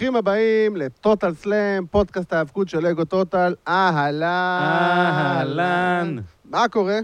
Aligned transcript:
ברוכים 0.00 0.16
הבאים 0.16 0.76
ל 0.76 0.86
Total 0.86 1.34
Slam, 1.34 1.86
פודקאסט 1.86 2.32
ההאבקות 2.32 2.68
של 2.68 2.78
לגו 2.78 3.04
טוטל. 3.04 3.54
אהלן. 3.68 4.24
אהלן. 4.62 6.16
מה 6.44 6.68
קורה? 6.70 6.98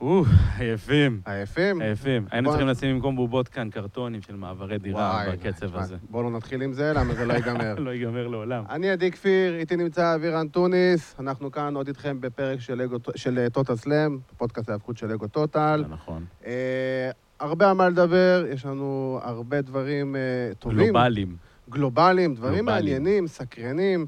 או, 0.00 0.24
עייפים, 0.58 1.20
עייפים? 1.26 1.80
עייפים. 1.80 2.26
היינו 2.30 2.50
צריכים 2.50 2.68
לשים 2.68 2.94
במקום 2.94 3.16
בובות 3.16 3.48
כאן 3.48 3.70
קרטונים 3.70 4.22
של 4.22 4.36
מעברי 4.36 4.78
דירה 4.78 5.24
בקצב 5.32 5.76
הזה. 5.76 5.96
בואו 6.10 6.22
לא 6.22 6.30
נתחיל 6.30 6.62
עם 6.62 6.72
זה, 6.72 6.92
למה 6.94 7.14
זה 7.14 7.26
לא 7.26 7.32
ייגמר. 7.32 7.74
לא 7.86 7.90
ייגמר 7.90 8.28
לעולם. 8.28 8.64
אני 8.70 8.90
עדי 8.90 9.10
כפיר, 9.10 9.54
איתי 9.54 9.76
נמצא 9.76 10.14
אבירן 10.14 10.48
טוניס, 10.48 11.14
אנחנו 11.18 11.50
כאן 11.50 11.76
עוד 11.76 11.88
איתכם 11.88 12.20
בפרק 12.20 12.60
של 12.60 12.82
של 13.16 13.46
Total 13.52 13.76
Slam, 13.76 14.18
פודקאסט 14.36 14.68
ההאבקות 14.68 14.96
של 14.96 15.06
לגו 15.06 15.28
טוטל. 15.28 15.84
נכון. 15.88 16.24
אה, 16.46 17.10
הרבה 17.40 17.70
על 17.70 17.76
מה 17.76 17.88
לדבר, 17.88 18.44
יש 18.50 18.66
לנו 18.66 19.18
הרבה 19.22 19.60
דברים 19.60 20.16
אה, 20.16 20.20
טובים. 20.58 20.78
גלובלים. 20.78 21.36
גלובליים, 21.70 22.34
דברים 22.34 22.54
גלובליים. 22.54 22.64
מעניינים, 22.64 23.26
סקרנים. 23.26 24.06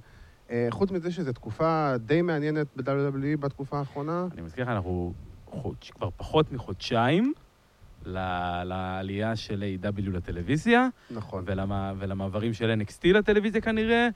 אה, 0.51 0.67
חוץ 0.71 0.91
מזה 0.91 1.13
שזו 1.13 1.33
תקופה 1.33 1.93
די 1.99 2.23
מעניינת 2.23 2.67
ב-WWE 2.77 3.37
בתקופה 3.41 3.79
האחרונה. 3.79 4.27
אני 4.33 4.43
מזכיר 4.43 4.65
לך, 4.65 4.71
אנחנו 4.71 5.13
חודש- 5.47 5.91
כבר 5.91 6.09
פחות 6.17 6.53
מחודשיים 6.53 7.33
לעלייה 8.05 9.37
של 9.37 9.65
A.W. 9.83 10.11
לטלוויזיה, 10.11 10.89
נכון. 11.11 11.45
ולמה- 11.47 11.93
ולמעברים 11.99 12.53
של 12.55 12.71
NXT 12.81 13.13
לטלוויזיה 13.13 13.61
כנראה, 13.61 14.09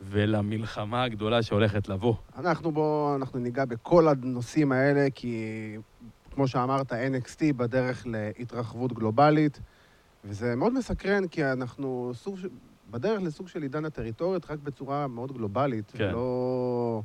ולמלחמה 0.00 1.02
הגדולה 1.02 1.42
שהולכת 1.42 1.88
לבוא. 1.88 2.14
אנחנו 2.38 2.72
בואו, 2.72 3.16
אנחנו 3.16 3.38
ניגע 3.38 3.64
בכל 3.64 4.08
הנושאים 4.08 4.72
האלה, 4.72 5.06
כי 5.14 5.44
כמו 6.34 6.48
שאמרת, 6.48 6.92
NXT 6.92 7.40
בדרך 7.56 8.06
להתרחבות 8.06 8.92
גלובלית, 8.92 9.60
וזה 10.24 10.54
מאוד 10.56 10.72
מסקרן, 10.72 11.28
כי 11.28 11.44
אנחנו 11.44 12.10
סוג, 12.14 12.38
בדרך 12.90 13.22
לסוג 13.22 13.48
של 13.48 13.62
עידן 13.62 13.84
הטריטוריות, 13.84 14.50
רק 14.50 14.58
בצורה 14.58 15.06
מאוד 15.06 15.32
גלובלית, 15.32 15.92
כן. 15.96 16.04
ולא, 16.04 17.02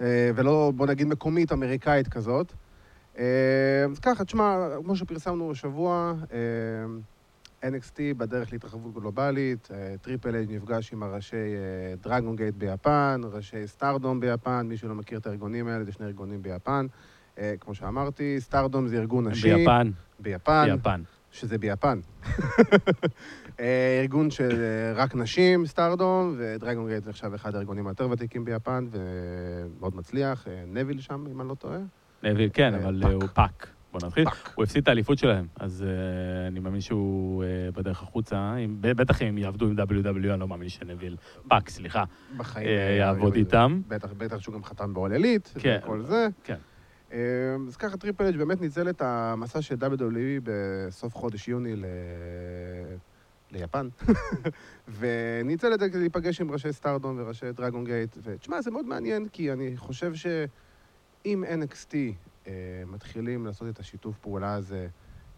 אה, 0.00 0.30
ולא, 0.34 0.72
בוא 0.76 0.86
נגיד, 0.86 1.06
מקומית, 1.06 1.52
אמריקאית 1.52 2.08
כזאת. 2.08 2.52
אה, 3.18 3.24
אז 3.90 3.98
ככה, 3.98 4.24
תשמע, 4.24 4.68
כמו 4.84 4.96
שפרסמנו 4.96 5.50
השבוע, 5.50 6.14
אה, 6.32 7.68
NXT 7.70 7.98
בדרך 8.16 8.52
להתרחבות 8.52 8.94
גלובלית, 8.94 9.68
טריפל 10.00 10.34
אייץ' 10.34 10.46
נפגש 10.48 10.92
עם 10.92 11.02
הראשי 11.02 11.36
דרגון 12.00 12.36
גייט 12.36 12.54
ביפן, 12.54 13.20
ראשי 13.32 13.66
סטארדום 13.66 14.20
ביפן, 14.20 14.66
מי 14.68 14.76
שלא 14.76 14.94
מכיר 14.94 15.18
את 15.18 15.26
הארגונים 15.26 15.68
האלה, 15.68 15.84
זה 15.84 15.92
שני 15.92 16.06
ארגונים 16.06 16.42
ביפן. 16.42 16.86
כמו 17.60 17.74
שאמרתי, 17.74 18.36
סטארדום 18.40 18.88
זה 18.88 18.96
ארגון 18.96 19.28
נשי. 19.28 19.54
ביפן, 19.54 19.90
ביפן. 20.20 20.68
ביפן. 20.70 21.02
שזה 21.30 21.58
ביפן. 21.58 22.00
אה, 23.60 24.00
ארגון 24.00 24.30
של 24.30 24.62
אה, 24.62 25.02
רק 25.02 25.14
נשים, 25.14 25.66
סטארדום, 25.66 26.34
ודרגון 26.38 26.88
גייט 26.88 27.06
נחשב 27.06 27.34
אחד 27.34 27.54
הארגונים 27.54 27.86
היותר 27.86 28.10
ותיקים 28.10 28.44
ביפן, 28.44 28.86
ומאוד 28.90 29.96
מצליח. 29.96 30.48
אה, 30.48 30.62
נביל 30.66 31.00
שם, 31.00 31.24
אם 31.30 31.40
אני 31.40 31.48
לא 31.48 31.54
טועה. 31.54 31.78
נביל, 32.22 32.50
כן, 32.52 32.74
אבל 32.74 33.02
הוא 33.12 33.28
פאק. 33.34 33.66
בוא 33.92 34.00
נתחיל. 34.06 34.24
הוא 34.54 34.64
הפסיד 34.64 34.82
את 34.82 34.88
האליפות 34.88 35.18
שלהם, 35.18 35.46
אז 35.60 35.84
uh, 35.84 36.48
אני 36.48 36.60
מאמין 36.60 36.80
שהוא 36.80 37.44
uh, 37.44 37.76
בדרך 37.76 38.02
החוצה. 38.02 38.56
אם, 38.56 38.76
בטח 38.80 39.22
אם 39.22 39.26
הם 39.26 39.38
יעבדו 39.38 39.66
עם 39.66 39.78
WWE, 39.78 40.32
אני 40.32 40.40
לא 40.40 40.48
מאמין 40.48 40.68
שנביל, 40.68 41.16
פאק, 41.48 41.68
סליחה, 41.68 42.04
בחיים. 42.36 42.66
אה, 42.68 42.96
יעבוד 42.98 43.34
איתם. 43.34 43.80
בטח, 43.88 44.08
בטח 44.18 44.40
שהוא 44.40 44.54
גם 44.54 44.64
חתם 44.64 44.94
ב-All 44.94 45.12
Elite, 45.12 45.54
כן. 45.58 45.78
וכל 45.82 46.02
זה. 46.02 46.28
כן. 46.44 46.56
אז 47.68 47.76
ככה 47.78 47.96
טריפל 47.96 48.24
אייץ' 48.24 48.36
באמת 48.36 48.60
ניצל 48.60 48.88
את 48.88 49.02
המסע 49.02 49.62
של 49.62 49.74
WWE 49.74 50.40
בסוף 50.44 51.14
חודש 51.14 51.48
יוני 51.48 51.76
ל... 51.76 51.84
ליפן, 53.52 53.88
וניצל 54.98 55.74
את 55.74 55.80
זה 55.80 55.88
כדי 55.88 55.98
להיפגש 55.98 56.40
עם 56.40 56.50
ראשי 56.50 56.72
סטארדום 56.72 57.16
וראשי 57.18 57.52
דרגון 57.52 57.84
גייט, 57.84 58.16
ותשמע, 58.22 58.60
זה 58.60 58.70
מאוד 58.70 58.86
מעניין, 58.86 59.28
כי 59.28 59.52
אני 59.52 59.76
חושב 59.76 60.14
שאם 60.14 61.44
NXT 61.62 61.94
אה, 62.46 62.52
מתחילים 62.86 63.46
לעשות 63.46 63.68
את 63.68 63.78
השיתוף 63.78 64.18
פעולה 64.18 64.54
הזה 64.54 64.88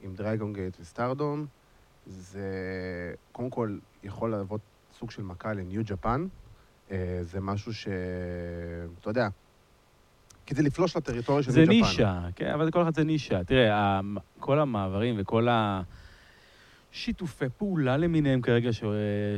עם 0.00 0.14
דרגון 0.14 0.52
גייט 0.52 0.76
וסטארדום, 0.80 1.46
זה 2.06 2.48
קודם 3.32 3.50
כל 3.50 3.78
יכול 4.02 4.30
להוות 4.30 4.60
סוג 4.98 5.10
של 5.10 5.22
מכה 5.22 5.52
לניו 5.52 5.82
ג'פאן. 5.84 6.26
אה, 6.90 7.18
זה 7.22 7.40
משהו 7.40 7.74
ש... 7.74 7.88
אתה 9.00 9.10
יודע, 9.10 9.28
כדי 10.46 10.62
לפלוש 10.62 10.96
לטריטוריה 10.96 11.42
של 11.42 11.50
זה 11.50 11.60
ניו 11.60 11.66
ג'פן. 11.66 11.88
נישה, 11.88 12.20
כן, 12.36 12.50
אבל 12.50 12.70
כל 12.70 12.82
אחד 12.82 12.94
זה 12.94 13.04
נישה. 13.04 13.44
תראה, 13.44 14.00
כל 14.38 14.58
המעברים 14.58 15.14
וכל 15.18 15.48
השיתופי 16.94 17.44
פעולה 17.56 17.96
למיניהם 17.96 18.40
כרגע 18.40 18.72
ש... 18.72 18.82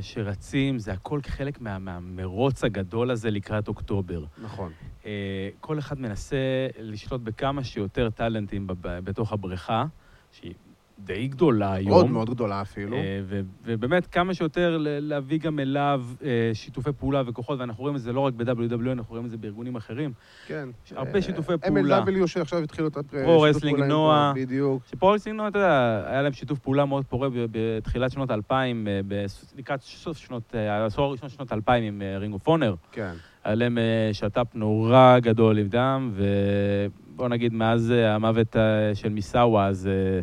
שרצים, 0.00 0.78
זה 0.78 0.92
הכל 0.92 1.20
חלק 1.26 1.60
מה... 1.60 1.78
מהמרוץ 1.78 2.64
הגדול 2.64 3.10
הזה 3.10 3.30
לקראת 3.30 3.68
אוקטובר. 3.68 4.24
נכון. 4.42 4.72
אה, 5.06 5.48
כל 5.60 5.78
אחד 5.78 6.00
מנסה 6.00 6.36
לשלוט 6.80 7.20
בכמה 7.20 7.64
שיותר 7.64 8.10
טאלנטים 8.10 8.66
בב- 8.66 8.98
בתוך 8.98 9.32
הבריכה, 9.32 9.84
שהיא 10.32 10.54
די 10.98 11.28
גדולה 11.28 11.72
היום. 11.72 11.88
מאוד 11.90 12.10
מאוד 12.10 12.30
גדולה 12.30 12.60
אפילו. 12.62 12.96
אה, 12.96 13.20
ו- 13.24 13.40
ובאמת, 13.64 14.06
כמה 14.06 14.34
שיותר 14.34 14.76
להביא 14.80 15.38
גם 15.38 15.58
אליו 15.58 16.02
אה, 16.24 16.50
שיתופי 16.54 16.90
פעולה 16.92 17.22
וכוחות, 17.26 17.60
ואנחנו 17.60 17.82
רואים 17.82 17.96
את 17.96 18.00
זה 18.00 18.12
לא 18.12 18.20
רק 18.20 18.34
ב-WW, 18.34 18.92
אנחנו 18.92 19.04
רואים 19.10 19.24
את 19.24 19.30
זה 19.30 19.36
בארגונים 19.36 19.76
אחרים. 19.76 20.12
כן. 20.46 20.68
יש 20.86 20.92
הרבה 20.92 21.14
אה, 21.16 21.22
שיתופי 21.22 21.52
פעולה. 21.66 22.04
MLW 22.04 22.26
שעכשיו 22.26 22.58
התחילו 22.62 22.88
את 22.88 22.96
הפר- 22.96 23.24
פרו 23.24 23.46
שיתוף 23.46 23.56
רסלינג 23.56 23.80
נועה. 23.80 24.32
בדיוק. 24.36 24.82
שפרו-רסלינג, 24.90 25.40
אתה 25.40 25.58
יודע, 25.58 26.02
היה 26.06 26.22
להם 26.22 26.32
שיתוף 26.32 26.58
פעולה 26.58 26.84
מאוד 26.84 27.04
פורה 27.04 27.28
בתחילת 27.50 28.10
שנות 28.12 28.30
2000, 28.30 28.88
אה, 28.88 29.00
בס- 29.08 29.54
לקראת 29.58 29.80
סוף 29.82 30.16
שנות, 30.16 30.42
אה, 30.54 30.72
העשור 30.82 31.04
הראשון 31.04 31.28
שנות 31.28 31.52
2000 31.52 31.84
עם 31.84 32.02
רינג 32.18 32.34
אוף 32.34 32.46
אונר. 32.46 32.74
כן. 32.92 33.12
היה 33.44 33.54
להם 33.54 33.78
אה, 33.78 34.10
שת"פ 34.12 34.54
נורא 34.54 35.18
גדול 35.18 35.58
עם 35.58 35.68
דם, 35.68 36.12
ובוא 36.14 37.28
נגיד, 37.28 37.52
מאז 37.54 37.90
אה, 37.92 38.14
המוות 38.14 38.56
אה, 38.56 38.60
של 38.94 39.08
מיסאווה, 39.08 39.66
אז 39.66 39.86
אה, 39.86 40.20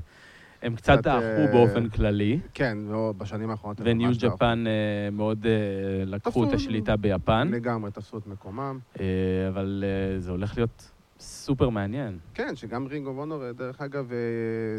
הם 0.63 0.75
קצת 0.75 1.03
דעכו 1.03 1.25
אה, 1.25 1.47
באופן 1.51 1.90
כללי, 1.90 2.40
כן, 2.53 2.78
לא, 2.78 3.13
בשנים 3.18 3.50
האחרונות 3.50 3.79
הם 3.79 3.85
וניו 3.90 4.07
ממש 4.07 4.18
דעכו. 4.18 4.35
ג'פן 4.35 4.63
אה, 4.68 5.09
מאוד 5.12 5.46
אה, 5.46 6.06
לקחו 6.06 6.44
את 6.44 6.53
השליטה 6.53 6.96
ביפן, 6.96 7.47
לגמרי 7.51 7.91
תפסו 7.91 8.18
את 8.18 8.28
מקומם. 8.28 8.79
אבל 9.47 9.84
זה 10.18 10.31
הולך 10.31 10.57
להיות 10.57 10.91
סופר 11.19 11.69
מעניין. 11.69 12.18
כן, 12.34 12.56
שגם 12.56 12.88
רינג 12.88 13.07
אוף 13.07 13.18
הונור, 13.17 13.51
דרך 13.52 13.81
אגב, 13.81 14.12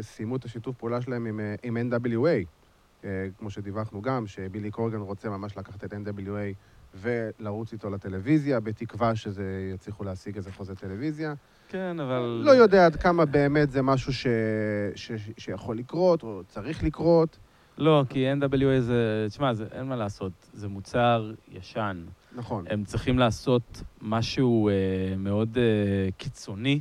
סיימו 0.01 0.35
את 0.35 0.45
השיתוף 0.45 0.75
פעולה 0.75 1.01
שלהם 1.01 1.25
עם, 1.25 1.39
עם 1.63 1.77
NWA. 1.91 3.05
כמו 3.37 3.49
שדיווחנו 3.49 4.01
גם, 4.01 4.27
שבילי 4.27 4.71
קורגן 4.71 4.99
רוצה 4.99 5.29
ממש 5.29 5.57
לקחת 5.57 5.83
את 5.83 5.93
NWA 5.93 6.55
ולרוץ 6.95 7.73
איתו 7.73 7.89
לטלוויזיה, 7.89 8.59
בתקווה 8.59 9.15
שזה 9.15 9.71
יצליחו 9.73 10.03
להשיג 10.03 10.35
איזה 10.35 10.51
חוזה 10.51 10.75
טלוויזיה. 10.75 11.33
כן, 11.69 11.99
אבל... 11.99 12.41
לא 12.45 12.51
יודע 12.51 12.85
עד 12.85 12.95
כמה 12.95 13.25
באמת 13.25 13.71
זה 13.71 13.81
משהו 13.81 14.13
ש... 14.13 14.27
ש... 14.95 15.11
שיכול 15.37 15.77
לקרות, 15.77 16.23
או 16.23 16.41
צריך 16.47 16.83
לקרות. 16.83 17.37
לא, 17.77 18.03
כי 18.09 18.25
NWA 18.33 18.79
זה... 18.79 19.25
תשמע, 19.29 19.53
זה- 19.53 19.65
אין 19.71 19.85
מה 19.85 19.95
לעשות, 19.95 20.31
זה 20.53 20.67
מוצר 20.67 21.31
ישן. 21.51 22.05
נכון. 22.35 22.65
הם 22.69 22.83
צריכים 22.83 23.19
לעשות 23.19 23.81
משהו 24.01 24.69
אה, 24.69 24.73
מאוד 25.17 25.57
אה, 25.57 25.63
קיצוני 26.17 26.79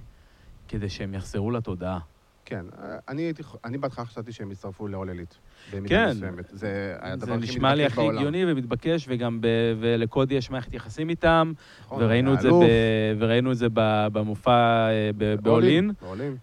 כדי 0.68 0.88
שהם 0.88 1.14
יחזרו 1.14 1.50
לתודעה. 1.50 1.98
כן, 2.44 2.66
אני, 3.08 3.22
הייתי, 3.22 3.42
אני 3.64 3.78
בהתחלה 3.78 4.04
חשבתי 4.04 4.32
שהם 4.32 4.52
יצטרפו. 4.52 4.88
במידה 5.72 5.88
כן. 5.88 6.10
מסוימת. 6.10 6.44
זה 6.52 6.96
זה 7.18 7.36
נשמע 7.36 7.74
לי 7.74 7.84
הכי 7.84 7.96
בעולם. 7.96 8.16
הגיוני 8.16 8.52
ומתבקש, 8.52 9.06
וגם 9.08 9.40
ב... 9.40 9.46
ולקודי 9.80 10.34
יש 10.34 10.50
מערכת 10.50 10.74
יחסים 10.74 11.10
איתם, 11.10 11.52
נכון, 11.80 12.02
וראינו 12.02 12.34
את, 12.34 12.40
זה 12.40 12.50
ב... 12.50 12.62
וראינו 13.18 13.52
את 13.52 13.56
זה 13.56 13.66
ב... 13.72 14.06
במופע 14.12 14.88
אה, 14.88 15.10
באולין, 15.42 15.90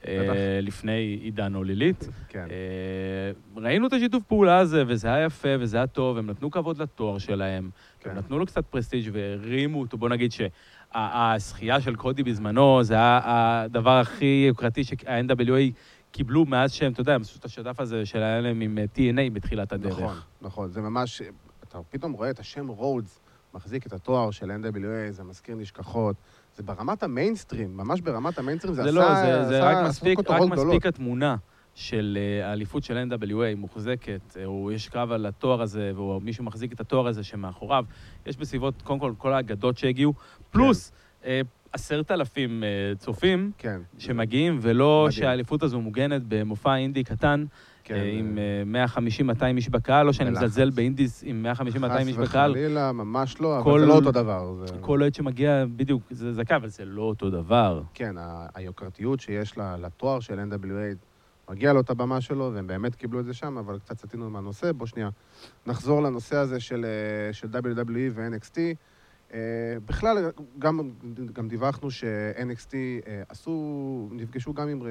אה, 0.07 0.19
בטח. 0.23 0.33
לפני 0.61 1.19
עידן 1.21 1.53
הולילית. 1.53 2.09
כן. 2.29 2.47
אה, 2.51 3.61
ראינו 3.61 3.87
את 3.87 3.93
השיתוף 3.93 4.23
פעולה 4.23 4.57
הזה, 4.57 4.83
וזה 4.87 5.13
היה 5.13 5.25
יפה, 5.25 5.49
וזה 5.59 5.77
היה 5.77 5.87
טוב, 5.87 6.17
הם 6.17 6.29
נתנו 6.29 6.51
כבוד 6.51 6.81
לתואר 6.81 7.17
שלהם, 7.17 7.69
כן. 7.99 8.09
הם 8.09 8.17
נתנו 8.17 8.39
לו 8.39 8.45
קצת 8.45 8.65
פרסטיג' 8.65 9.09
והרימו 9.13 9.79
אותו, 9.79 9.97
בוא 9.97 10.09
נגיד 10.09 10.31
שהזכייה 10.93 11.81
של 11.81 11.95
קודי 11.95 12.23
בזמנו, 12.23 12.83
זה 12.83 12.93
היה 12.93 13.19
הדבר 13.23 13.97
הכי 13.97 14.45
יוקרתי 14.47 14.83
שה-NWA 14.83 15.71
קיבלו 16.11 16.45
מאז 16.45 16.71
שהם, 16.71 16.91
אתה 16.91 17.01
יודע, 17.01 17.15
הם 17.15 17.21
עשו 17.21 17.39
את 17.39 17.45
השדף 17.45 17.79
הזה 17.79 18.05
שהיה 18.05 18.41
להם 18.41 18.61
עם 18.61 18.77
אה, 18.77 18.83
TNA 18.95 19.33
בתחילת 19.33 19.71
הדרך. 19.73 19.99
נכון, 19.99 20.15
נכון. 20.41 20.69
זה 20.71 20.81
ממש, 20.81 21.21
אתה 21.69 21.77
פתאום 21.89 22.11
רואה 22.11 22.29
את 22.29 22.39
השם 22.39 22.67
רודס 22.67 23.19
מחזיק 23.53 23.87
את 23.87 23.93
התואר 23.93 24.31
של 24.31 24.51
NWA, 24.51 25.11
זה 25.11 25.23
מזכיר 25.23 25.55
נשכחות. 25.55 26.15
זה 26.55 26.63
ברמת 26.63 27.03
המיינסטרים, 27.03 27.77
ממש 27.77 28.01
ברמת 28.01 28.37
המיינסטרים, 28.37 28.73
זה, 28.73 28.83
זה 28.83 28.89
עשה... 28.89 28.99
לא, 28.99 29.15
זה, 29.15 29.49
זה 29.49 29.57
עשה- 29.57 29.69
רק 29.69 29.77
עשה 29.77 29.89
מספיק, 29.89 30.19
רק. 30.29 30.41
מספיק 30.41 30.85
התמונה 30.85 31.35
של 31.75 32.17
אה, 32.21 32.49
האליפות 32.49 32.83
של 32.83 32.97
NWA 33.09 33.55
מוחזקת, 33.57 34.37
אה, 34.37 34.43
יש 34.73 34.89
קרב 34.89 35.11
על 35.11 35.25
התואר 35.25 35.61
הזה, 35.61 35.91
ומישהו 35.99 36.43
מחזיק 36.43 36.73
את 36.73 36.79
התואר 36.79 37.07
הזה 37.07 37.23
שמאחוריו. 37.23 37.85
יש 38.25 38.37
בסביבות, 38.37 38.81
קודם 38.81 38.99
כל, 38.99 39.13
כל 39.17 39.33
האגדות 39.33 39.77
שהגיעו, 39.77 40.13
פלוס, 40.51 40.89
כן. 40.89 41.29
אה, 41.29 41.41
עשרת 41.73 42.11
אלפים 42.11 42.63
צופים 42.97 43.51
כן. 43.57 43.81
שמגיעים, 43.97 44.57
ולא 44.61 45.05
מדהים. 45.07 45.21
שהאליפות 45.21 45.63
הזו 45.63 45.81
מוגנת 45.81 46.21
במופע 46.27 46.75
אינדי 46.75 47.03
קטן, 47.03 47.45
כן, 47.83 47.95
עם 48.13 48.37
אה, 48.75 48.81
אה, 48.81 48.85
150-200 48.85 49.57
איש 49.57 49.69
בקהל, 49.69 50.05
לא 50.05 50.13
שאני. 50.13 50.29
מזלזל 50.29 50.69
באינדיס 50.69 51.23
עם 51.25 51.45
150-200 51.55 51.61
איש 52.07 52.15
חס 52.17 52.29
בקהל. 52.29 52.51
וחלילה, 52.51 52.91
ממש 52.91 53.41
לא, 53.41 53.55
אבל 53.55 53.63
כל- 53.63 53.79
זה 53.79 53.85
לא 53.85 53.93
אותו 53.95 54.11
דבר. 54.11 54.53
זה- 54.65 54.73
כל 54.81 55.01
אוהד 55.01 55.15
שמגיע, 55.15 55.65
בדיוק, 55.75 56.03
זה 56.09 56.33
זכה, 56.33 56.55
אבל 56.55 56.67
זה 56.67 56.85
לא 56.85 57.01
אותו 57.01 57.29
דבר. 57.29 57.81
כן, 57.93 58.15
היוקרתיות 58.55 59.19
שיש 59.19 59.57
לה- 59.57 59.77
לתואר 59.77 60.19
של 60.19 60.39
NWA, 60.39 60.95
מגיע 61.51 61.73
לו 61.73 61.81
את 61.81 61.89
הבמה 61.89 62.21
שלו, 62.21 62.51
והם 62.53 62.67
באמת 62.67 62.95
קיבלו 62.95 63.19
את 63.19 63.25
זה 63.25 63.33
שם, 63.33 63.57
אבל 63.57 63.79
קצת 63.79 63.99
סטינו 63.99 64.29
מהנושא. 64.29 64.71
בוא 64.71 64.85
שנייה 64.85 65.09
נחזור 65.65 66.01
לנושא 66.01 66.35
הזה 66.35 66.59
של, 66.59 66.85
אה, 66.85 67.33
של 67.33 67.47
WWE 67.47 68.11
ו-NXT. 68.11 68.57
אה, 69.33 69.39
בכלל, 69.85 70.31
גם, 70.59 70.79
גם 71.33 71.47
דיווחנו 71.47 71.91
ש-NXT 71.91 72.73
אה, 73.07 73.23
עשו, 73.29 74.07
נפגשו 74.11 74.53
גם 74.53 74.67
עם 74.67 74.81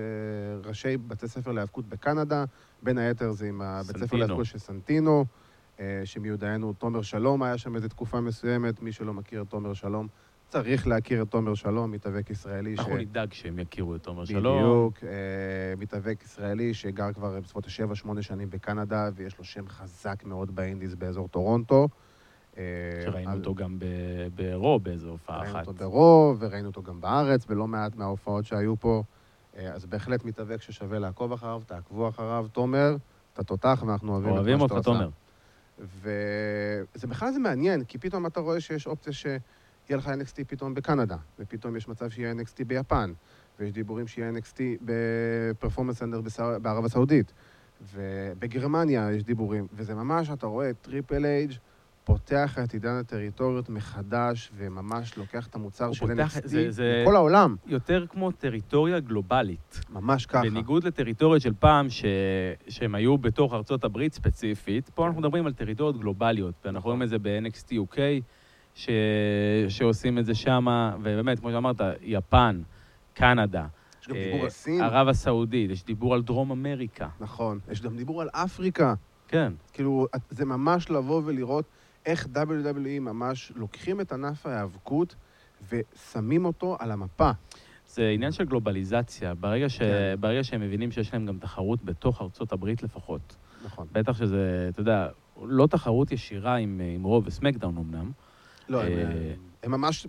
ראשי 0.64 0.96
בתי 0.96 1.28
ספר 1.28 1.52
להיאבקות 1.52 1.88
בקנדה, 1.88 2.44
בין 2.82 2.98
היתר 2.98 3.32
זה 3.32 3.46
עם 3.46 3.62
הבית 3.62 3.96
ספר. 3.96 4.16
להיאבקות 4.16 4.46
של 4.46 4.58
סנטינו, 4.58 5.24
שמיודענו 6.04 6.72
תומר 6.72 7.02
שלום 7.02 7.42
היה 7.42 7.58
שם 7.58 7.76
איזו 7.76 7.88
תקופה 7.88 8.20
מסוימת, 8.20 8.82
מי 8.82 8.92
שלא 8.92 9.14
מכיר 9.14 9.44
תומר 9.48 9.74
שלום, 9.74 10.08
צריך 10.50 10.86
להכיר 10.86 11.22
את 11.22 11.28
תומר 11.30 11.54
שלום, 11.54 11.90
מתאבק 11.90 12.30
ישראלי. 12.30 12.74
אנחנו 12.78 12.92
ש- 12.92 13.00
נדאג 13.00 13.32
שהם 13.32 13.58
יכירו 13.58 13.96
את 13.96 14.02
תומר 14.02 14.24
שלום. 14.24 14.56
בדיוק, 14.58 15.04
אה, 15.04 15.08
מתאבק 15.78 16.22
ישראלי 16.24 16.74
שגר 16.74 17.12
כבר 17.12 17.40
בסביבות 17.40 17.66
ה-7-8 17.66 18.22
שנים 18.22 18.50
בקנדה, 18.50 19.08
ויש 19.14 19.38
לו 19.38 19.44
שם 19.44 19.68
חזק 19.68 20.24
מאוד 20.24 20.54
באינדיז 20.54 20.94
באזור 20.94 21.28
טורונטו. 21.28 21.88
אה, 22.58 22.62
שראינו 23.04 23.30
על- 23.30 23.38
אותו 23.38 23.54
גם 23.54 23.78
ברו 24.34 24.80
באיזו 24.80 25.08
הופעה 25.08 25.38
ראינו 25.40 25.50
אחת. 25.58 25.66
אותו 25.66 25.78
ברוב, 25.84 26.36
וראינו 26.40 26.68
אותו 26.68 26.82
גם 26.82 27.00
בארץ, 27.00 27.46
בלא 27.46 27.66
מעט 27.66 27.96
מההופעות 27.96 28.44
שהיו 28.44 28.76
פה. 28.80 29.02
אה, 29.56 29.72
אז 29.72 29.86
בהחלט 29.86 30.24
מתאבק 30.24 30.62
ששווה 30.62 30.98
לעקוב 30.98 31.32
אחריו, 31.32 31.62
תעקבו 31.66 32.08
אחריו. 32.08 32.46
תומר, 32.52 32.96
אתה 33.32 33.44
תותח, 33.44 33.82
ואנחנו 33.86 34.12
אוהבים 34.12 34.28
את 34.28 34.34
מה 34.34 34.38
אוהבים 34.38 34.58
שאתה 34.58 34.74
אותך, 34.74 34.88
עושה. 34.88 34.98
תומר. 34.98 35.10
וזה 35.78 37.06
בכלל 37.06 37.32
זה 37.32 37.38
מעניין, 37.38 37.84
כי 37.84 37.98
פתאום 37.98 38.26
אתה 38.26 38.40
רואה 38.40 38.60
שיש 38.60 38.86
אופציה 38.86 39.12
שיהיה 39.90 39.98
לך 39.98 40.28
NXT 40.28 40.44
פתאום 40.46 40.74
בקנדה, 40.74 41.16
ופתאום 41.38 41.76
יש 41.76 41.88
מצב 41.88 42.08
שיהיה 42.10 42.32
NXT 42.32 42.64
ביפן, 42.66 43.12
ויש 43.58 43.72
דיבורים 43.72 44.06
שיהיה 44.06 44.30
NXT 44.30 44.58
ב 44.82 44.92
performance 44.92 45.98
center 45.98 46.20
בערב 46.62 46.84
הסעודית, 46.84 47.32
ובגרמניה 47.94 49.12
יש 49.12 49.22
דיבורים, 49.24 49.66
וזה 49.72 49.94
ממש, 49.94 50.30
אתה 50.30 50.46
רואה 50.46 50.70
את 50.70 50.76
טריפל 50.82 51.24
אייץ' 51.24 51.52
פותח 52.04 52.58
את 52.64 52.72
עידן 52.72 52.94
הטריטוריות 52.94 53.68
מחדש, 53.68 54.50
וממש 54.56 55.16
לוקח 55.16 55.46
את 55.46 55.54
המוצר 55.54 55.92
של 55.92 56.06
פותח- 56.06 56.36
NXT 56.36 56.40
זה- 56.48 56.70
זה- 56.70 57.02
לכל 57.02 57.16
העולם, 57.16 57.56
יותר 57.66 58.04
כמו 58.10 58.30
טריטוריה 58.32 59.00
גלובלית. 59.00 59.80
ממש 59.90 60.26
ככה. 60.26 60.42
בניגוד 60.42 60.84
לטריטוריות 60.84 61.42
של 61.42 61.52
פעם, 61.58 61.90
ש... 61.90 62.04
שהם 62.68 62.94
היו 62.94 63.18
בתוך 63.18 63.52
ארצות 63.54 63.84
הברית 63.84 64.14
ספציפית, 64.14 64.88
פה 64.94 65.06
אנחנו 65.06 65.20
מדברים 65.20 65.46
על 65.46 65.52
טריטוריות 65.52 66.00
גלובליות, 66.00 66.54
ואנחנו 66.64 66.86
רואים 66.88 67.02
את 67.02 67.08
זה 67.08 67.18
ב-NXT 67.18 67.72
UK, 67.72 67.96
ש... 68.74 68.88
שעושים 69.68 70.18
את 70.18 70.26
זה 70.26 70.34
שמה, 70.34 70.96
ובאמת, 71.00 71.40
כמו 71.40 71.50
שאמרת, 71.50 71.80
יפן, 72.00 72.62
קנדה, 73.14 73.66
יש 74.02 74.08
גם 74.08 74.16
אה, 74.16 74.24
דיבור 74.24 74.44
על 74.44 74.50
סין, 74.50 74.80
ערב 74.80 75.08
הסעודית, 75.08 75.70
יש 75.70 75.84
דיבור 75.84 76.14
על 76.14 76.22
דרום 76.22 76.50
אמריקה. 76.50 77.08
נכון, 77.20 77.58
יש 77.70 77.82
גם 77.82 77.96
דיבור 77.96 78.22
על 78.22 78.28
אפריקה. 78.32 78.94
כן. 79.28 79.52
כאילו, 79.72 80.06
זה 80.30 80.44
ממש 80.44 80.90
לבוא 80.90 81.22
ולראות 81.24 81.64
איך 82.06 82.26
WWE 82.34 83.00
ממש 83.00 83.52
לוקחים 83.56 84.00
את 84.00 84.12
ענף 84.12 84.46
ההיאבקות 84.46 85.14
ושמים 85.70 86.44
אותו 86.44 86.76
על 86.78 86.90
המפה. 86.90 87.30
זה 87.86 88.08
עניין 88.08 88.32
של 88.32 88.44
גלובליזציה. 88.44 89.34
ברגע, 89.34 89.68
ש... 89.68 89.78
כן. 89.78 90.14
ברגע 90.20 90.44
שהם 90.44 90.60
מבינים 90.60 90.90
שיש 90.90 91.12
להם 91.12 91.26
גם 91.26 91.38
תחרות 91.38 91.84
בתוך 91.84 92.22
ארצות 92.22 92.52
הברית 92.52 92.82
לפחות, 92.82 93.36
נכון. 93.64 93.86
בטח 93.92 94.18
שזה, 94.18 94.66
אתה 94.68 94.80
יודע, 94.80 95.08
לא 95.42 95.66
תחרות 95.66 96.12
ישירה 96.12 96.56
עם, 96.56 96.80
עם 96.94 97.02
רוב 97.02 97.26
וסמקדאון 97.26 97.76
אמנם, 97.76 98.10
לא, 98.70 98.82
הם, 98.82 98.92
אה, 98.92 99.32
הם 99.62 99.70
ממש 99.70 100.06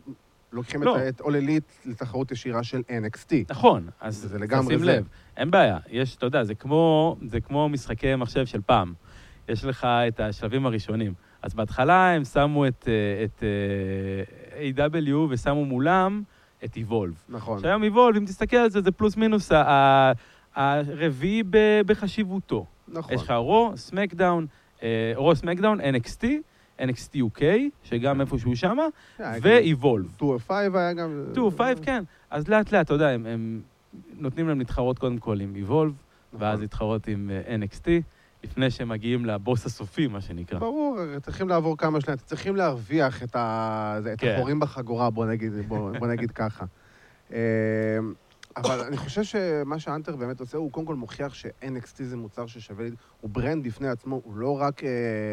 לוקחים 0.52 0.84
לא. 0.84 0.98
את, 0.98 1.02
את 1.16 1.22
All 1.22 1.24
Elite 1.24 1.90
לתחרות 1.90 2.32
ישירה 2.32 2.64
של 2.64 2.82
NXT. 2.90 3.34
נכון, 3.50 3.90
אז 4.02 4.16
זה 4.16 4.40
לגמרי 4.40 4.76
תשים 4.76 4.86
זה. 4.86 4.98
לב, 4.98 5.08
אין 5.38 5.52
בעיה, 5.52 5.78
יש, 5.90 6.16
אתה 6.16 6.26
יודע, 6.26 6.44
זה 6.44 6.56
כמו, 6.56 7.16
זה 7.28 7.42
כמו 7.42 7.70
משחקי 7.70 8.16
מחשב 8.16 8.46
של 8.46 8.62
פעם. 8.62 8.94
יש 9.48 9.66
לך 9.66 9.86
את 10.08 10.20
השלבים 10.20 10.66
הראשונים. 10.66 11.14
אז 11.42 11.54
בהתחלה 11.54 12.12
הם 12.12 12.24
שמו 12.24 12.68
את, 12.68 12.88
אה, 12.88 13.24
את 13.26 13.44
אה, 14.78 14.88
A.W. 14.88 15.14
ושמו 15.30 15.66
מולם 15.66 16.24
את 16.64 16.78
Evolve. 16.78 17.16
נכון. 17.30 17.60
שהיום 17.60 17.84
Evolve, 17.84 18.18
אם 18.18 18.26
תסתכל 18.26 18.58
על 18.58 18.70
זה, 18.70 18.82
זה 18.82 18.92
פלוס 18.92 19.18
מינוס 19.18 19.52
הרביעי 20.56 21.44
בחשיבותו. 21.86 22.66
נכון. 22.88 23.14
יש 23.16 23.22
לך 23.24 23.32
רו, 23.32 23.72
סמקדאון, 23.76 24.48
אה, 24.84 25.12
רו, 25.16 25.36
סמקדאון, 25.36 25.80
NXT, 25.82 26.26
NXT 26.82 27.16
UK, 27.16 27.42
שגם 27.84 28.22
איפשהו 28.22 28.56
שמה, 28.56 28.88
גם 29.20 29.34
ו-Evolve. 29.42 30.24
205 30.24 30.76
היה 30.76 30.94
גם... 30.94 31.26
2-5, 31.58 31.62
כן. 31.82 32.04
אז 32.30 32.48
לאט 32.48 32.72
לאט, 32.72 32.86
אתה 32.86 32.94
יודע, 32.94 33.10
הם, 33.10 33.62
נותנים 34.20 34.48
להם 34.48 34.60
להתחרות 34.60 35.00
קודם 35.00 35.18
כל 35.18 35.40
עם 35.40 35.54
Evolve, 35.56 35.70
נכון. 35.70 35.94
ואז 36.34 36.60
להתחרות 36.60 37.08
עם 37.08 37.32
אה, 37.48 37.56
NXT, 37.56 37.88
לפני 38.44 38.72
שהם 38.72 38.90
מגיעים 38.90 39.26
לבוס 39.26 39.66
הסופי, 39.66 40.08
מה 40.08 40.22
שנקרא. 40.22 40.60
ברור, 40.60 40.98
צריכים 41.22 41.50
לעבור 41.50 41.78
כמה 41.78 42.02
שניות, 42.02 42.20
צריכים 42.20 42.56
להרוויח 42.56 43.24
את, 43.24 43.36
ה... 43.36 44.00
את 44.14 44.20
כן. 44.20 44.34
החורים 44.36 44.60
בחגורה, 44.60 45.10
בוא 45.10 45.26
נגיד, 45.26 45.52
בוא, 45.68 45.92
בוא 46.00 46.08
נגיד 46.08 46.32
ככה. 46.32 46.66
אבל 48.58 48.80
אני 48.80 48.98
חושב 48.98 49.24
שמה 49.24 49.80
שאנטר 49.80 50.16
באמת 50.16 50.40
עושה, 50.40 50.58
הוא 50.58 50.72
קודם 50.72 50.86
כל 50.86 50.96
מוכיח 50.96 51.34
ש-NXT 51.34 52.04
זה 52.04 52.18
מוצר 52.18 52.46
ששווה, 52.48 52.86
הוא 53.22 53.30
ברנד 53.30 53.64
בפני 53.68 53.88
עצמו, 53.88 54.22
הוא 54.24 54.36
לא 54.36 54.62
רק 54.62 54.84
אה, 54.84 54.90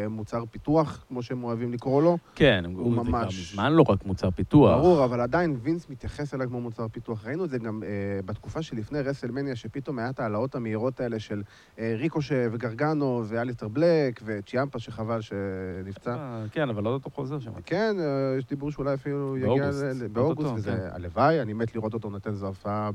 מוצר 0.09 0.43
פיתוח, 0.51 1.05
כמו 1.07 1.23
שהם 1.23 1.43
אוהבים 1.43 1.73
לקרוא 1.73 2.01
לו, 2.03 2.17
כן, 2.35 2.61
הם- 2.65 2.71
הוא 2.75 2.95
זה 2.95 3.01
כבר 3.01 3.19
ממש- 3.19 3.51
מזמן 3.51 3.73
לא 3.73 3.83
רק 3.89 4.05
מוצר 4.05 4.31
פיתוח. 4.31 4.77
ברור, 4.81 5.05
אבל 5.05 5.21
עדיין 5.21 5.57
וינס 5.63 5.89
מתייחס 5.89 6.33
אליו 6.33 6.47
כמו 6.47 6.61
מוצר 6.61 6.87
פיתוח. 6.87 7.25
ראינו 7.25 7.45
את 7.45 7.49
זה 7.49 7.57
גם 7.57 7.83
אה, 7.83 7.89
בתקופה 8.25 8.61
שלפני 8.61 8.99
רסלמניה, 9.01 9.55
שפתאום 9.55 9.99
היה 9.99 10.09
את 10.09 10.19
ההעלאות 10.19 10.55
המהירות 10.55 10.99
האלה 10.99 11.19
של 11.19 11.41
אה, 11.79 11.93
ריקושט 11.97 12.47
וגרגנו 12.51 13.23
ואליסטר 13.27 13.67
בלק 13.67 14.21
וצ'יאמפה, 14.25 14.79
שחבל 14.79 15.19
שנפצע. 15.21 16.15
אה, 16.15 16.43
כן, 16.51 16.69
אבל 16.69 16.83
לא 16.83 16.89
אותו 16.89 17.09
חוזר 17.09 17.39
שם. 17.39 17.51
כן, 17.65 17.95
אה, 17.99 18.05
יש 18.37 18.45
דיבור 18.45 18.71
שאולי 18.71 18.93
אפילו 18.93 19.37
יגיע 19.37 19.47
באוגוסט. 19.49 19.83
ל- 20.01 20.07
באוגוסט, 20.07 20.51
וזה 20.55 20.71
כן. 20.71 20.89
הלוואי, 20.95 21.41
אני 21.41 21.53
מת 21.53 21.75
לראות 21.75 21.93
אותו 21.93 22.09
נותן 22.09 22.33
זו 22.33 22.47
הופעה 22.47 22.91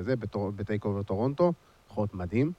בזה, 0.00 0.14
ב-TakeOver 0.56 1.02
טורונטו, 1.02 1.52
יכול 1.90 2.02
להיות 2.02 2.14
מדהים. 2.14 2.52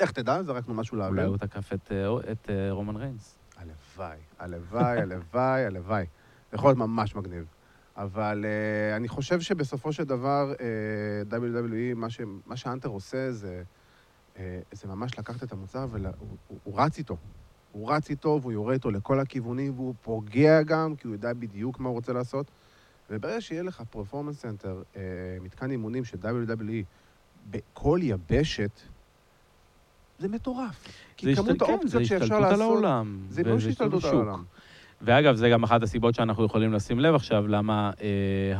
איך 0.00 0.12
תדע, 0.12 0.42
זרקנו 0.42 0.74
משהו 0.74 0.96
אולי 0.96 1.10
לאוויר. 1.10 1.26
הוא 1.26 1.36
תקף 1.36 1.72
את, 1.72 1.92
אה, 1.92 2.32
את 2.32 2.50
אה, 2.50 2.70
רומן 2.70 2.96
ריינס. 2.96 3.38
הלוואי, 3.56 4.18
הלוואי, 4.38 5.00
הלוואי, 5.00 5.64
הלוואי. 5.64 6.04
זה 6.50 6.56
יכול 6.56 6.68
להיות 6.68 6.78
ממש 6.78 7.14
מגניב. 7.14 7.46
אבל 7.96 8.44
uh, 8.44 8.96
אני 8.96 9.08
חושב 9.08 9.40
שבסופו 9.40 9.92
של 9.92 10.04
דבר, 10.04 10.52
uh, 10.54 11.32
WWE, 11.32 11.94
מה, 11.96 12.10
ש, 12.10 12.20
מה 12.46 12.56
שהאנטר 12.56 12.88
עושה 12.88 13.32
זה, 13.32 13.62
uh, 14.34 14.38
זה 14.72 14.88
ממש 14.88 15.18
לקחת 15.18 15.42
את 15.42 15.52
המוצר 15.52 15.86
והוא 15.90 16.08
הוא, 16.48 16.58
הוא 16.64 16.80
רץ 16.80 16.98
איתו. 16.98 17.16
הוא 17.72 17.92
רץ 17.92 18.10
איתו 18.10 18.38
והוא 18.42 18.52
יורה 18.52 18.74
איתו 18.74 18.90
לכל 18.90 19.20
הכיוונים 19.20 19.72
והוא 19.74 19.94
פוגע 20.02 20.62
גם, 20.62 20.96
כי 20.96 21.06
הוא 21.06 21.14
יודע 21.14 21.32
בדיוק 21.32 21.80
מה 21.80 21.88
הוא 21.88 21.94
רוצה 21.94 22.12
לעשות. 22.12 22.46
וברגע 23.10 23.40
שיהיה 23.40 23.62
לך 23.62 23.82
performance 23.90 24.40
center, 24.40 24.82
uh, 24.94 24.96
מתקן 25.42 25.70
אימונים 25.70 26.04
של 26.04 26.16
WWE 26.22 26.84
בכל 27.50 27.98
יבשת, 28.02 28.80
זה 30.18 30.28
מטורף. 30.28 30.88
כי 31.16 31.34
זה 31.34 31.42
כמות 31.42 31.58
כן, 31.62 31.70
האופציות 31.70 31.90
זה 31.90 32.04
שאפשר 32.04 32.14
השתלטות 32.24 32.44
על 32.44 32.50
לעשות... 32.50 32.60
העולם. 32.60 33.18
זה 33.30 33.42
ממש 33.42 33.64
השתלטות 33.66 34.04
על. 34.04 34.10
העולם. 34.10 34.44
ואגב, 35.02 35.34
זה 35.36 35.48
גם 35.48 35.62
אחת 35.62 35.82
הסיבות 35.82 36.14
שאנחנו 36.14 36.44
יכולים 36.44 36.72
לשים 36.72 37.00
לב 37.00 37.14
עכשיו, 37.14 37.46
למה 37.48 37.90
אה, 38.00 38.06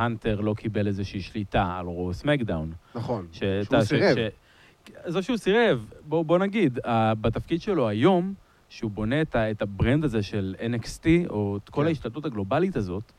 האנטר 0.05 0.41
לא 0.41 0.55
קיבל 0.55 0.87
איזושהי 0.87 1.21
שליטה 1.21 1.77
על 1.79 1.87
רואו 1.87 2.15
סמאקדאון. 2.15 2.73
נכון. 2.95 3.27
שאתה- 3.33 3.85
שהוא 3.85 3.99
ש- 4.01 4.03
סירב. 4.03 4.17
ש- 4.17 4.91
עזוב 5.05 5.23
שהוא 5.23 5.37
סירב, 5.37 5.91
בוא, 6.09 6.25
בוא 6.25 6.39
נגיד, 6.39 6.79
uh, 6.79 6.89
בתפקיד 7.21 7.61
שלו 7.63 7.89
היום, 7.89 8.35
שהוא 8.69 8.91
בונה 8.91 9.23
את, 9.23 9.35
ה- 9.35 9.51
את 9.51 9.63
ה 9.63 9.70
brand 9.70 10.05
הזה 10.05 10.23
של 10.23 10.55
NXT, 10.61 11.29
או 11.31 11.57
את 11.65 11.69
כל 11.69 11.81
כן. 11.83 11.87
ההשתלטות 11.89 12.25
הגלובלית 12.25 12.77
הזאת, 12.77 13.13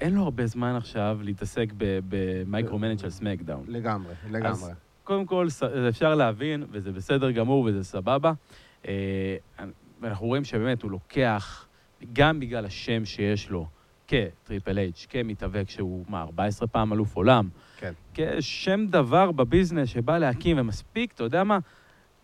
אין 0.00 0.14
לו 0.14 0.22
הרבה 0.22 0.46
זמן 0.46 0.74
עכשיו 0.76 1.18
להתעסק 1.22 1.72
ב 2.08 2.15
micro-manage 2.15 2.98
של 2.98 3.10
סמאקדאון. 3.10 3.64
לגמרי, 3.68 4.14
לגמרי. 4.30 4.72
קודם 5.04 5.26
כל, 5.26 5.48
אפשר 5.88 6.14
להבין, 6.14 6.64
וזה 6.70 6.92
בסדר 6.92 7.30
גמור 7.30 7.64
וזה 7.64 7.84
סבבה. 7.84 8.32
אה, 8.88 9.36
ואנחנו 10.00 10.26
רואים 10.26 10.44
שבאמת 10.44 10.82
הוא 10.82 10.90
לוקח, 10.90 11.66
גם 12.12 12.40
בגלל 12.40 12.64
השם 12.64 13.04
שיש 13.04 13.50
לו 13.50 13.66
כטריפל 14.06 14.78
אייץ', 14.78 15.06
כמתאבק 15.10 15.70
שהוא, 15.70 16.04
מה, 16.08 16.22
14 16.22 16.68
פעם 16.68 16.92
אלוף 16.92 17.16
עולם, 17.16 17.48
כן. 17.76 17.92
כשם 18.14 18.86
דבר 18.86 19.32
ב 19.32 19.38
business 19.38 19.88
שבא 19.88 20.18
להקים, 20.18 20.58
ומספיק, 20.58 21.12
אתה 21.12 21.24
יודע 21.24 21.44
מה, 21.44 21.58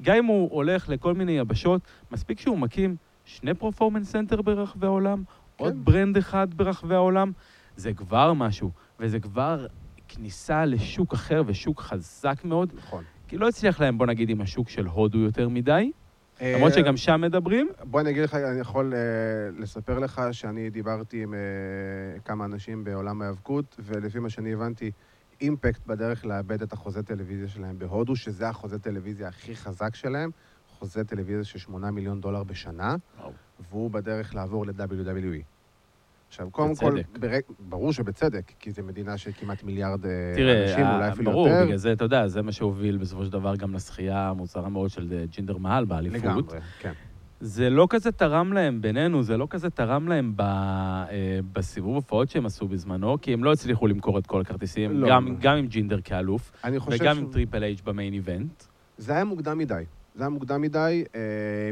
גם 0.02 0.16
אם 0.16 0.24
הוא 0.24 0.50
הולך 0.50 0.88
לכל 0.88 1.14
מיני 1.14 1.32
יבשות, 1.32 1.80
מספיק 2.10 2.40
שהוא 2.40 2.58
מקים 2.58 2.96
שני 3.24 3.54
performance 3.54 4.10
center 4.10 4.42
ברחבי 4.42 4.86
העולם, 4.86 5.22
עוד 5.56 5.84
brand 5.84 6.16
אחד 6.16 6.54
ברחבי 6.54 6.94
העולם, 6.94 7.32
זה 7.76 7.92
כבר 7.92 8.32
משהו. 8.32 8.70
וזה 9.00 9.20
כבר 9.20 9.66
כניסה 10.08 10.64
לשוק 10.64 11.12
אחר 11.12 11.42
ושוק 11.46 11.80
חזק 11.80 12.44
מאוד, 12.44 12.72
נכון. 12.76 13.04
כי 13.28 13.38
לא 13.38 13.48
הצליח 13.48 13.80
להם, 13.80 13.98
בוא 13.98 14.06
נגיד, 14.06 14.30
עם 14.30 14.40
השוק 14.40 14.68
של 14.68 14.86
הודו 14.86 15.18
יותר 15.18 15.48
מדי, 15.48 15.90
למרות 16.40 16.72
אה, 16.72 16.76
שגם 16.76 16.96
שם 16.96 17.20
מדברים. 17.20 17.68
בוא 17.84 18.00
אני 18.00 18.10
אגיד 18.10 18.22
לך, 18.22 18.34
אני 18.34 18.60
יכול 18.60 18.94
אה, 18.94 18.98
לספר 19.58 19.98
לך 19.98 20.22
שאני 20.32 20.70
דיברתי 20.70 21.22
עם 21.22 21.34
אה, 21.34 21.38
כמה 22.24 22.44
אנשים 22.44 22.84
בעולם 22.84 23.22
ההיאבקות, 23.22 23.76
ולפי 23.78 24.18
מה 24.18 24.30
שאני 24.30 24.52
הבנתי, 24.52 24.90
אימפקט 25.40 25.86
בדרך 25.86 26.24
לאבד 26.24 26.62
את 26.62 26.72
החוזה 26.72 27.02
טלוויזיה 27.02 27.48
שלהם 27.48 27.78
בהודו, 27.78 28.16
שזה 28.16 28.48
החוזה 28.48 28.78
טלוויזיה 28.78 29.28
הכי 29.28 29.56
חזק 29.56 29.94
שלהם, 29.94 30.30
חוזה 30.68 31.04
טלוויזיה 31.04 31.44
של 31.44 31.58
8 31.58 31.90
מיליון 31.90 32.20
דולר 32.20 32.42
בשנה, 32.42 32.96
וואו. 33.18 33.32
והוא 33.70 33.90
בדרך 33.90 34.34
לעבור 34.34 34.66
ל-WWE. 34.66 35.42
עכשיו, 36.32 36.50
קודם 36.50 36.74
כל. 36.74 36.98
ברק, 37.20 37.44
ברור 37.58 37.92
שבצדק, 37.92 38.52
כי 38.60 38.70
זו 38.70 38.82
מדינה 38.82 39.18
של 39.18 39.30
כמעט 39.40 39.62
מיליארד 39.62 40.06
אה, 40.06 40.10
תראה, 40.34 40.62
אנשים, 40.70 40.84
ה- 40.86 40.96
אולי 40.96 41.08
אפילו 41.08 41.30
ברור, 41.32 41.48
יותר. 41.48 41.64
בגלל 41.64 41.76
זה, 41.76 41.92
אתה 41.92 42.04
יודע, 42.04 42.28
זה 42.28 42.42
מה 42.42 42.52
שהוביל 42.52 42.96
בסופו 42.96 43.24
של 43.24 43.32
דבר 43.32 43.56
גם 43.56 43.74
לזכייה 43.74 44.28
המוזרה 44.28 44.68
מאוד 44.68 44.90
של 44.90 45.08
אה, 45.12 45.24
ג'ינדר 45.26 45.56
מהל 45.58 45.84
באליפות. 45.84 46.20
לגמרי, 46.22 46.42
כן. 46.80 46.92
זה 47.40 47.70
לא 47.70 47.86
כזה 47.90 48.12
תרם 48.12 48.52
להם, 48.52 48.82
בינינו, 48.82 49.22
זה 49.22 49.36
לא 49.36 49.46
כזה 49.50 49.70
תרם 49.70 50.08
להם 50.08 50.32
ב, 50.36 50.40
אה, 50.40 51.06
בסיבוב 51.52 51.94
הופעות 51.94 52.30
שהם 52.30 52.46
עשו 52.46 52.68
בזמנו, 52.68 53.20
כי 53.20 53.32
הם 53.32 53.44
לא 53.44 53.52
הצליחו 53.52 53.86
למכור 53.86 54.18
את 54.18 54.26
כל 54.26 54.40
הכרטיסים, 54.40 54.90
לא. 55.00 55.08
גם, 55.08 55.36
גם 55.40 55.56
עם 55.56 55.66
ג'ינדר 55.66 56.00
כאלוף, 56.04 56.52
וגם 56.90 57.14
ש- 57.16 57.18
עם 57.18 57.26
טריפל 57.32 57.62
אייץ' 57.62 57.80
ב 57.84 57.90
main 57.90 58.12
event. 58.14 58.62
זה 58.98 59.12
היה 59.12 59.24
מוקדם 59.24 59.58
מדי. 59.58 59.82
זה 60.14 60.22
היה 60.22 60.28
מוקדם 60.28 60.60
מדי 60.60 61.04
אה, 61.14 61.20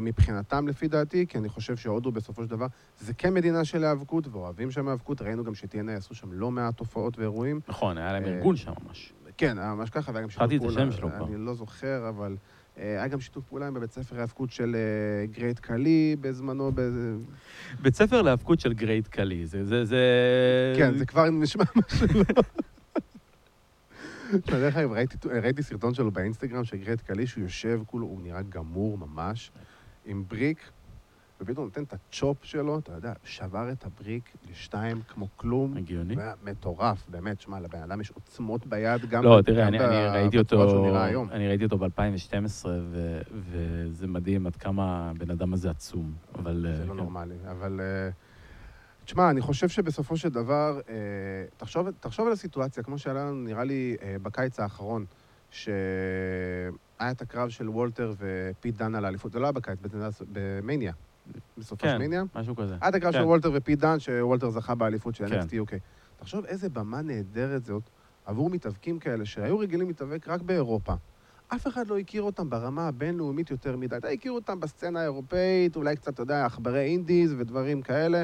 מבחינתם, 0.00 0.68
לפי 0.68 0.88
דעתי, 0.88 1.26
כי 1.26 1.38
אני 1.38 1.48
חושב 1.48 1.76
שהודו 1.76 2.12
בסופו 2.12 2.42
של 2.42 2.48
דבר, 2.50 2.66
זה 3.00 3.14
כן 3.14 3.34
מדינה 3.34 3.64
של 3.64 3.84
היאבקות, 3.84 4.28
ואוהבים 4.28 4.70
שם 4.70 4.88
היאבקות. 4.88 5.22
ראינו 5.22 5.44
גם 5.44 5.54
ש-TNA 5.54 5.90
עשו 5.96 6.14
שם 6.14 6.32
לא 6.32 6.50
מעט 6.50 6.76
הופעות 6.76 7.18
ואירועים. 7.18 7.60
נכון, 7.68 7.98
היה 7.98 8.12
להם 8.12 8.24
אה, 8.24 8.28
ארגון 8.28 8.56
שם 8.56 8.72
ממש. 8.86 9.12
כן, 9.36 9.58
היה 9.58 9.74
ממש 9.74 9.90
ככה, 9.90 10.12
והיה 10.12 10.22
גם 10.22 10.30
שיתוף 10.30 10.42
שכחתי 10.42 10.56
את 10.56 10.60
פעולה. 10.60 10.82
השם 10.82 10.92
שלו 10.92 11.08
כבר. 11.16 11.26
אני 11.26 11.36
לא 11.36 11.54
זוכר, 11.54 12.08
אבל 12.08 12.36
אה, 12.78 12.84
היה 12.84 13.08
גם 13.08 13.20
שיתוף 13.20 13.44
פעולה 13.44 13.66
עם 13.66 13.74
בבית 13.74 13.92
ספר 13.92 14.16
היאבקות 14.16 14.50
של 14.50 14.76
גרייט 15.30 15.58
קלי 15.58 16.16
בזמנו. 16.20 16.72
באיזה... 16.72 17.14
בית 17.82 17.94
ספר 17.94 18.22
להאבקות 18.22 18.60
של 18.60 18.72
גרייט 18.72 19.08
קלי, 19.08 19.46
זה... 19.46 19.64
זה, 19.64 19.84
זה... 19.84 20.04
כן, 20.76 20.94
זה 20.98 21.06
כבר 21.06 21.30
נשמע 21.30 21.64
משהו 21.76 22.06
לא... 22.14 22.42
דרך 24.34 24.76
אגב, 24.76 24.92
ראיתי, 25.42 25.62
סרטון 25.62 25.94
שלו 25.94 26.10
באינסטגרם 26.10 26.64
של 26.64 26.76
גרייט 26.76 27.00
קלי, 27.00 27.26
שהוא 27.26 27.42
יושב, 27.44 27.80
כולו, 27.86 28.06
הוא 28.06 28.20
נראה 28.22 28.42
גמור 28.42 28.98
ממש, 28.98 29.50
עם 30.04 30.24
brick, 30.28 30.70
ופתאום 31.40 31.64
נותן 31.64 31.82
את 31.82 31.92
ה 31.92 32.03
chop 32.03 32.44
שלו, 32.44 32.78
אתה 32.78 32.92
יודע, 32.92 33.12
שבר 33.24 33.72
את 33.72 33.84
ה 33.84 33.93
brick 33.93 34.36
לשתיים 34.50 35.00
כמו 35.08 35.28
כלום. 35.36 35.76
הגיוני. 35.76 36.14
זה 36.16 36.22
מטורף, 36.44 37.06
באמת, 37.08 37.40
שמע, 37.40 37.60
לבן 37.60 37.82
אדם 37.82 38.00
יש 38.00 38.10
עוצמות 38.10 38.66
ביד, 38.66 39.04
גם 39.10 39.24
לא, 39.24 39.40
תראה, 39.44 39.68
אני, 39.68 39.78
ב- 39.78 39.82
אני 39.82 40.20
ראיתי 40.20 40.38
אותו. 40.38 40.86
אני 41.30 41.48
ראיתי 41.48 41.64
אותו 41.64 41.78
ב-2012, 41.78 42.66
ו- 42.66 43.20
וזה 43.32 44.06
מדהים 44.06 44.46
עד 44.46 44.56
כמה 44.56 45.10
הבן 45.10 45.30
אדם 45.30 45.52
הזה 45.52 45.70
עצום. 45.70 46.12
אבל... 46.34 46.66
זה 46.76 46.82
אה, 46.82 46.86
לא 46.86 46.92
כן. 46.92 46.96
נורמלי, 46.96 47.36
אבל... 47.50 47.80
אה, 47.80 48.10
תשמע, 49.10 49.30
אני 49.30 49.40
חושב 49.40 49.68
שבסופו 49.68 50.16
של 50.16 50.28
דבר, 50.28 50.80
אה, 50.88 50.94
תחשוב, 51.56 51.90
תחשוב 52.00 52.26
על 52.26 52.32
הסיטואציה, 52.32 52.82
כמו 52.82 52.98
שהיה 52.98 53.14
לנו, 53.14 53.34
נראה 53.34 53.64
לי, 53.64 53.96
אה, 54.02 54.16
בקיץ 54.22 54.60
האחרון, 54.60 55.04
שהיה 55.50 55.70
את 57.10 57.22
הקרב 57.22 57.48
של 57.48 57.68
וולטר 57.68 58.14
ופיט 58.18 58.76
דן 58.76 58.94
על 58.94 59.04
האליפות, 59.04 59.32
זה 59.32 59.38
לא 59.38 59.44
היה 59.44 59.52
בקיץ, 59.52 59.78
במניה, 60.32 60.92
בסופה 61.58 61.86
של 61.86 61.92
כן, 61.92 61.98
מניה. 61.98 62.22
משהו 62.34 62.56
כזה. 62.56 62.76
היה 62.80 62.88
את 62.88 62.94
הקרב 62.94 63.12
של 63.12 63.18
כן. 63.18 63.24
וולטר 63.24 63.50
ופיט 63.54 63.78
דן, 63.78 64.00
שוולטר 64.00 64.50
זכה 64.50 64.74
באליפות 64.74 65.14
של 65.14 65.28
כן. 65.28 65.40
NXT 65.40 65.52
UK. 65.52 65.74
תחשוב 66.20 66.44
איזה 66.44 66.68
במה 66.68 67.02
נהדרת 67.02 67.64
זאת 67.64 67.82
עבור 68.26 68.50
מתאבקים 68.50 68.98
כאלה, 68.98 69.24
שהיו 69.24 69.58
רגילים 69.58 69.88
להתאבק 69.88 70.28
רק 70.28 70.40
באירופה. 70.42 70.94
אף 71.48 71.66
אחד 71.66 71.86
לא 71.86 71.98
הכיר 71.98 72.22
אותם 72.22 72.50
ברמה 72.50 72.88
הבינלאומית 72.88 73.50
יותר 73.50 73.76
מדי. 73.76 73.96
אתה 73.96 74.08
הכיר 74.08 74.32
אותם 74.32 74.60
בסצנה 74.60 75.00
האירופאית, 75.00 75.76
אולי 75.76 75.96
קצת, 75.96 76.14
אתה 76.14 76.22
יודע, 76.22 76.46
עכברי 76.46 76.84
indies 76.84 77.34
ודברים 77.38 77.82
כאלה, 77.82 78.22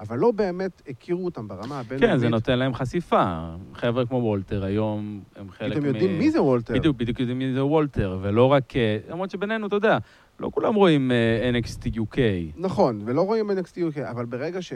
אבל 0.00 0.18
לא 0.18 0.30
באמת 0.30 0.82
הכירו 0.88 1.24
אותם 1.24 1.48
ברמה 1.48 1.80
הבינלאומית. 1.80 2.10
כן, 2.10 2.18
זה 2.18 2.28
נותן 2.28 2.58
להם 2.58 2.74
חשיפה. 2.74 3.54
חבר'ה 3.74 4.06
כמו 4.06 4.16
וולטר 4.16 4.64
היום, 4.64 5.20
הם 5.36 5.50
חלק 5.50 5.72
פתאום 5.72 5.86
יודעים 5.86 6.18
מי 6.18 6.30
זה 6.30 6.42
וולטר. 6.42 6.74
בדיוק, 6.74 6.96
בדיוק 6.96 7.20
יודעים 7.20 7.38
מי 7.38 7.52
זה 7.54 7.64
וולטר, 7.64 8.18
ולא 8.22 8.52
רק... 8.52 8.76
אה, 8.76 8.98
למרות 9.08 9.30
שבינינו, 9.30 9.66
אתה 9.66 9.76
יודע, 9.76 9.98
לא 10.40 10.50
כולם 10.54 10.74
רואים 10.74 11.12
אה, 11.12 11.50
NXT 11.50 11.96
UK. 11.96 12.18
נכון, 12.56 13.02
ולא 13.04 13.22
רואים 13.22 13.50
NXT 13.50 13.74
UK, 13.74 14.10
אבל 14.10 14.24
ברגע 14.24 14.62
ש... 14.62 14.72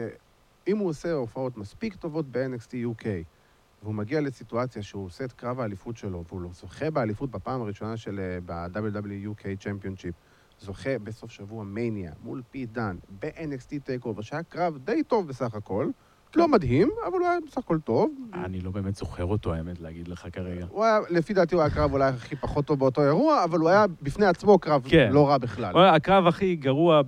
אם 0.67 0.77
הוא 0.77 0.89
עושה 0.89 1.11
הופעות 1.11 1.57
מספיק 1.57 1.95
טובות 1.95 2.25
ב-NXT 2.31 2.71
UK, 2.71 3.05
והוא 3.83 3.95
מגיע 3.95 4.21
לסיטואציה 4.21 4.81
שהוא 4.81 5.05
עושה 5.05 5.23
את 5.23 5.31
קרב 5.31 5.59
האליפות 5.59 5.97
שלו, 5.97 6.23
והוא 6.29 6.41
לא 6.41 6.49
זוכה 6.53 6.91
באליפות 6.91 7.31
בפעם 7.31 7.61
הראשונה 7.61 7.97
של... 7.97 8.19
אה, 8.19 8.39
ב-WWE 8.45 9.27
UK 9.27 9.43
Championship, 9.63 10.28
זוכה 10.59 10.99
בסוף 10.99 11.31
שבוע 11.31 11.63
מניה 11.63 12.11
מול 12.23 12.41
פיט 12.51 12.65
דן 12.65 12.95
ב-NXT 13.19 13.79
TakeOver, 13.83 14.21
שהיה 14.21 14.43
קרב 14.43 14.77
די 14.77 15.03
טוב 15.03 15.27
בסך 15.27 15.55
הכל. 15.55 15.89
לא 16.35 16.47
מדהים, 16.47 16.89
אבל 17.07 17.19
הוא 17.19 17.27
היה 17.27 17.39
בסך 17.47 17.57
הכל 17.57 17.79
טוב. 17.79 18.11
אני 18.33 18.61
לא 18.61 18.71
באמת 18.71 18.95
זוכר 18.95 19.25
אותו, 19.25 19.53
האמת, 19.53 19.79
להגיד 19.79 20.07
לך 20.07 20.27
כרגע. 20.31 20.65
הוא 20.69 20.83
היה, 20.83 20.99
לפי 21.09 21.33
דעתי 21.33 21.55
הוא 21.55 21.61
היה 21.61 21.71
הקרב 21.71 21.93
אולי 21.93 22.09
הכי 22.09 22.35
פחות 22.35 22.65
טוב 22.65 22.79
באותו 22.79 23.03
אירוע, 23.03 23.43
אבל 23.43 23.59
הוא 23.59 23.69
היה 23.69 23.85
בפני 24.01 24.25
עצמו 24.25 24.59
קרב 24.59 24.81
כן. 24.89 25.09
לא 25.11 25.29
רע 25.29 25.37
בכלל. 25.37 25.77
הקרב 25.77 26.27
הכי 26.27 26.55
גרוע 26.55 27.01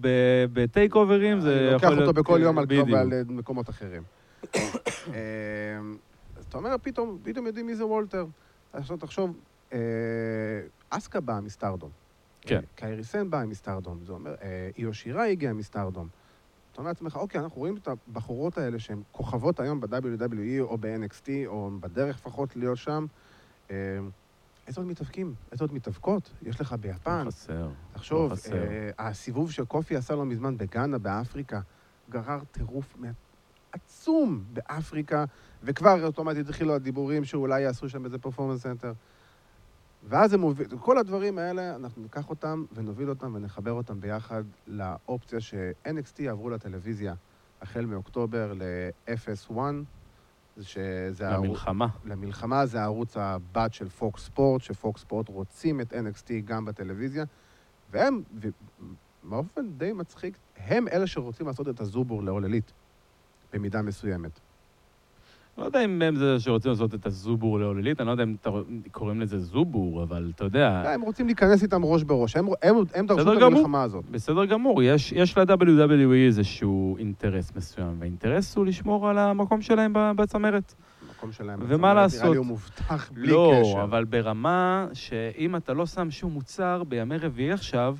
בטייק 0.53 0.95
אוברים 0.95 1.39
זה 1.39 1.53
אני 1.53 1.63
יכול 1.63 1.73
לוקח 1.73 1.87
להיות... 1.87 2.07
אותו 2.07 2.13
בכל 2.13 2.39
יום 2.43 2.57
על 2.57 2.65
קרב. 2.65 2.87
ועל 2.91 3.09
מקומות 3.27 3.69
אחרים. 3.69 4.03
אמ, 4.53 4.53
אז 6.37 6.45
אתה 6.49 6.57
אומר, 6.57 6.75
פתאום, 6.81 7.17
פתאום 7.23 7.47
יודעים 7.47 7.65
מי 7.65 7.75
זה 7.75 7.85
וולטר. 7.85 8.25
עכשיו 8.73 8.97
תחשוב, 8.97 9.37
אה, 9.73 9.79
אסקה 10.89 11.19
באה 11.19 11.41
מסטארדום. 11.41 12.00
כן. 12.41 12.55
אה, 12.55 12.61
קיירי 12.75 13.03
סן 13.03 13.29
באה 13.29 13.45
מסטארדום. 13.45 13.99
זה 14.05 14.11
אומר, 14.11 14.35
אה, 14.41 14.69
איו 14.77 14.93
שירה 14.93 15.25
הגיעה 15.25 15.53
מסטארדום. 15.53 16.07
אתה 16.71 16.81
אומר 16.81 16.89
לעצמך, 16.89 17.15
אוקיי, 17.15 17.41
אנחנו 17.41 17.57
רואים 17.57 17.77
את 17.77 17.87
הבחורות 17.87 18.57
האלה 18.57 18.79
שהן 18.79 19.01
כוכבות 19.11 19.59
היום 19.59 19.81
ב-WWE 19.81 20.61
או 20.61 20.77
ב-NXT, 20.77 21.29
או 21.45 21.71
בדרך 21.79 22.15
לפחות 22.15 22.55
להיות 22.55 22.77
שם. 22.77 23.05
אה, 23.71 23.75
איזה 24.67 24.81
עוד 24.81 24.87
מתאבקים? 24.87 25.33
איזה 25.51 25.63
עוד 25.63 25.73
מתאבקות? 25.73 26.31
יש 26.41 26.61
לך 26.61 26.73
ביפן, 26.73 27.25
לא 27.25 27.31
חסר. 27.31 27.69
תחשוב, 27.93 28.29
לא 28.29 28.35
חסר. 28.35 28.55
אה, 28.55 28.89
הסיבוב 28.99 29.51
שקופי 29.51 29.95
עשה 29.95 30.15
לא 30.15 30.25
מזמן 30.25 30.57
בגאנה, 30.57 30.97
באפריקה, 30.97 31.61
גרר 32.09 32.39
טירוף 32.51 32.95
עצום 33.71 34.43
באפריקה, 34.53 35.25
וכבר 35.63 36.05
אוטומטית 36.05 36.49
התחילו 36.49 36.75
הדיבורים 36.75 37.25
שאולי 37.25 37.61
יעשו 37.61 37.89
שם 37.89 38.05
איזה 38.05 38.17
Performance 38.17 38.61
Center. 38.61 38.93
ואז 40.03 40.33
הם 40.33 40.39
מוביל, 40.39 40.67
כל 40.79 40.97
הדברים 40.97 41.37
האלה, 41.37 41.75
אנחנו 41.75 42.01
ניקח 42.01 42.29
אותם 42.29 42.65
ונוביל 42.73 43.09
אותם 43.09 43.35
ונחבר 43.35 43.71
אותם 43.71 44.01
ביחד 44.01 44.43
לאופציה 44.67 45.39
ש-NXT 45.39 46.21
יעברו 46.21 46.49
לטלוויזיה 46.49 47.13
החל 47.61 47.85
מאוקטובר 47.85 48.53
ל-FS1, 48.53 49.57
שזה 50.61 51.29
הערוץ... 51.29 51.47
למלחמה. 51.47 51.87
למלחמה 52.05 52.65
זה 52.65 52.81
הערוץ 52.81 53.17
הבת 53.17 53.73
של 53.73 53.89
פוקס 53.89 54.25
ספורט, 54.25 54.61
שפוקס 54.61 55.01
ספורט 55.01 55.29
רוצים 55.29 55.81
את 55.81 55.93
NXT 55.93 56.29
גם 56.45 56.65
בטלוויזיה, 56.65 57.25
והם, 57.91 58.23
באופן 59.23 59.69
די 59.77 59.93
מצחיק, 59.93 60.37
הם 60.57 60.87
אלה 60.87 61.07
שרוצים 61.07 61.47
לעשות 61.47 61.67
את 61.69 61.79
הזובור 61.79 62.21
elite, 62.21 62.71
במידה 63.53 63.81
מסוימת. 63.81 64.39
לא 65.57 65.65
יודע 65.65 65.85
אם 65.85 66.01
הם 66.01 66.15
זה 66.15 66.39
שרוצים 66.39 66.71
לעשות 66.71 66.93
את 66.93 67.05
הזובור 67.05 67.59
לעוללית, 67.59 67.99
אני 67.99 68.07
לא 68.07 68.11
יודע 68.11 68.23
אם 68.23 68.35
קוראים 68.91 69.21
לזה 69.21 69.39
זובור, 69.39 70.03
אבל 70.03 70.31
אתה 70.35 70.43
יודע, 70.43 70.83
הם 70.93 71.01
רוצים 71.01 71.25
להיכנס 71.25 71.63
איתם 71.63 71.85
ראש 71.85 72.03
בראש, 72.03 72.35
הם, 72.35 72.47
הם, 72.61 72.75
הם 72.93 73.05
דרשו 73.05 73.33
את. 73.33 73.41
המלחמה 73.41 73.83
הזאת. 73.83 74.05
בסדר 74.11 74.45
גמור, 74.45 74.83
יש, 74.83 75.11
יש 75.11 75.37
ל-WWE 75.37 76.13
איזשהו 76.27 76.97
אינטרס 76.97 77.51
מסוים, 77.55 77.95
והאינטרס 77.99 78.55
הוא 78.55 78.65
לשמור 78.65 79.09
על 79.09 79.17
המקום 79.17 79.61
שלהם 79.61 79.93
בצמרת. 80.15 80.73
המקום 81.07 81.31
שלהם. 81.31 81.59
ומה 81.67 82.05
בצמרת, 82.05 82.21
נראה? 82.21 82.31
לי 82.31 82.37
הוא 82.37 82.45
מובטח 82.45 83.11
בלי 83.11 83.27
לא, 83.27 83.53
קשר. 83.61 83.83
אבל 83.83 84.03
ברמה 84.03 84.87
שאם 84.93 85.55
אתה 85.55 85.73
לא 85.73 85.85
שם 85.85 86.11
שום 86.11 86.31
מוצר 86.33 86.83
בימי 86.83 87.17
רביעי 87.17 87.51
עכשיו, 87.51 87.97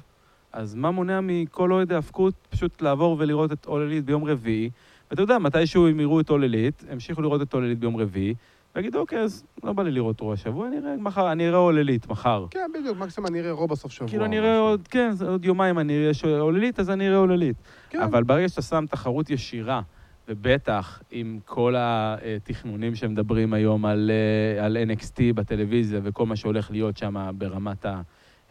אז 0.53 0.75
מה 0.75 0.91
מונע 0.91 1.19
מכל 1.23 1.71
אוהד 1.71 1.91
ההאבקות 1.91 2.33
פשוט 2.49 2.81
לעבור 2.81 3.15
ולראות 3.19 3.51
את 3.51 3.65
אוללית 3.65 4.05
ביום 4.05 4.23
רביעי? 4.23 4.69
ואתה 5.11 5.21
יודע, 5.21 5.37
מתישהו 5.37 5.87
הם 5.87 5.99
יראו 5.99 6.19
את 6.19 6.29
אוללית, 6.29 6.83
המשיכו 6.89 7.21
לראות 7.21 7.41
את 7.41 7.53
אוללית 7.53 7.79
ביום 7.79 7.97
רביעי, 7.97 8.33
ויגידו, 8.75 8.99
אוקיי, 8.99 9.19
אז 9.19 9.43
לא 9.63 9.73
בא 9.73 9.83
לי 9.83 9.91
לראות 9.91 10.19
רוע 10.19 10.33
השבוע, 10.33 10.67
אני 10.67 10.77
אראה 10.77 10.95
מחר, 10.97 11.31
אני 11.31 11.47
אראה 11.47 11.57
אוללית 11.57 12.07
מחר. 12.07 12.45
כן, 12.49 12.71
בדיוק, 12.79 12.97
מקסימום 12.97 13.27
אני 13.27 13.39
אראה 13.39 13.51
רוב 13.51 13.69
בסוף 13.69 13.91
שבוע. 13.91 14.09
כאילו 14.09 14.25
אני 14.25 14.39
אראה. 14.39 14.57
עוד, 14.57 14.87
כן, 14.87 15.11
עוד 15.27 15.45
יומיים 15.45 15.79
אני 15.79 15.93
אראה 16.25 16.39
אוללית, 16.39 16.79
אז 16.79 16.89
אני 16.89 17.07
אראה 17.07 17.17
אוללית. 17.17 17.55
כן. 17.89 18.01
אבל 18.01 18.23
ברגע 18.23 18.49
שאתה 18.49 18.61
שם 18.61 18.85
תחרות 18.89 19.29
ישירה, 19.29 19.81
ובטח 20.27 21.01
עם 21.11 21.39
כל 21.45 21.75
התכנונים 21.77 22.95
שמדברים 22.95 23.53
היום 23.53 23.85
על, 23.85 24.11
אה, 24.57 24.65
על 24.65 24.77
NXT 24.77 25.17
בטלוויזיה 25.35 25.99
וכל 26.03 26.25
מה 26.25 26.35
שהולך 26.35 26.71
להיות 26.71 26.97
שם 26.97 27.31
ברמת 27.37 27.85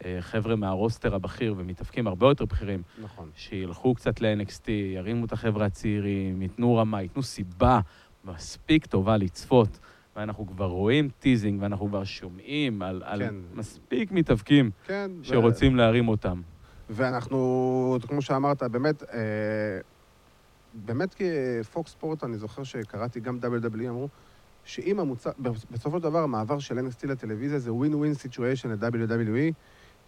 החבר'ה 0.05 0.55
מה 0.55 0.70
roster 0.70 1.15
הבכיר 1.15 1.55
ומתאבקים 1.57 2.07
הרבה 2.07 2.27
יותר 2.27 2.45
בכירים, 2.45 2.81
נכון. 3.01 3.29
שילכו 3.35 3.95
קצת 3.95 4.21
ל-NXT, 4.21 4.69
ירימו 4.69 5.25
את 5.25 5.31
החבר'ה 5.31 5.65
הצעירים, 5.65 6.41
ייתנו 6.41 6.75
רמה, 6.75 7.01
ייתנו 7.01 7.23
סיבה 7.23 7.79
מספיק 8.25 8.85
טובה 8.85 9.17
לצפות 9.17 9.79
ואנחנו 10.15 10.47
כבר 10.47 10.65
רואים 10.65 11.09
teasing, 11.19 11.61
ואנחנו 11.61 11.87
כבר 11.87 12.03
שומעים 12.03 12.81
על, 12.81 13.01
על 13.05 13.19
כן. 13.19 13.35
מספיק 13.53 14.11
מתאבקים 14.11 14.71
כן. 14.87 15.11
ו- 15.21 15.25
שרוצים 15.25 15.75
להרים 15.75 16.07
אותם. 16.07 16.41
ואנחנו, 16.89 17.97
כמו 18.07 18.21
שאמרת, 18.21 18.63
באמת, 18.63 19.03
אה, 19.03 19.79
באמת 20.73 21.15
כפוקס 21.15 21.91
ספורט, 21.91 22.23
אני 22.23 22.37
זוכר 22.37 22.63
שקראתי 22.63 23.19
גם 23.19 23.39
WWE, 23.41 23.89
אמרו 23.89 24.09
שאם 24.65 24.99
המוצר, 24.99 25.31
בסופו 25.71 25.97
של 25.97 26.03
דבר 26.03 26.19
המעבר 26.23 26.59
של 26.59 26.79
NXT 26.79 27.07
לטלוויזיה 27.07 27.59
זה 27.59 27.73
win 27.73 28.13
situation 28.13 28.69
ל-WWE, 28.69 29.53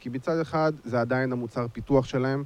כי 0.04 0.10
מצד 0.10 0.40
אחד 0.40 0.74
זה 0.84 1.02
עדיין 1.02 1.32
המוצר 1.32 1.66
פיתוח 1.74 2.06
שלהם, 2.06 2.44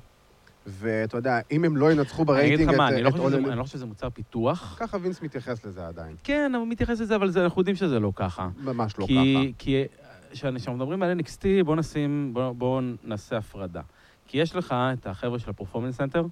ואתה 0.68 1.18
יודע, 1.18 1.40
אם 1.52 1.64
הם 1.64 1.78
לא 1.78 1.92
ינצחו 1.92 2.22
אגיד 2.22 2.28
ברייטינג 2.28 2.62
לך 2.70 2.74
את 2.74 2.78
מה, 2.78 2.90
אני 2.90 3.04
לא 3.04 3.10
חושב 3.10 3.24
All 3.24 3.28
שזה- 3.28 3.38
Elite- 3.38 3.48
אני 3.50 3.58
לא 3.58 3.64
חושב 3.64 3.74
שזה 3.78 3.86
מוצר 3.86 4.10
פיתוח. 4.10 4.76
ככה 4.80 4.98
וינס 5.02 5.22
מתייחס 5.22 5.66
לזה 5.66 5.88
עדיין. 5.88 6.16
כן, 6.24 6.52
הוא 6.58 6.68
מתייחס 6.68 7.00
לזה, 7.02 7.16
אבל 7.16 7.30
אנחנו 7.38 7.62
יודעים 7.62 7.76
שזה 7.76 8.00
לא 8.00 8.12
ככה. 8.16 8.50
ממש 8.64 8.98
לא 9.00 9.06
כי, 9.06 9.54
כי 9.58 9.84
כשאנחנו 10.32 10.74
מדברים 10.74 11.04
על 11.04 11.20
NXT, 11.20 11.42
בואו 11.66 11.76
נשים, 11.76 12.30
בואו 12.34 12.54
בוא 12.54 12.82
נעשה 13.04 13.38
הפרדה. 13.38 13.82
כי 14.28 14.38
יש 14.38 14.56
לך 14.56 14.76
את 14.94 15.08
החבר'ה 15.08 15.40
של 15.40 15.50
ה 15.50 15.54
Performance 15.54 15.98
Center, 15.98 16.26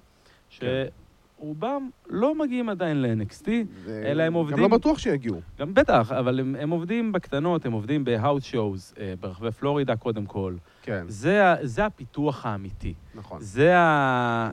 שרובם 0.48 1.88
לא 2.08 2.34
מגיעים 2.34 2.68
עדיין 2.68 3.02
ל-NXT, 3.02 3.44
ככה. 3.44 3.90
אלא 4.04 4.22
הם 4.22 4.32
עובדים- 4.34 4.56
גם 4.56 4.62
לא 4.62 4.78
בטוח 4.78 4.98
שיגיעו. 4.98 5.40
גם 5.58 5.74
בטח, 5.74 6.12
אבל 6.12 6.40
הם, 6.40 6.70
עובדים 6.70 7.12
בקטנות, 7.12 7.66
הם 7.66 7.72
עובדים 7.72 8.04
בהאוס 8.04 8.44
שואוז, 8.44 8.94
ברחבי 9.20 9.50
פלורידה 9.52 9.96
קודם 9.96 10.26
כל. 10.26 10.54
כן, 10.86 11.04
זה, 11.08 11.54
זה 11.62 11.86
הפיתוח 11.86 12.46
האמיתי. 12.46 12.94
נכון. 13.14 13.38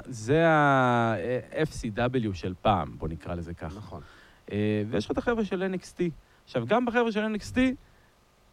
זה 0.08 0.46
ה-FCW 0.48 2.34
של 2.34 2.54
פעם, 2.62 2.96
בוא 2.98 3.08
נקרא 3.08 3.36
לזה 3.36 3.54
ככה. 3.54 3.78
נכון. 3.78 4.02
אה, 4.52 4.84
ויש 4.90 5.06
לך 5.06 5.12
את 5.12 5.18
החבר'ה 5.18 5.46
של 5.46 5.74
NXT. 5.74 6.00
עכשיו, 6.44 6.66
גם 6.68 6.86
בחבר'ה 6.86 7.12
של 7.12 7.26
NXT, 7.36 7.58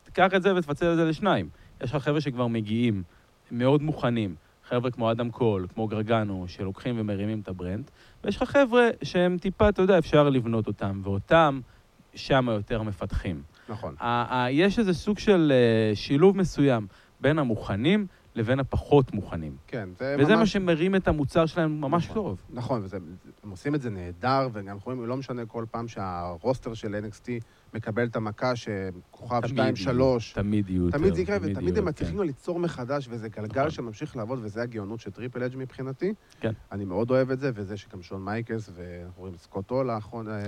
תיקח 0.04 0.34
את 0.34 0.42
זה 0.42 0.54
ותפצל 0.54 0.92
את 0.92 0.96
זה 0.96 1.04
לשניים. 1.04 1.49
יש 1.82 1.94
לך 1.94 2.02
חבר'ה 2.02 2.20
שכבר 2.20 2.46
מגיעים, 2.46 3.02
מאוד 3.50 3.82
מוכנים. 3.82 4.34
חבר'ה 4.68 4.90
כמו 4.90 5.10
אדם 5.10 5.30
קול, 5.30 5.66
כמו 5.75 5.87
גרגנו, 5.87 6.44
שלוקחים 6.49 6.94
ומרימים 7.00 7.40
את 7.40 7.49
ה 7.49 7.54
brand. 7.54 7.90
ויש 8.25 8.37
לך 8.37 8.50
חבר'ה 8.50 8.88
שהם 9.02 9.38
טיפה, 9.38 9.68
אתה 9.68 9.82
יודע, 9.82 9.99
אפשר 9.99 10.28
לבנות 10.28 10.66
אותם, 10.66 11.00
ואותם 11.04 11.60
שם 12.14 12.49
יותר 12.50 12.82
מפתחים. 12.82 13.42
נכון. 13.68 13.94
ה- 14.00 14.37
ה- 14.42 14.50
יש 14.50 14.78
איזה 14.78 14.94
סוג 14.94 15.18
של 15.18 15.52
אה, 15.54 15.96
שילוב 15.96 16.37
מסוים 16.37 16.87
בין 17.20 17.38
המוכנים 17.38 18.06
לבין 18.34 18.60
הפחות 18.60 19.14
מוכנים. 19.14 19.56
כן, 19.66 19.88
זה 19.98 20.16
וזה 20.18 20.32
מה 20.32 20.38
ממש... 20.38 20.52
שמרים 20.52 20.96
את 20.96 21.08
המוצר 21.08 21.46
שלהם 21.46 21.80
ממש 21.80 22.04
נכון. 22.04 22.14
טוב. 22.14 22.42
נכון, 22.50 22.80
וזה, 22.84 22.98
הם 23.42 23.50
עושים 23.50 23.74
את 23.74 23.80
זה 23.80 23.90
נהדר, 23.90 24.48
וגם 24.52 24.74
אנחנו 24.74 24.92
רואים, 24.92 25.06
לא 25.08 25.16
משנה 25.16 25.46
כל 25.46 25.64
פעם 25.70 25.88
שה 25.88 26.17
roster 26.17 26.75
של 26.74 27.04
NXT 27.08 27.26
מקבל 27.74 28.06
את 28.06 28.16
המכה 28.16 28.56
שכוכב 28.56 29.40
תמיד 29.40 29.52
2, 29.54 29.76
3, 29.76 30.32
תמיד 30.32 30.70
יהיו 30.70 30.84
יותר. 30.84 30.98
תמיד 30.98 31.14
זה 31.14 31.22
יקרה, 31.22 31.36
ותמיד 31.42 31.78
הם 31.78 31.84
מצליחים 31.84 32.18
כן. 32.18 32.26
ליצור 32.26 32.58
מחדש, 32.58 33.06
וזה 33.10 33.28
גלגל 33.28 33.60
נכון. 33.60 33.70
שממשיך 33.70 34.16
לעבוד, 34.16 34.38
וזה 34.42 34.62
הגאונות 34.62 35.00
של 35.00 35.10
טריפל 35.10 35.42
אייץ' 35.42 35.56
מבחינתי. 35.56 36.14
כן. 36.40 36.52
אני 36.72 36.84
מאוד 36.84 37.10
אוהב 37.10 37.30
את 37.30 37.40
זה, 37.40 37.50
וזה 37.54 37.76
שגם 37.76 38.02
שון 38.02 38.24
מייקלס, 38.24 38.70
ואנחנו 38.74 39.20
רואים 39.20 39.36
סקוטו 39.36 39.84
לאחרונה 39.84 40.38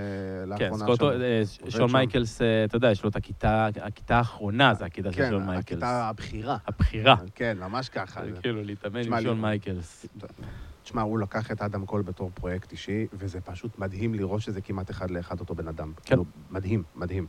כן, 0.58 0.70
סקוטו, 0.74 1.12
שם. 1.12 1.20
אה, 1.64 1.70
שון. 1.70 1.92
מייקלס, 1.92 2.42
אה, 2.42 2.64
אתה 2.64 2.76
יודע, 2.76 2.90
יש 2.90 3.02
לו 3.02 3.10
את 3.10 3.16
הכיתה, 3.16 3.68
הכיתה 3.82 4.16
האחרונה 4.16 4.74
זה 4.74 4.84
הכיתה 4.84 5.12
של 5.12 5.18
כן, 5.18 5.30
שון 5.30 5.46
מייקלס. 5.46 5.64
הכיתה 5.64 6.08
הבכירה. 6.08 6.56
הבכירה. 6.66 7.16
כן, 7.34 7.58
ממש 7.60 7.88
ככה. 7.88 8.20
כאילו 8.40 8.62
להתאמן 8.62 9.00
עם 9.12 9.22
שון 9.22 9.40
מייקלס. 9.40 10.06
תשמע, 10.82 11.02
הוא 11.02 11.18
לקח 11.18 11.50
את 11.52 11.62
אדם 11.62 11.86
קול 11.86 12.02
בתור 12.02 12.30
פרויקט 12.34 12.72
אישי, 12.72 13.06
וזה 13.12 13.40
פשוט 13.40 13.78
מדהים 13.78 14.14
לראות 14.14 14.40
שזה 14.40 14.60
כמעט 14.60 14.90
אחד 14.90 15.10
לאחד 15.10 15.40
אותו 15.40 15.54
בן 15.54 15.68
אדם. 15.68 15.92
כן. 15.96 16.02
כאילו, 16.04 16.24
מדהים, 16.50 16.82
מדהים. 16.96 17.26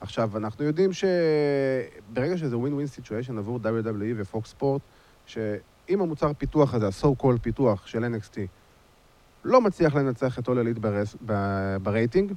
עכשיו, 0.00 0.36
אנחנו 0.36 0.64
יודעים 0.64 0.90
שברגע 0.92 2.38
שזה 2.38 2.58
win 2.58 2.74
win 2.74 2.86
situation 2.86 3.38
עבור 3.38 3.60
WWE 3.64 4.14
ופוקס 4.16 4.50
ספורט, 4.50 4.82
שאם 5.26 6.00
המוצר 6.00 6.32
פיתוח 6.38 6.74
הזה, 6.74 6.86
ה-so 6.86 7.22
called 7.22 7.38
פיתוח 7.42 7.86
של 7.86 8.04
NXT, 8.04 8.36
לא 9.44 9.60
מצליח 9.60 9.94
לנצח 9.94 10.38
את 10.38 10.48
Elite 10.48 10.80
ברס, 10.80 11.16
ב, 11.26 11.32
ברייטינג, 11.82 12.32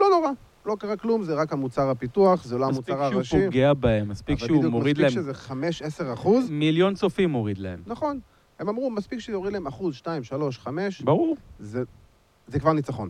לא 0.00 0.06
נורא, 0.10 0.30
לא 0.66 0.76
קרה 0.78 0.96
כלום, 0.96 1.22
זה 1.22 1.34
רק 1.34 1.52
המוצר 1.52 1.90
הפיתוח, 1.90 2.44
זה 2.44 2.58
לא 2.58 2.68
מספיק 2.68 2.88
המוצר 2.88 3.08
שהוא 3.08 3.16
הראשי. 3.16 3.44
פוגע 3.44 3.74
בהם, 3.74 4.08
מספיק 4.08 4.38
אבל 4.38 4.46
שהוא 4.46 4.58
בדיוק, 4.58 4.72
מוריד 4.72 4.98
להם 4.98 5.06
מספיק 5.06 5.22
שזה 5.22 6.02
5-10 6.10 6.14
אחוז, 6.14 6.50
מיליון 6.50 6.94
צופים 6.94 7.30
מוריד 7.30 7.58
להם. 7.58 7.82
נכון. 7.86 8.20
הם 8.58 8.68
אמרו, 8.68 8.90
מספיק 8.90 9.18
שיוריד 9.20 9.52
להם 9.52 9.66
אחוז, 9.66 9.94
2, 9.94 10.24
3, 10.24 10.58
5, 10.58 11.02
ברור. 11.02 11.36
זה, 11.58 11.82
זה 12.46 12.60
כבר 12.60 12.72
ניצחון. 12.72 13.08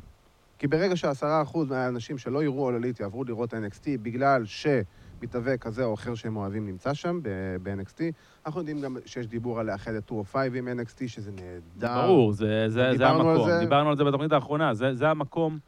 כי 0.59 0.67
ברגע 0.67 0.97
שעשרה 0.97 1.43
אחוז 1.43 1.69
מהאנשים 1.71 2.19
שלא 2.19 2.43
יראו 2.43 2.63
עוללית 2.63 3.01
יעברו 3.01 3.25
לראות 3.25 3.55
NXT 3.55 3.85
בגלל 4.03 4.43
שמתאבק 4.45 5.57
כזה 5.61 5.85
או 5.85 5.95
אחר 5.95 6.15
שהם 6.15 6.37
אוהבים 6.37 6.67
נמצא 6.67 6.95
שם 6.95 7.21
ב-NXT, 7.63 7.99
אנחנו 8.47 8.61
יודעים 8.61 8.81
גם 8.81 8.97
שיש 9.07 9.27
דיבור 9.27 9.61
על 9.61 9.67
לאחד 9.67 9.95
את 9.95 10.11
205 10.13 10.59
עם 10.59 10.81
NXT, 10.81 11.09
שזה 11.09 11.31
נהדר. 11.33 12.07
ברור, 12.07 12.33
זה- 12.33 12.65
זה 12.69 12.69
זה 12.69 12.91
דיברנו 12.93 13.21
על 13.31 13.37
המקום. 13.37 13.49
זה. 13.51 13.59
דיברנו 13.59 13.91
על 13.91 13.97
זה 13.97 14.05
בתוכנית 14.05 14.33
האחרונה, 14.33 14.75
זה 14.75 14.95
זה 14.95 15.09
המקום 15.11 15.59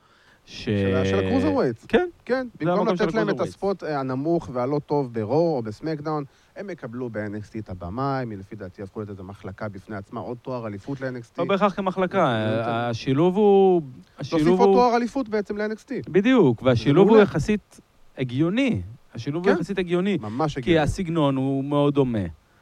ש... 0.45 0.65
של, 0.65 1.05
של. 1.05 1.17
כן, 1.89 2.09
כן, 2.25 2.47
במקום 2.61 2.79
המקום 2.89 2.95
לתת 3.07 3.15
להם 3.15 3.31
את. 3.31 3.41
הספוט 3.41 3.83
אה, 3.85 4.01
הנמוך 4.01 4.49
והלא 4.53 4.81
טוב 4.87 5.13
ברו 5.15 5.57
או 5.57 5.63
בסמקדאון, 5.63 6.25
הם 6.57 6.71
יקבלו 6.71 7.11
ב-NXT 7.11 7.59
את 7.59 7.69
הבמה, 7.71 8.19
הם 8.21 8.33
לפי 8.33 8.57
דעתי 8.57 8.81
יהפכו 8.83 9.01
איזו 9.01 9.25
מחלקה 9.25 9.69
בפני 9.69 9.97
עצמה, 9.97 10.21
עוד 10.21 10.37
תואר 10.43 10.67
אליפות 10.67 11.01
ל-NXT. 11.01 11.33
לא 11.39 11.45
בהכרח 11.45 11.75
כמחלקה, 11.75 12.47
זה- 12.49 12.63
השילוב 12.67 13.37
הוא... 13.37 13.83
השילוב 14.19 14.43
להוסיף 14.47 14.61
עוד 14.61 14.69
הוא... 14.69 14.77
תואר 14.77 14.97
אליפות 14.97 15.29
בעצם 15.29 15.57
ל-NXT. 15.57 16.11
בדיוק, 16.11 16.63
והשילוב 16.63 17.09
הוא. 17.09 17.19
יחסית 17.19 17.81
הגיוני. 18.19 18.83
השילוב 19.15 19.45
הוא 19.47 19.53
כן. 19.53 19.59
יחסית 19.61 19.79
הגיוני. 19.79 20.19
ממש 20.21 20.55
כי 20.55 20.61
הגיוני. 20.61 20.79
הסגנון 20.81 21.37
הוא 21.37 21.65
מאוד 21.65 21.95
דומה. 21.95 22.19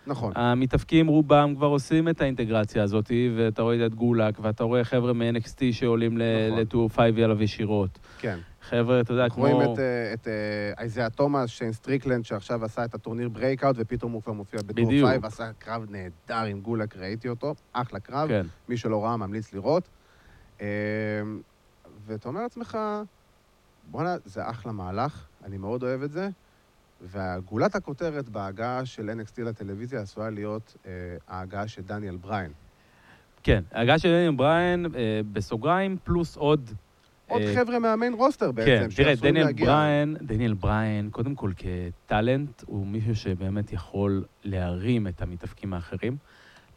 נכון. 0.06 0.32
המתאבקים 0.36 1.06
רובם 1.06 1.54
כבר 1.56 1.66
עושים 1.66 2.08
את 2.08 2.20
האינטגרציה 2.20 2.82
הזאת, 2.82 3.10
ואתה 3.36 3.62
רואה 3.62 3.86
את 3.86 3.94
גולק, 3.94 4.34
ואתה 4.42 4.64
רואה 4.64 4.84
חבר'ה 4.84 5.12
מ-NXT 5.12 5.58
שעולים 5.72 6.18
נכון. 6.18 6.88
ל-205 6.88 7.22
עליו 7.24 7.42
ישירות. 7.42 7.98
כן. 8.18 8.38
חבר'ה, 8.68 9.00
אתה 9.00 9.12
יודע, 9.12 9.28
כמו... 9.28 9.42
רואים 9.44 9.72
את, 9.72 9.78
אה, 9.78 10.12
את 10.14 10.28
אה, 10.28 10.72
אייזאה 10.78 11.10
תומאס, 11.10 11.50
שיין 11.50 11.72
סטריקלנד, 11.72 12.24
שעכשיו 12.24 12.64
עשה 12.64 12.84
את 12.84 12.94
הטורניר 12.94 13.28
Breakout, 13.28 13.76
ופתאום 13.78 14.12
הוא 14.12 14.22
כבר 14.22 14.32
מופיע 14.32 14.60
בטור 14.62 14.86
בדיוק. 14.86 15.08
5, 15.08 15.18
ועשה 15.22 15.50
קרב 15.58 15.86
נהדר 15.90 16.44
עם 16.44 16.60
גולק, 16.60 16.96
ראיתי 16.96 17.28
אותו, 17.28 17.54
אחלה 17.72 18.00
קרב, 18.00 18.28
כן. 18.28 18.46
מי 18.68 18.76
שלא 18.76 19.04
ראה 19.04 19.16
ממליץ 19.16 19.52
לראות. 19.52 19.88
אה, 20.60 20.66
ואתה 22.06 22.28
אומר 22.28 22.42
לעצמך, 22.42 22.78
בואנה, 23.90 24.16
זה 24.24 24.50
אחלה 24.50 24.72
מהלך, 24.72 25.26
אני 25.44 25.56
מאוד 25.58 25.82
אוהב 25.82 26.02
את 26.02 26.12
זה, 26.12 26.28
וגולת 27.02 27.74
הכותרת 27.74 28.28
בהגעה 28.28 28.86
של 28.86 29.10
NXT 29.20 29.42
לטלוויזיה 29.42 30.00
עשויה 30.00 30.30
להיות 30.30 30.76
אה, 30.86 30.90
ההגעה 31.28 31.68
של 31.68 31.82
דניאל 31.82 32.16
בריין. 32.16 32.52
כן, 33.42 33.62
ההגעה 33.72 33.98
של 33.98 34.08
דניאל 34.08 34.34
בריין, 34.34 34.86
אה, 34.86 35.20
בסוגריים, 35.32 35.96
פלוס 36.04 36.36
עוד... 36.36 36.70
עוד 37.28 37.42
אה, 37.42 37.54
חבר'ה 37.54 37.78
מה-main 37.78 38.14
roster 38.14 38.52
בעצם, 38.52 38.88
כן, 38.88 39.02
תראה, 39.02 39.14
דניאל. 39.14 39.52
בריין, 39.52 40.16
דניאל 40.20 40.54
בריין, 40.54 41.10
קודם 41.10 41.34
כל 41.34 41.50
כ-talent, 41.56 42.62
הוא 42.66 42.86
מישהו 42.86 43.16
שבאמת 43.16 43.72
יכול 43.72 44.24
להרים 44.44 45.08
את 45.08 45.22
המתאבקים 45.22 45.74
האחרים, 45.74 46.16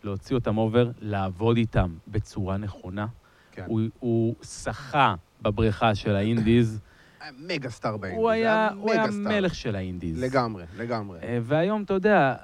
להוציא 0.03 0.36
אותם 0.36 0.57
over, 0.58 0.91
לעבוד 1.01 1.57
איתם 1.57 1.93
בצורה 2.07 2.57
נכונה. 2.57 3.05
כן. 3.51 3.63
הוא, 3.67 3.81
הוא 3.99 4.36
שחה 4.43 5.15
בבריכה 5.41 5.95
של 5.95 6.15
ה-indies, 6.15 6.80
mega 7.47 7.69
star 7.69 7.97
ב-indies. 7.97 8.21
הוא 8.21 8.29
היה, 8.29 8.69
הוא 8.77 8.91
היה 8.91 9.03
mega 9.04 9.12
star. 9.12 9.21
מלך 9.21 9.55
של 9.55 9.75
ה-indies. 9.76 10.23
לגמרי, 10.23 10.63
לגמרי. 10.77 11.19
אה, 11.23 11.39
והיום, 11.41 11.83
אתה 11.83 11.93
יודע, 11.93 12.36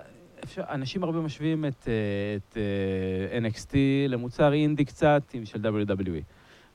אפשר, 0.44 0.62
אנשים 0.70 1.04
הרבה 1.04 1.20
משווים 1.20 1.66
את, 1.66 1.88
אה, 1.88 1.94
את 2.36 2.58
אה, 2.58 3.50
NXT 3.50 3.76
למוצר 4.08 4.54
אינדי 4.54 4.86
קצת 4.86 5.22
עם 5.34 5.46
של 5.46 5.60
WWE. 5.60 6.24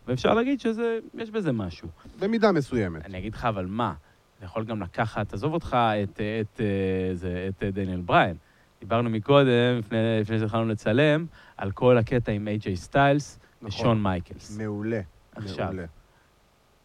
ואפשר 0.09 0.35
להגיד 0.35 0.61
שזה, 0.61 0.99
יש 1.15 1.31
בזה 1.31 1.53
משהו. 1.53 1.89
במידה 2.21 2.53
מסוימת. 2.53 3.07
אני 3.07 3.19
אגיד 3.19 3.35
לך, 3.35 3.45
אבל 3.45 3.67
מה? 3.67 3.95
אתה 4.37 4.45
יכול 4.45 4.65
גם 4.65 4.83
לקחת, 4.83 5.35
עזוב 5.35 5.55
אותך, 5.55 5.77
את, 6.03 6.21
את, 6.41 6.61
אה, 6.61 7.15
זה, 7.15 7.49
את 7.49 7.63
אה, 7.63 7.71
דניאל 7.71 8.01
בריין. 8.01 8.37
דיברנו 8.81 9.11
מקודם, 9.11 9.79
לפני, 9.79 9.99
לפני 10.21 10.39
שהתחלנו 10.39 10.69
לצלם, 10.69 11.27
על 11.57 11.71
כל 11.71 11.99
הקטע 11.99 12.33
עם 12.33 12.49
איי-ג'יי 12.49 12.77
סטיילס 12.77 13.39
ושון 13.63 14.03
מייקלס. 14.03 14.59
מעולה. 14.59 15.01
עכשיו, 15.37 15.67
מעולה. 15.67 15.85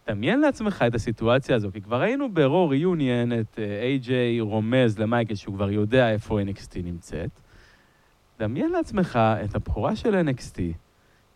דמיין 0.08 0.42
לעצמך 0.42 0.84
את 0.88 0.96
הסיטואציה 0.96 1.56
הזו, 1.56 1.70
כי 1.74 1.82
כבר 1.82 2.02
ראינו 2.02 2.34
ב-Raw 2.34 2.72
Reunion 2.74 3.34
את 3.42 3.60
איי-ג'יי 3.82 4.40
רומז 4.40 5.00
למייקל 5.00 5.36
שהוא 5.36 5.56
כבר 5.56 5.72
יודע 5.72 6.12
איפה 6.12 6.42
NXT 6.42 6.80
נמצאת. 6.84 7.30
דמיין 8.40 8.72
לעצמך 8.72 9.20
את 9.44 9.56
הבכורה 9.56 9.96
של 9.96 10.28
NXT 10.28 10.60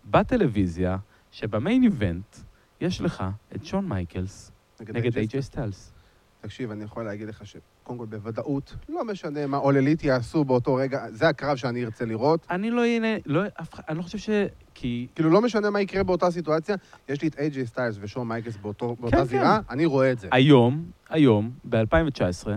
בטלוויזיה, 0.05 0.97
שב-main 1.37 1.83
event 1.83 2.35
יש 2.81 3.01
לך 3.01 3.23
את 3.55 3.65
שון 3.65 3.85
מייקלס 3.89 4.51
נגד 4.81 5.13
AJ 5.13 5.17
איי-ג'יי 5.17 5.41
סטיילס. 5.41 5.93
תקשיב, 6.41 6.71
אני 6.71 6.83
יכול 6.83 7.03
להגיד 7.05 7.27
לך 7.27 7.45
שקודם 7.47 7.99
כל 7.99 8.05
בוודאות, 8.05 8.75
לא 8.89 9.05
משנה 9.05 9.47
מה 9.47 9.57
All 9.57 9.74
Elite 9.74 10.03
יעשו 10.03 10.43
באותו 10.45 10.75
רגע, 10.75 11.05
זה 11.11 11.27
הקרב 11.29 11.55
שאני 11.57 11.85
ארצה 11.85 12.05
לראות. 12.05 12.47
אני 12.49 12.71
לא 12.71 12.85
אהנה, 12.85 13.07
לא, 13.25 13.41
אף 13.61 13.73
אחד- 13.73 13.83
אני 13.89 13.97
לא 13.97 14.03
חושב 14.03 14.17
ש... 14.17 14.29
כי... 14.73 15.07
כאילו, 15.15 15.29
לא 15.29 15.41
משנה 15.41 15.69
מה 15.69 15.81
יקרה 15.81 16.03
באותה 16.03 16.31
סיטואציה, 16.31 16.75
יש 17.09 17.21
לי 17.21 17.27
את 17.27 17.39
איי-ג'יי 17.39 17.65
סטיילס 17.67 17.97
ושון 18.01 18.27
מייקלס 18.27 18.57
באותו- 18.57 18.95
באותה 18.99 19.17
כן. 19.17 19.23
זירה, 19.23 19.59
אני 19.69 19.85
רואה 19.85 20.11
את 20.11 20.19
זה. 20.19 20.27
היום, 20.31 20.85
היום, 21.09 21.51
ב-2019, 21.69 22.47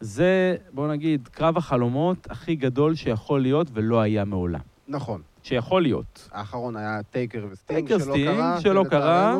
זה, 0.00 0.56
בוא 0.72 0.88
נגיד, 0.88 1.28
קרב 1.28 1.56
החלומות 1.56 2.30
הכי 2.30 2.56
גדול 2.56 2.94
שיכול 2.94 3.42
להיות 3.42 3.66
ולא 3.74 4.00
היה 4.00 4.24
מעולם. 4.24 4.60
נכון. 4.88 5.22
שיכול 5.44 5.82
להיות. 5.82 6.28
האחרון 6.32 6.76
היה 6.76 7.02
טייקר 7.02 7.46
וסטינג, 7.50 7.86
טייקר 7.86 8.04
שלא 8.04 8.12
סטינג, 8.12 8.28
קרה. 8.28 8.60
שלא 8.60 8.84
קרה. 8.90 9.38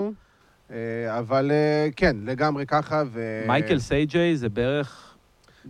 אה, 0.71 1.19
אבל 1.19 1.51
אה, 1.51 1.89
כן, 1.97 2.17
לגמרי 2.23 2.67
ככה, 2.67 3.03
ו... 3.07 3.45
מייקל 3.47 3.79
סייג'יי 3.79 4.37
זה 4.37 4.49
בערך 4.49 5.11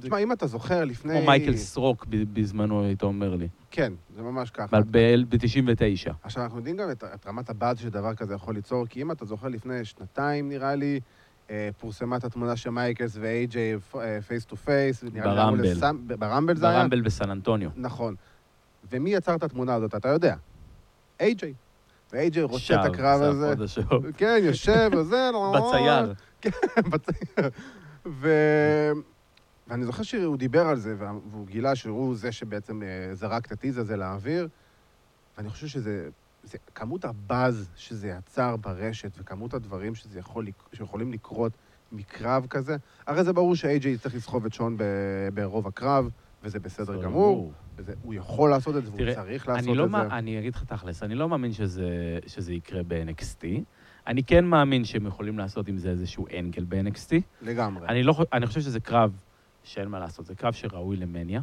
תשמע, 0.01 0.19
אם 0.19 0.33
אתה 0.33 0.47
זוכר 0.47 0.85
לפני... 0.85 1.13
כמו 1.13 1.27
מייקל 1.27 1.57
סרוק 1.57 2.07
בזמנו, 2.09 2.85
היית 2.85 3.03
אומר 3.03 3.35
לי. 3.35 3.49
כן, 3.71 3.93
זה 4.15 4.23
ממש 4.23 4.51
ככה. 4.51 4.81
ב-99. 4.91 6.13
עכשיו, 6.23 6.43
אנחנו 6.43 6.59
יודעים 6.59 6.77
גם 6.77 6.91
את, 6.91 7.05
את 7.15 7.27
רמת 7.27 7.51
הבאז 7.51 7.79
שדבר 7.79 8.15
כזה 8.15 8.35
יכול 8.35 8.55
ליצור, 8.55 8.87
כי 8.87 9.03
אם 9.03 9.11
אתה 9.11 9.25
זוכר 9.25 9.49
לפני 9.49 9.85
שנתיים, 9.85 10.49
נראה 10.49 10.75
לי, 10.75 11.01
אה, 11.51 11.69
פורסמה 11.79 12.17
את 12.17 12.25
התמונה 12.25 12.57
של 12.57 12.71
מייקלס 12.71 13.17
ואיי-ג'יי 13.21 13.77
face 14.27 14.45
to 14.45 14.57
face. 14.57 15.05
ב-Rumble. 15.05 15.75
ב-Rumble 16.19 16.57
זה 16.57 16.69
היה? 16.69 16.79
ב-Rumble 16.79 17.01
בסן 17.01 17.31
אנטוניו. 17.31 17.71
נכון. 17.77 18.15
ומי 18.91 19.11
יצר 19.15 19.35
את 19.35 19.43
התמונה 19.43 19.75
הזאת, 19.75 19.95
אתה 19.95 20.09
יודע. 20.09 20.35
איי-ג'יי. 21.21 21.55
ואיי-ג'יי 22.13 22.43
רוצה 22.43 22.57
את 22.75 22.93
הקרב 22.95 23.23
הזה. 23.23 23.55
כן, 24.17 24.39
יושב 24.43 24.91
וזה, 24.99 25.31
בצייר. 25.57 26.15
בצייר. 26.91 27.51
ו... 28.07 28.29
ואני 29.69 29.85
זוכר 29.85 30.03
שהוא 30.03 30.37
דיבר 30.37 30.67
על 30.67 30.77
זה, 30.77 30.95
וה- 30.99 31.13
והוא 31.31 31.47
גילה 31.47 31.75
שהוא 31.77 32.17
זה 32.17 32.33
שבעצם 32.33 32.83
אה, 32.83 33.15
זרק 33.15 33.47
את 33.47 33.53
ה-tease 33.53 33.79
הזה 33.79 33.97
לאוויר, 33.97 34.49
ואני 35.39 35.49
חושב 35.51 35.67
שזה... 35.67 36.09
זה, 36.45 36.59
כמות 36.75 37.05
ה-buzz 37.05 37.69
שזה 37.77 38.09
יצר 38.09 38.57
ברשת, 38.57 39.11
וכמות 39.19 39.55
הדברים 39.55 39.95
שזה 39.95 40.19
יכול, 40.19 40.47
שיכולים 40.73 41.13
לקרות 41.13 41.53
מקרב 41.93 42.47
כזה, 42.51 42.77
הרי 43.07 43.25
זה 43.25 43.33
ברור 43.33 43.57
שאיי-ג'יי 43.57 43.93
יצטרך 43.93 44.15
לסחוב 44.15 44.45
את 44.47 44.53
שון 44.53 44.77
ב, 44.77 44.83
ברוב 45.35 45.67
הקרב, 45.67 46.09
וזה 46.43 46.61
בסדר 46.61 47.03
גמור, 47.03 47.53
הוא 48.03 48.15
יכול 48.15 48.51
לעשות 48.51 48.77
את 48.77 48.85
זה, 48.85 48.91
והוא 48.91 48.99
תראה, 48.99 49.15
צריך 49.15 49.49
לעשות 49.49 49.77
לא, 49.77 49.85
את 49.85 49.91
זה. 49.91 49.97
מה- 49.97 50.19
אני 50.19 50.39
אגיד 50.39 50.55
לך 50.55 50.65
תכלס, 50.65 51.03
אני 51.03 51.15
לא 51.15 51.29
מאמין 51.29 51.53
שזה, 51.53 51.89
שזה 52.27 52.55
יקרה 52.55 52.83
ב-NXT. 52.89 53.45
אני 54.07 54.23
כן 54.23 54.45
מאמין 54.45 54.85
שהם 54.85 55.07
יכולים 55.07 55.39
לעשות 55.39 55.69
עם 55.69 55.77
זה 55.79 55.91
איזשהו 55.91 56.27
אנגל 56.39 56.65
ב-NXT. 56.69 57.15
לגמרי. 57.43 57.89
אני, 57.89 58.03
לא, 58.03 58.15
אני 58.33 58.47
חושב 58.47 58.61
שזה 58.61 58.81
קרב 58.81 59.13
שאין 59.65 59.89
מה 59.89 59.99
לעשות, 59.99 60.27
זה 60.27 60.35
קרב 60.35 60.53
שראוי 60.53 60.97
למניה. 60.97 61.41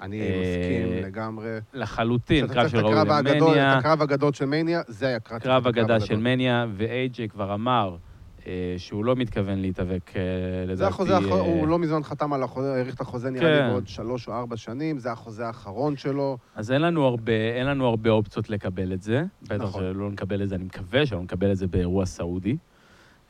אני 0.00 0.20
אה, 0.20 0.42
מסכים 0.42 1.04
לגמרי. 1.04 1.58
לחלוטין, 1.74 2.46
קרב 2.48 2.66
הקרב 2.66 3.10
הגדול, 3.10 3.48
למניה. 3.48 3.72
את 3.72 3.78
הקרב 3.78 4.02
הגדול 4.02 4.32
של 4.32 4.44
מניה, 4.44 4.82
זה 4.86 5.06
היה 5.06 5.20
קרב 5.20 5.38
קרב 5.38 5.66
אגדה 5.66 6.00
של 6.00 6.04
הגדול. 6.14 6.18
מניה, 6.24 6.66
ואיי-ג'יי 6.76 7.28
כבר 7.28 7.54
אמר 7.54 7.96
שהוא 8.78 9.04
לא 9.04 9.16
מתכוון 9.16 9.58
להתאבק, 9.58 10.16
אה, 10.16 10.22
לדעתי... 10.64 10.76
זה 10.76 10.86
החוזה 10.86 11.16
האחרון, 11.16 11.40
אה, 11.40 11.44
הוא 11.44 11.68
לא 11.68 11.78
מזמן 11.78 12.02
חתם 12.02 12.32
על 12.32 12.42
החוזה, 12.42 12.74
האריך 12.74 12.94
את 12.94 13.00
החוזה 13.00 13.30
נראה 13.30 13.58
כן. 13.58 13.64
לי 13.64 13.70
בעוד 13.70 13.88
שלוש 13.88 14.28
או 14.28 14.32
ארבע 14.32 14.56
שנים, 14.56 14.98
זה 14.98 15.12
החוזה 15.12 15.46
האחרון 15.46 15.96
שלו. 15.96 16.38
אז 16.54 16.72
אין 16.72 16.82
לנו 16.82 17.04
הרבה, 17.04 17.32
אין 17.32 17.66
לנו 17.66 17.86
הרבה 17.86 18.10
אופציות 18.10 18.50
לקבל 18.50 18.92
את 18.92 19.02
זה. 19.02 19.24
בטח 19.42 19.54
נכון. 19.54 19.82
שלא 19.82 20.10
נקבל 20.10 20.42
את 20.42 20.48
זה, 20.48 20.54
אני 20.54 20.64
מקווה 20.64 21.06
שלא 21.06 21.22
נקבל 21.22 21.52
את 21.52 21.56
זה 21.56 21.66
באירוע 21.66 22.06
סעודי, 22.06 22.56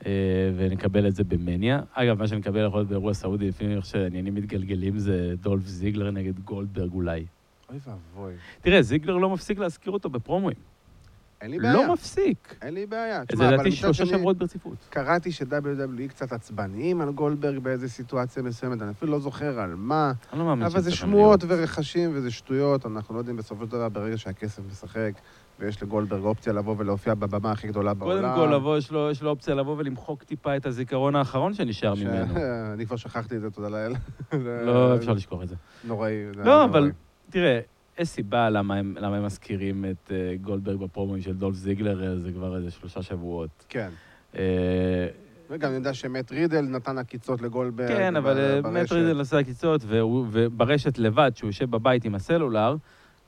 אה, 0.07 0.11
ונקבל 0.57 1.07
את 1.07 1.15
זה 1.15 1.25
במניה. 1.25 1.81
אגב, 1.93 2.19
מה 2.19 2.29
שנקבל 2.29 2.67
יכול 2.67 2.79
להיות 2.79 2.89
באירוע 2.89 3.15
סעודי, 3.15 3.49
לפעמים 3.49 3.77
איך 3.77 3.87
שעניינים 3.87 4.35
מתגלגלים, 4.35 4.99
זה 4.99 5.35
דולף 5.41 5.67
זיגלר 5.67 6.11
נגד 6.11 6.41
גולדברג 6.41 6.93
אולי. 6.93 7.25
אוי 7.71 7.79
ואבוי. 7.87 8.33
תראה, 8.61 8.83
זיגלר 8.83 9.17
לא 9.17 9.31
מפסיק 9.31 9.59
להזכיר 9.59 9.93
אותו 9.93 10.11
בפרומואים. 10.11 10.76
אין 11.41 11.51
לי 11.51 11.59
בעיה. 11.59 11.73
לא 11.75 11.93
מפסיק. 11.93 12.55
אין 12.63 12.75
לי 12.75 12.87
בעיה. 12.87 13.23
זה 13.37 13.45
לדעתי 13.51 13.73
שלושה 13.73 14.07
שבועות 14.07 14.37
ברציפות. 14.39 14.77
קראתי 14.91 15.33
ש-WWE 15.33 16.09
קצת 16.09 16.33
עצבניים 16.33 17.01
על 17.01 17.13
גולדברג 17.13 17.59
באיזו 17.59 17.89
סיטואציה 17.89 18.43
מסוימת, 18.43 18.83
אני 18.83 18.91
אפילו 18.91 19.13
לא 19.13 19.19
זוכר 19.19 19.61
על 19.61 19.75
מה, 19.75 20.13
אני 20.33 20.39
לא 20.39 20.45
מאמין 20.47 20.67
אבל 20.67 20.81
זה 20.81 20.91
שזה 20.91 20.97
שמועות. 21.01 21.45
ורכשים 21.49 22.11
וזה 22.15 22.31
שטויות, 22.31 22.87
אנחנו 22.87 23.15
לא 23.15 23.21
יודעים 23.21 23.37
בסופו 23.37 23.65
של 23.65 23.71
דבר, 23.71 23.89
ברגע 23.89 24.19
שהכסף 24.19 24.63
משחק, 24.71 25.13
ויש 25.61 25.83
לגולדברג 25.83 26.25
אופציה 26.25 26.53
לבוא 26.53 26.75
ולהופיע 26.79 27.15
בבמה 27.15 27.51
הכי 27.53 27.69
גדולה 27.69 27.95
בעולם. 27.95 28.35
קודם 28.35 28.49
כל, 28.49 28.55
לבוא, 28.55 28.79
יש 28.79 28.91
לו, 28.91 29.11
יש 29.11 29.23
לו 29.23 29.31
אופציה 29.31 29.55
לבוא 29.55 29.75
ולמחוק 29.79 30.23
טיפה 30.23 30.57
את 30.57 30.67
הזיכרון 30.67 31.17
האחרון 31.17 31.55
שנשאר 31.55 31.95
ש- 31.95 32.03
ממנו. 32.03 32.35
אני 32.75 32.87
כבר 32.87 32.97
שכחתי 32.97 33.37
את 33.37 33.41
זה, 33.41 33.51
תודה 33.51 33.69
לאל. 33.69 33.93
לא, 34.67 34.95
אפשר 34.97 35.13
לשכוח 35.13 35.43
את 35.43 35.49
זה. 35.49 35.55
נוראי. 35.85 36.13
לא, 36.45 36.65
אבל. 36.65 36.91
תראה, 37.31 37.61
יש 37.99 38.09
סיבה 38.09 38.51
למה 38.51 38.75
הם, 38.75 38.95
למה 39.01 39.17
הם 39.17 39.25
מזכירים 39.25 39.85
את 39.85 40.13
אה, 40.13 40.35
גולדברג 40.41 40.77
בפרומואים 40.81 41.23
של 41.23 41.33
דולף 41.35 41.55
זיגלר, 41.57 42.05
אה, 42.05 42.17
זה 42.17 42.33
כבר 42.33 42.57
איזה 42.57 42.71
שלושה 42.71 43.03
שבועות. 43.03 43.65
כן. 43.69 43.89
אה, 44.39 44.43
וגם 45.51 45.69
אני 45.69 45.77
יודע 45.79 45.95
שמט 45.95 46.33
רידל 46.33 46.61
נתן 46.61 46.99
עקיצות 46.99 47.43
לגולדברג. 47.43 47.89
כן, 47.89 48.15
ב- 48.15 48.17
אבל 48.17 48.39
אה, 48.39 48.63
ברשת. 48.63 48.73
מאט 48.75 48.93
רידל 48.93 49.19
עושה 49.19 49.39
עקיצות, 49.39 49.81
וברשת 50.31 50.99
לבד, 50.99 51.31
שהוא 51.35 51.49
יושב 51.49 51.71
בבית 51.71 52.05
עם 52.05 52.15
הסלולר, 52.15 52.77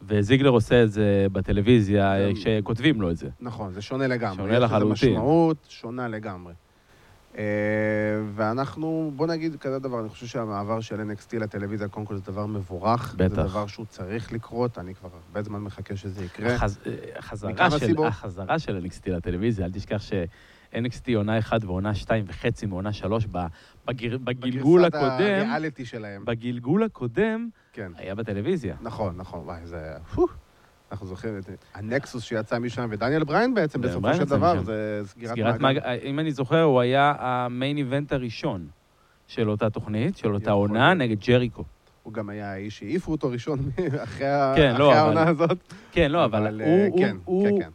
וזיגלר 0.03 0.51
עושה 0.51 0.83
את 0.83 0.93
זה 0.93 1.27
בטלוויזיה, 1.33 2.29
גם- 2.29 2.35
כשכותבים 2.35 3.01
לו 3.01 3.11
את 3.11 3.17
זה. 3.17 3.29
נכון, 3.41 3.73
זה 3.73 3.83
שונה 3.83 4.07
לגמרי. 4.07 4.37
שונה 4.37 4.49
יש 4.53 4.57
לזה 4.57 4.65
לחלוטין. 4.65 5.13
משמעות 5.13 5.57
שונה 5.69 6.09
לגמרי. 6.09 6.53
אה, 7.39 7.45
ואנחנו, 8.35 9.13
בוא 9.17 9.27
נגיד 9.27 9.57
כזה 9.57 9.79
דבר, 9.79 10.01
אני 10.01 10.09
חושב 10.09 10.27
שהמעבר 10.27 10.81
של 10.81 11.01
NXT 11.01 11.39
לטלוויזיה, 11.39 11.89
קודם 11.89 12.07
כל 12.07 12.17
זה 12.17 12.23
דבר 12.23 12.47
מבורך. 12.47 13.15
בטח. 13.19 13.35
זה 13.35 13.43
דבר 13.43 13.67
שהוא 13.67 13.87
צריך 13.87 14.33
לקרות, 14.33 14.79
אני 14.79 14.95
כבר 14.95 15.09
הרבה 15.27 15.43
זמן 15.43 15.59
מחכה 15.61 15.97
שזה 15.97 16.25
יקרה. 16.25 16.55
החז- 16.55 16.79
אה, 16.87 17.19
החזרה 17.19 17.71
של. 17.71 17.97
החזרה 18.07 18.59
של 18.59 18.85
NXT 18.87 19.11
לטלוויזיה, 19.11 19.67
אל 19.67 19.73
תשכח 19.73 20.01
ש-NXT 20.03 21.13
עונה 21.17 21.39
1 21.39 21.65
ועונה 21.65 21.95
2 21.95 22.25
וחצי 22.29 22.67
מעונה 22.67 22.93
3 22.93 23.27
בגיר, 23.87 24.19
בגלגול 24.19 24.81
בגרסת 24.89 24.95
הקודם, 24.95 25.23
הריאליטי 25.41 25.85
שלהם. 25.85 26.25
בגלגול 26.25 26.83
הקודם 26.83 27.49
כן. 27.73 27.93
היה 27.97 28.15
בטלוויזיה. 28.15 28.77
נכון, 28.81 29.17
נכון, 29.17 29.41
וואי, 29.45 29.67
זה... 29.67 29.97
אנחנו 30.93 31.07
זוכרים 31.07 31.39
את 31.39 31.45
הנקסוס 31.75 32.23
שיצא 32.25 32.59
משם, 32.59 32.89
ודניאל 32.91 33.25
בריין 33.25 33.55
בעצם, 33.55 33.81
בסופו 33.81 34.15
של 34.15 34.25
דבר. 34.25 34.63
זה 34.63 35.01
סגירת 35.05 35.33
סגירת 35.33 35.61
מעגל. 35.61 35.81
מעגל, 35.81 36.07
אם 36.07 36.19
אני 36.19 36.33
זוכר, 36.33 36.63
הוא 36.63 36.81
היה 36.81 37.15
ה-main 37.19 37.77
event 37.77 38.13
הראשון 38.13 38.67
של 39.27 39.51
אותה 39.51 39.71
תוכנית, 39.71 40.17
של 40.17 40.35
אותה 40.35 40.51
עונה. 40.51 40.95
נגד 40.95 41.21
ג'ריקו. 41.21 41.65
הוא 42.03 42.13
גם 42.13 42.29
היה 42.29 42.53
האיש 42.53 42.79
שהעיפו 42.79 43.13
אותו 43.13 43.31
ראשון 43.31 43.59
אחרי 44.05 44.27
כן, 44.57 44.71
אחרי 44.71 44.79
לא, 44.79 44.93
אבל- 44.93 44.99
העונה 44.99 45.29
הזאת. 45.29 45.59
כן, 45.93 46.11
לא, 46.11 46.25
אבל 46.25 46.47
אבל, 46.47 46.61
הוא, 46.61 46.69
אה, 46.71 46.87
הוא, 46.91 46.99
כן, 46.99 47.17
הוא, 47.25 47.49
כן, 47.49 47.65
כן. 47.65 47.71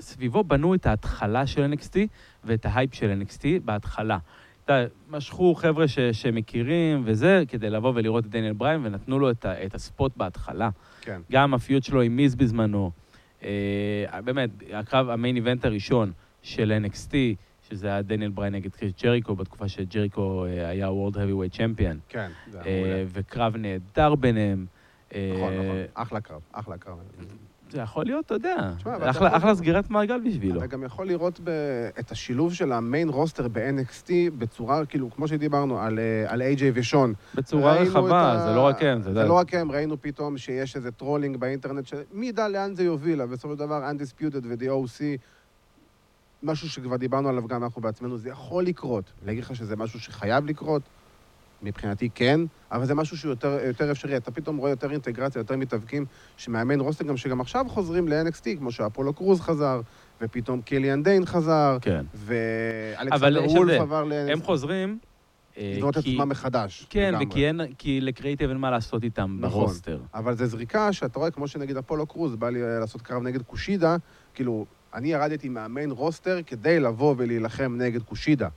סביבו 0.00 0.44
בנו 0.44 0.74
את 0.74 0.86
ההתחלה 0.86 1.46
של 1.46 1.72
NXT 1.72 1.96
ואת 2.44 2.66
ה-hype 2.66 2.94
של 2.94 3.22
NXT 3.22 3.42
בהתחלה. 3.64 4.18
אתה 4.64 4.84
משכו 5.10 5.54
חבר'ה 5.54 5.88
ש, 5.88 5.98
שמכירים 5.98 7.02
וזה, 7.04 7.42
כדי 7.48 7.70
לבוא 7.70 7.92
ולראות 7.94 8.24
את 8.26 8.30
דניאל 8.30 8.52
בריין, 8.52 8.80
ונתנו 8.84 9.18
לו 9.18 9.30
את, 9.30 9.44
ה, 9.44 9.64
את 9.66 9.74
ה-spot 9.74 10.16
בהתחלה. 10.16 10.70
כן. 11.04 11.20
גם 11.32 11.54
ה-feud 11.54 11.82
שלו 11.82 12.00
עם 12.00 12.16
מיז 12.16 12.34
בזמנו. 12.34 12.90
אה, 13.42 14.20
באמת, 14.24 14.50
הקרב, 14.72 15.08
ה-main 15.08 15.36
event 15.36 15.64
הראשון 15.64 16.12
של 16.42 16.72
NXT, 16.84 17.12
שזה 17.68 17.86
היה 17.86 18.02
דניאל 18.02 18.30
בריין 18.30 18.54
נגד 18.54 18.74
קריס 18.74 18.92
ג'ריקו, 19.02 19.36
בתקופה 19.36 19.68
שג'ריקו 19.68 20.46
אה, 20.46 20.68
היה 20.68 20.88
World 20.88 21.14
Heavyweight 21.14 21.56
Champion, 21.56 21.96
כן, 22.08 22.30
זה 22.50 22.60
היה 22.62 22.74
אה, 22.74 22.80
מעולה. 22.80 23.04
וקרב 23.08 23.56
נהדר 23.56 24.14
ביניהם. 24.14 24.66
אה, 25.14 25.32
נכון, 25.34 25.52
נכון. 25.52 25.76
אחלה 25.94 26.20
קרב, 26.20 26.40
אחלה 26.52 26.78
קרב. 26.78 26.98
זה 27.74 27.80
יכול 27.80 28.04
להיות, 28.04 28.26
אתה 28.26 28.34
יודע, 28.34 28.70
תשמע, 28.76 29.10
אחלה, 29.10 29.36
אחלה 29.36 29.54
סגירת 29.54 29.90
מעגל 29.90 30.20
בשבילו. 30.26 30.58
אתה 30.58 30.66
גם 30.66 30.82
יכול 30.84 31.06
לראות 31.06 31.40
ב- 31.44 31.50
את 31.98 32.10
השילוב 32.10 32.54
של 32.54 32.72
ה-main 32.72 33.08
roster 33.08 33.48
ב-NXT 33.48 34.08
בצורה, 34.38 34.86
כאילו, 34.86 35.10
כמו 35.10 35.28
שדיברנו, 35.28 35.78
על, 35.80 35.98
אה, 35.98 36.32
על 36.32 36.42
AJ 36.42 36.60
ושון. 36.74 37.14
בצורה 37.34 37.74
רחבה, 37.74 38.32
ה- 38.32 38.48
זה 38.48 38.54
לא 38.54 38.60
רק 38.60 38.82
הם, 38.82 39.00
אתה 39.00 39.12
זה. 39.14 39.24
לא 39.24 39.32
רק 39.34 39.54
הם, 39.54 39.70
ראינו 39.72 39.96
פתאום 40.02 40.38
שיש 40.38 40.76
איזה 40.76 40.90
trolling 40.92 41.36
באינטרנט, 41.36 41.86
שמי 41.86 42.26
ידע 42.26 42.48
לאן 42.48 42.74
זה 42.74 42.84
יוביל, 42.84 43.20
אבל 43.22 43.32
בסופו 43.32 43.52
של 43.54 43.58
דבר 43.58 43.90
Undisputed 43.90 44.44
ו-The 44.48 44.80
OC, 44.80 45.00
משהו 46.42 46.68
שכבר 46.68 46.96
דיברנו 46.96 47.28
עליו 47.28 47.48
גם 47.48 47.62
אנחנו 47.64 47.82
בעצמנו, 47.82 48.18
זה 48.18 48.28
יכול 48.28 48.64
לקרות. 48.64 49.12
להגיד 49.26 49.44
לך 49.44 49.56
שזה 49.56 49.76
משהו 49.76 50.00
שחייב 50.00 50.46
לקרות? 50.46 50.82
מבחינתי 51.64 52.08
כן, 52.14 52.40
אבל 52.72 52.84
זה 52.84 52.94
משהו 52.94 53.16
שהוא 53.16 53.30
יותר, 53.30 53.58
יותר 53.66 53.90
אפשרי. 53.90 54.16
אתה 54.16 54.30
פתאום 54.30 54.56
רואה 54.56 54.70
יותר 54.70 54.90
אינטגרציה, 54.92 55.40
יותר 55.40 55.56
מתאבקים, 55.56 56.04
שמאמן 56.36 56.80
רוסטר 56.80 57.04
גם 57.04 57.16
שגם 57.16 57.40
עכשיו 57.40 57.64
חוזרים 57.68 58.08
ל-NXT, 58.08 58.58
כמו 58.58 58.72
שאפולו 58.72 59.12
קרוז 59.12 59.40
חזר, 59.40 59.80
ופתאום 60.20 60.60
קיליאן 60.60 61.02
דיין 61.02 61.26
חזר, 61.26 61.78
כן. 61.80 62.04
ואלכסנדר 62.14 63.42
וולף. 63.50 63.80
עבר 63.80 64.04
ל... 64.04 64.12
הם 64.12 64.42
חוזרים... 64.42 64.98
אה, 65.58 65.72
לבנות 65.76 65.98
את 65.98 66.02
כי- 66.02 66.14
עצמם 66.14 66.28
מחדש. 66.28 66.86
כן, 66.90 67.08
לגמרי. 67.08 67.26
וכי 67.26 67.46
אין, 67.46 67.60
כי 67.78 68.00
לקריאיטיב 68.00 68.48
אין 68.50 68.58
מה 68.58 68.70
לעשות 68.70 69.04
איתם 69.04 69.36
נכון. 69.40 69.60
ברוסטר. 69.60 70.00
אבל 70.14 70.34
זו 70.36 70.46
זריקה 70.46 70.92
שאתה 70.92 71.18
רואה, 71.18 71.30
כמו 71.30 71.48
שנגיד 71.48 71.76
אפולו 71.76 72.06
קרוז 72.06 72.36
בא 72.36 72.50
לי 72.50 72.62
אה, 72.62 72.78
לעשות 72.80 73.02
קרב 73.02 73.22
נגד 73.22 73.42
קושידה, 73.42 73.96
כאילו, 74.34 74.66
אני 74.94 75.12
ירדתי 75.12 75.48
מהמיין 75.48 75.90
רוסטר 75.90 76.38
כדי 76.46 76.80
לבוא 76.80 77.14
ולהילחם 77.18 77.74
נגד 77.78 78.02
קושידה. 78.02 78.48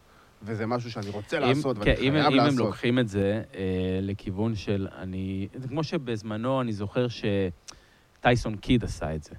וזה 0.43 0.65
משהו 0.65 0.91
שאני 0.91 1.09
רוצה 1.09 1.37
אם- 1.37 1.43
לעשות, 1.43 1.77
כן, 1.77 1.83
ואני 1.97 2.07
אם, 2.07 2.11
חייב 2.13 2.25
אם 2.33 2.39
הם 2.39 2.45
לעשות. 2.45 2.59
לוקחים 2.59 2.99
את 2.99 3.07
זה 3.07 3.41
אה, 3.55 3.61
לכיוון 4.01 4.55
של 4.55 4.87
אני... 4.97 5.47
זה 5.55 5.67
כמו 5.67 5.83
שבזמנו 5.83 6.61
אני 6.61 6.73
זוכר 6.73 7.07
שטייסון 8.19 8.55
קיד 8.55 8.83
עשה 8.83 9.15
את 9.15 9.23
זה. 9.23 9.35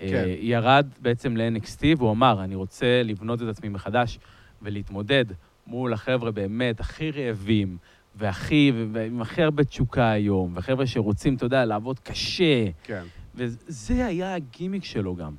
אה, 0.00 0.08
כן. 0.10 0.24
ירד 0.40 0.86
בעצם 1.00 1.36
ל-NXT 1.36 1.80
והוא 1.98 2.10
אמר, 2.10 2.44
אני 2.44 2.54
רוצה 2.54 3.02
לבנות 3.04 3.42
את 3.42 3.48
עצמי 3.48 3.68
מחדש 3.68 4.18
ולהתמודד 4.62 5.24
מול 5.66 5.92
החבר'ה 5.92 6.30
באמת 6.30 6.80
הכי 6.80 7.10
רעבים 7.10 7.78
והכי, 8.14 8.72
ועם 8.92 9.22
הכי 9.22 9.42
הרבה 9.42 9.64
תשוקה 9.64 10.10
היום, 10.10 10.52
וחבר'ה 10.56 10.86
שרוצים, 10.86 11.34
אתה 11.34 11.46
יודע, 11.46 11.64
לעבוד 11.64 11.98
קשה. 12.00 12.64
כן. 12.82 13.02
וזה 13.34 14.06
היה 14.06 14.34
הגימיק 14.34 14.84
שלו 14.84 15.16
גם. 15.16 15.34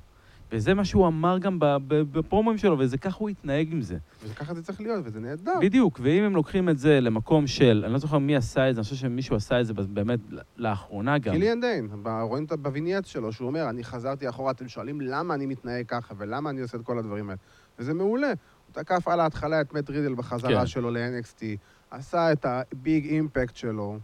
וזה 0.52 0.74
מה 0.74 0.86
שהוא 0.86 1.08
אמר 1.08 1.38
גם 1.38 1.60
ב- 1.60 1.78
ב- 1.88 2.18
בפרומואים 2.18 2.58
שלו, 2.58 2.80
וזה 2.80 2.98
ככה 2.98 3.18
הוא 3.20 3.30
התנהג 3.30 3.72
עם 3.72 3.82
זה. 3.82 3.98
וככה 4.24 4.54
זה 4.54 4.64
צריך 4.64 4.82
להיות, 4.82 5.02
וזה 5.06 5.20
נהדר. 5.20 5.60
בדיוק, 5.62 6.00
ואם 6.04 6.24
הם 6.24 6.36
לוקחים 6.36 6.70
את 6.70 6.78
זה 6.78 7.00
למקום 7.00 7.48
של, 7.48 7.82
אני 7.86 7.94
לא 7.94 8.00
זוכר 8.00 8.18
מי 8.18 8.36
עשה 8.36 8.70
את 8.70 8.76
זה, 8.76 8.80
אני 8.82 8.84
חושב 8.84 8.96
שמישהו 8.96 9.36
עשה 9.36 9.62
את 9.62 9.66
זה 9.66 9.74
באמת 9.74 10.20
לאחרונה 10.58 11.18
גם. 11.18 11.34
קיליאן 11.34 11.62
דיין, 11.62 11.90
רואים 12.22 12.44
את 12.44 12.52
ב-vignette 12.52 13.06
שלו, 13.06 13.34
שהוא 13.34 13.48
אומר, 13.48 13.70
אני 13.70 13.84
חזרתי 13.84 14.30
אחורה, 14.30 14.52
אתם 14.52 14.68
שואלים 14.68 15.02
למה 15.02 15.34
אני 15.34 15.46
מתנהג 15.46 15.86
ככה 15.88 16.14
ולמה 16.18 16.50
אני 16.50 16.62
עושה 16.62 16.78
את 16.78 16.84
כל 16.84 17.00
הדברים 17.00 17.30
האלה. 17.30 17.40
וזה 17.80 17.94
מעולה. 17.94 18.28
הוא 18.28 18.84
תקף 18.84 19.08
על 19.08 19.20
ההתחלה 19.20 19.62
את 19.62 19.74
מאט 19.74 19.90
רידל 19.90 20.14
בחזרה 20.16 20.60
כן. 20.60 20.68
שלו 20.68 20.92
ל-NXT, 20.92 21.44
עשה 21.92 22.32
את 22.32 22.46
ה-big 22.46 23.06
impact 23.06 23.56
שלו. 23.56 24.00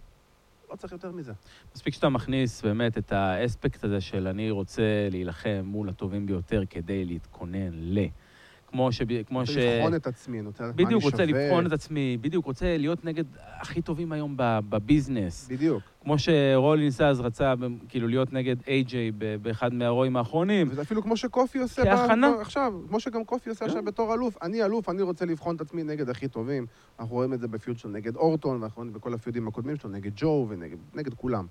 לא 0.74 0.78
צריך 0.78 0.94
יותר 0.94 1.12
מזה. 1.12 1.34
מספיק 1.76 1.94
שאתה 1.94 2.10
מכניס 2.10 2.62
באמת 2.62 2.98
את 2.98 3.12
האספקט 3.12 3.84
הזה 3.84 4.02
של 4.02 4.28
אני 4.28 4.52
רוצה 4.52 5.08
להילחם 5.12 5.62
מול 5.64 5.90
הטובים 5.90 6.26
ביותר 6.26 6.64
כדי 6.70 7.06
להתכונן 7.06 7.70
ל... 7.74 8.00
כמו 8.74 8.92
ש... 8.92 9.02
כמו 9.28 9.46
ש... 9.46 9.58
לבחון 9.58 9.96
את 9.96 10.08
עצמי, 10.08 10.40
אני 10.40 10.48
רוצה 10.48 10.64
לדעת 10.64 10.76
מה 10.76 10.82
אני 10.82 10.86
בדיוק, 10.86 11.02
שווה. 11.02 11.12
רוצה 11.12 11.26
לבחון 11.26 11.66
את 11.66 11.72
עצמי, 11.72 12.18
בדיוק, 12.22 12.46
רוצה 12.46 12.78
להיות 12.78 13.06
נגד 13.06 13.24
הכי 13.60 13.82
טובים 13.82 14.12
היום 14.12 14.34
בביזנס. 14.38 15.48
בדיוק. 15.52 15.84
כמו 16.04 16.16
שרולינס 16.20 17.02
אז 17.02 17.20
רצה 17.20 17.54
כאילו 17.90 18.08
להיות 18.08 18.34
נגד 18.34 18.56
איי-ג'יי 18.68 19.12
באחד 19.42 19.74
מהרואים 19.74 20.16
האחרונים. 20.18 20.68
וזה 20.72 20.82
אפילו 20.82 21.02
כמו 21.04 21.18
שקופי 21.18 21.60
עושה 21.60 21.84
כהכנה. 21.86 22.32
עכשיו, 22.42 22.74
כמו 22.90 23.00
שגם 23.00 23.24
קופי 23.24 23.50
עושה 23.50 23.60
כן. 23.60 23.66
עכשיו 23.66 23.84
בתור 23.84 24.14
אלוף. 24.14 24.38
אני 24.42 24.64
אלוף, 24.64 24.90
אני 24.90 25.02
רוצה 25.02 25.26
לבחון 25.26 25.56
את 25.56 25.62
עצמי 25.62 25.84
נגד 25.84 26.10
הכי 26.10 26.28
טובים. 26.28 26.66
אנחנו 27.00 27.16
רואים 27.16 27.34
את 27.34 27.40
זה 27.40 27.48
בפיוד 27.48 27.78
שלו 27.78 27.92
נגד 27.92 28.16
אורטון, 28.16 28.62
ואנחנו 28.62 28.80
רואים 28.82 28.94
בכל 28.94 29.14
הפיודים 29.14 29.48
הקודמים 29.48 29.76
שלו 29.76 29.90
נגד 29.90 30.12
ג'ו 30.16 30.46
ונגד 30.50 30.78
נגד 30.94 31.14
כולם. 31.14 31.46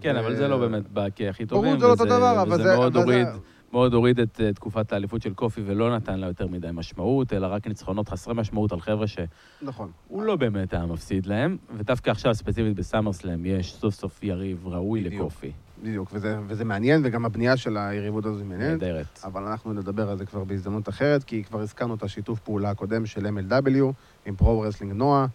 כן, 0.00 0.16
אבל 0.16 0.36
זה 0.36 0.48
לא 0.48 0.58
באמת 0.58 0.88
בא 0.88 1.06
כהכי 1.16 1.46
טובים. 1.46 1.64
ברור, 1.70 1.80
זה 1.80 1.86
לא 1.86 1.90
אותו 1.92 2.04
וזה- 2.04 2.16
דבר, 2.16 2.42
אבל 2.42 2.52
וזה 2.52 2.62
זה... 2.62 2.76
מאוד 2.76 2.96
אבל 2.96 3.06
זה- 3.06 3.12
הוריד, 3.22 3.28
מאוד 3.74 3.94
הוריד 3.94 4.20
את 4.20 4.40
אה, 4.40 4.52
תקופת 4.52 4.92
האליפות 4.92 5.22
של 5.22 5.34
קופי 5.34 5.62
ולא 5.66 5.96
נתן 5.96 6.18
לה 6.18 6.26
יותר 6.26 6.46
מדי 6.46 6.68
משמעות, 6.72 7.32
אלא 7.32 7.46
רק 7.46 7.66
ניצחונות 7.66 8.08
חסרי 8.08 8.34
משמעות 8.34 8.72
על 8.72 8.80
חבר'ה 8.80 9.06
שהוא 9.06 9.26
נכון. 9.62 9.90
לא 10.10 10.36
באמת 10.36 10.74
היה 10.74 10.86
מפסיד 10.86 11.26
להם, 11.26 11.56
ודווקא 11.76 12.10
עכשיו, 12.10 12.34
ספציפית 12.34 12.76
בסאמרסלאם, 12.76 13.46
יש 13.46 13.74
סוף 13.74 13.94
סוף 13.94 14.22
יריב 14.22 14.66
ראוי 14.66 15.00
בדיוק. 15.00 15.20
לקופי. 15.20 15.52
בדיוק, 15.82 16.08
וזה, 16.12 16.38
וזה 16.46 16.64
מעניין, 16.64 17.00
וגם 17.04 17.24
הבנייה 17.24 17.56
של 17.56 17.76
היריבות 17.76 18.26
הזו 18.26 18.44
מעניינת. 18.44 18.82
נהדרת. 18.82 19.20
אבל 19.24 19.42
אנחנו 19.42 19.72
נדבר 19.72 20.10
על 20.10 20.18
זה 20.18 20.26
כבר 20.26 20.44
בהזדמנות 20.44 20.88
אחרת, 20.88 21.24
כי 21.24 21.44
כבר 21.44 21.60
הזכרנו 21.60 21.94
את 21.94 22.02
השיתוף 22.02 22.40
פעולה 22.40 22.70
הקודם 22.70 23.06
של 23.06 23.26
MLW 23.26 23.92
עם 24.26 24.36
Pro 24.36 24.50
Wrestling 24.50 24.92
NOAH, 24.92 25.26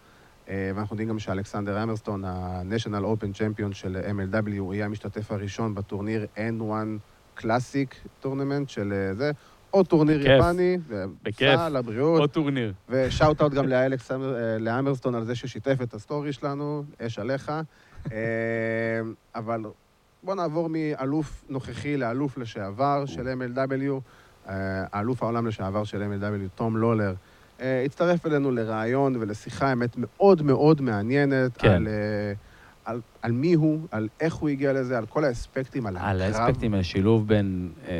אה, 0.48 0.70
ואנחנו 0.74 0.94
יודעים 0.94 1.08
גם 1.08 1.18
שאלכסנדר 1.18 1.82
אמרסטון, 1.82 2.24
ה-National 2.24 3.04
Open 3.04 3.36
Champion 3.36 3.72
של 3.72 3.96
MLW, 3.96 4.58
הוא 4.58 4.74
יהיה 4.74 4.86
המשתתף 4.86 5.32
הראשון 5.32 5.74
בטורניר 5.74 6.26
N1 6.36 6.72
Classic 7.40 7.94
tournament 8.20 8.68
של 8.68 8.92
אה, 8.92 9.14
זה, 9.14 9.30
עוד 9.70 9.86
טורניר. 9.86 10.30
יפני, 10.30 10.78
בכיף. 11.22 11.56
סע 11.56 11.68
לבריאות, 11.68 12.20
עוד 12.20 12.30
טורניר. 12.30 12.72
ושאוט 12.88 13.40
אאוט 13.40 13.52
גם 13.52 13.68
לאלכס 13.68 14.10
אה, 14.10 14.16
לאמרסטון 14.58 15.14
על 15.14 15.24
זה 15.24 15.34
ששיתף 15.34 15.76
את 15.82 15.94
ה-story 15.94 16.32
שלנו, 16.32 16.84
אש 17.00 17.18
עליך. 17.18 17.52
אה, 18.12 18.18
אבל 19.34 19.60
בוא 20.22 20.34
נעבור 20.34 20.68
מאלוף 20.70 21.44
נוכחי 21.48 21.96
לאלוף 21.96 22.38
לשעבר 22.38 23.06
של 23.06 23.28
MLW. 23.28 24.00
האלוף 24.46 25.22
העולם 25.22 25.46
לשעבר 25.46 25.84
של 25.84 26.02
MLW, 26.02 26.48
תום 26.54 26.76
לולר, 26.76 27.14
הצטרף 27.60 28.26
אלינו 28.26 28.50
לראיון 28.50 29.16
ולשיחה 29.20 29.72
אמת 29.72 29.94
מאוד 29.96 30.42
מאוד 30.42 30.80
מעניינת 30.80 31.56
כן. 31.56 31.68
על, 31.68 31.88
על, 32.84 33.00
על 33.22 33.32
מי 33.32 33.54
הוא, 33.54 33.80
על 33.90 34.08
איך 34.20 34.34
הוא 34.34 34.48
הגיע 34.48 34.72
לזה, 34.72 34.98
על 34.98 35.06
כל 35.06 35.24
האספקטים, 35.24 35.86
על 35.86 35.96
על 35.96 36.22
הקרב. 36.22 36.40
האספקטים, 36.42 36.74
השילוב 36.74 37.28
בין 37.28 37.70
אה, 37.88 37.94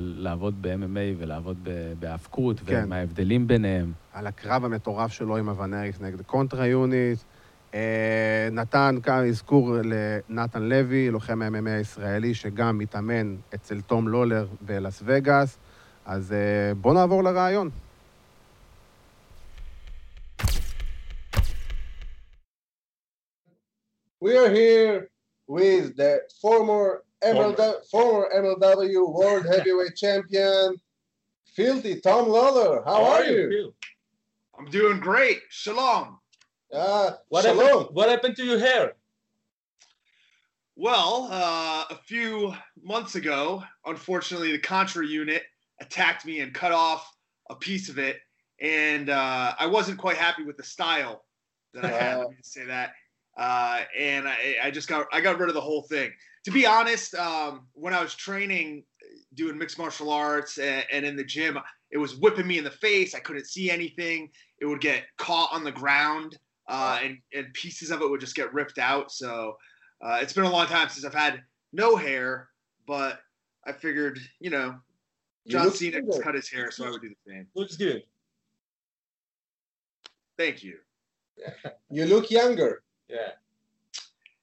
לעבוד 0.00 0.54
ב-MMA 0.60 1.16
ולעבוד 1.18 1.68
בהאבקות, 1.98 2.60
כן. 2.66 2.82
ומה 2.86 2.96
ההבדלים 2.96 3.46
ביניהם. 3.46 3.92
על 4.12 4.26
הקרב 4.26 4.64
המטורף 4.64 5.12
שלו 5.12 5.36
עם 5.36 5.48
הוונריס 5.48 6.00
נגד 6.00 6.22
קונטרה 6.22 6.66
יוניט. 6.66 7.18
אה, 7.74 8.48
נתן 8.52 8.96
כאן 9.02 9.26
אזכור 9.28 9.76
לנתן 9.84 10.62
לוי, 10.62 11.10
לוחם 11.10 11.42
ה-MMA 11.42 11.70
הישראלי, 11.70 12.34
שגם 12.34 12.78
מתאמן 12.78 13.36
אצל 13.54 13.80
תום 13.80 14.08
לולר 14.08 14.46
בלאס 14.60 15.02
וגאס. 15.04 15.58
אז 16.06 16.32
אה, 16.32 16.74
בואו 16.74 16.94
נעבור 16.94 17.24
לרעיון. 17.24 17.70
We 24.20 24.36
are 24.36 24.50
here 24.50 25.10
with 25.46 25.96
the 25.96 26.22
former 26.40 27.04
MLW, 27.22 27.86
former 27.90 28.28
MLW 28.34 29.14
World 29.14 29.46
Heavyweight 29.50 29.96
Champion, 29.96 30.76
Filthy 31.54 32.00
Tom 32.00 32.28
Lawler. 32.28 32.82
How, 32.84 33.04
are, 33.04 33.24
you? 33.24 33.50
Phil? 33.50 33.74
I'm 34.58 34.70
doing 34.70 34.98
great. 34.98 35.40
Shalom. 35.50 36.18
Ah, 36.74 37.18
What 37.28 37.44
shalom. 37.44 37.66
happened? 37.66 37.86
What 37.92 38.08
happened 38.08 38.36
to 38.36 38.44
your 38.44 38.58
hair? 38.58 38.94
Well, 40.76 41.28
uh, 41.30 41.84
a 41.90 41.96
few 42.04 42.54
months 42.82 43.14
ago, 43.16 43.62
unfortunately, 43.86 44.52
the 44.52 44.58
Contra 44.58 45.04
unit 45.06 45.42
attacked 45.80 46.24
me 46.24 46.40
and 46.40 46.52
cut 46.54 46.72
off 46.72 47.08
a 47.50 47.54
piece 47.54 47.88
of 47.88 47.98
it, 47.98 48.18
and 48.60 49.10
uh, 49.10 49.54
I 49.58 49.66
wasn't 49.66 49.98
quite 49.98 50.16
happy 50.16 50.44
with 50.44 50.56
the 50.56 50.62
style 50.62 51.24
that 51.74 51.84
I 51.84 51.88
had. 51.88 52.18
Let 52.18 52.30
me 52.30 52.36
just 52.36 52.52
say 52.52 52.64
that. 52.66 52.92
Uh, 53.38 53.82
and 53.96 54.26
I, 54.26 54.56
I 54.64 54.70
just 54.70 54.88
got 54.88 55.06
I 55.12 55.20
got 55.20 55.38
rid 55.38 55.48
of 55.48 55.54
the 55.54 55.60
whole 55.60 55.82
thing. 55.82 56.10
To 56.44 56.50
be 56.50 56.66
honest, 56.66 57.14
um, 57.14 57.66
when 57.74 57.94
I 57.94 58.02
was 58.02 58.14
training, 58.14 58.84
doing 59.34 59.56
mixed 59.56 59.78
martial 59.78 60.10
arts 60.10 60.58
and, 60.58 60.84
and 60.92 61.06
in 61.06 61.14
the 61.14 61.24
gym, 61.24 61.56
it 61.90 61.98
was 61.98 62.16
whipping 62.16 62.46
me 62.46 62.58
in 62.58 62.64
the 62.64 62.70
face. 62.70 63.14
I 63.14 63.20
couldn't 63.20 63.46
see 63.46 63.70
anything. 63.70 64.30
It 64.60 64.66
would 64.66 64.80
get 64.80 65.04
caught 65.18 65.52
on 65.52 65.62
the 65.62 65.70
ground, 65.70 66.36
uh, 66.68 66.98
and 67.02 67.18
and 67.32 67.52
pieces 67.54 67.90
of 67.90 68.02
it 68.02 68.10
would 68.10 68.20
just 68.20 68.34
get 68.34 68.52
ripped 68.52 68.78
out. 68.78 69.12
So 69.12 69.56
uh, 70.04 70.18
it's 70.20 70.32
been 70.32 70.44
a 70.44 70.50
long 70.50 70.66
time 70.66 70.88
since 70.88 71.04
I've 71.04 71.14
had 71.14 71.42
no 71.72 71.96
hair, 71.96 72.48
but 72.86 73.20
I 73.64 73.72
figured, 73.72 74.18
you 74.40 74.50
know, 74.50 74.74
John 75.46 75.70
Cena 75.70 76.00
good. 76.00 76.06
just 76.06 76.22
cut 76.22 76.34
his 76.34 76.48
hair, 76.48 76.70
so 76.70 76.86
I 76.86 76.90
would 76.90 77.02
do 77.02 77.08
the 77.08 77.32
same. 77.32 77.46
Looks 77.54 77.76
good. 77.76 78.02
Thank 80.36 80.64
you. 80.64 80.78
You 81.90 82.04
look 82.06 82.30
younger. 82.30 82.82
Yeah. 83.08 83.30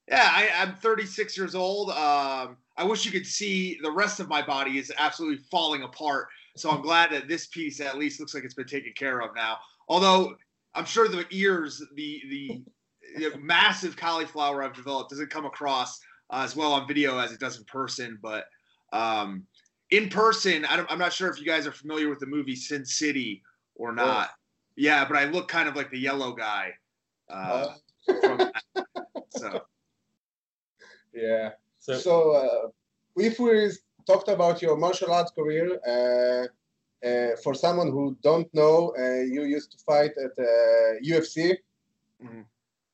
Yeah, 0.07 0.29
I, 0.31 0.49
I'm 0.57 0.75
36 0.75 1.37
years 1.37 1.55
old. 1.55 1.89
Um, 1.89 2.57
I 2.77 2.83
wish 2.83 3.05
you 3.05 3.11
could 3.11 3.25
see 3.25 3.79
the 3.81 3.91
rest 3.91 4.19
of 4.19 4.27
my 4.27 4.41
body 4.41 4.77
is 4.77 4.91
absolutely 4.97 5.43
falling 5.49 5.83
apart. 5.83 6.27
So 6.57 6.69
I'm 6.69 6.81
glad 6.81 7.11
that 7.11 7.27
this 7.27 7.47
piece 7.47 7.81
at 7.81 7.97
least 7.97 8.19
looks 8.19 8.33
like 8.33 8.43
it's 8.43 8.53
been 8.53 8.67
taken 8.67 8.93
care 8.95 9.21
of 9.21 9.35
now. 9.35 9.57
Although 9.89 10.35
I'm 10.73 10.85
sure 10.85 11.07
the 11.07 11.25
ears, 11.31 11.81
the 11.95 12.21
the, 12.29 12.63
the 13.17 13.37
massive 13.39 13.95
cauliflower 13.95 14.63
I've 14.63 14.75
developed 14.75 15.09
doesn't 15.09 15.29
come 15.29 15.45
across 15.45 15.99
uh, 16.29 16.41
as 16.43 16.55
well 16.55 16.73
on 16.73 16.87
video 16.87 17.17
as 17.17 17.31
it 17.31 17.39
does 17.39 17.57
in 17.57 17.63
person. 17.65 18.19
But 18.21 18.45
um, 18.93 19.45
in 19.91 20.09
person, 20.09 20.65
I 20.65 20.75
don't, 20.75 20.91
I'm 20.91 20.99
not 20.99 21.13
sure 21.13 21.29
if 21.29 21.39
you 21.39 21.45
guys 21.45 21.65
are 21.67 21.71
familiar 21.71 22.09
with 22.09 22.19
the 22.19 22.25
movie 22.25 22.55
Sin 22.55 22.85
City 22.85 23.41
or 23.75 23.91
not. 23.91 24.29
Yeah, 24.75 25.05
but 25.05 25.17
I 25.17 25.25
look 25.25 25.47
kind 25.47 25.69
of 25.69 25.75
like 25.75 25.89
the 25.89 25.99
yellow 25.99 26.33
guy. 26.33 26.73
Uh, 27.29 27.67
that. 27.67 27.77
So. 29.29 29.61
Yeah. 31.13 31.51
So, 31.79 31.93
So, 31.97 32.31
uh, 32.31 32.69
if 33.17 33.39
we 33.39 33.69
talked 34.07 34.27
about 34.29 34.61
your 34.61 34.77
martial 34.77 35.11
arts 35.11 35.31
career, 35.31 35.79
uh, 35.87 36.47
uh, 37.05 37.35
for 37.43 37.53
someone 37.53 37.91
who 37.91 38.17
don't 38.21 38.51
know, 38.53 38.93
uh, 38.97 39.21
you 39.21 39.43
used 39.43 39.71
to 39.71 39.77
fight 39.79 40.11
at 40.17 40.31
uh, 40.39 40.99
UFC, 41.03 41.57
Mhm. 42.23 42.45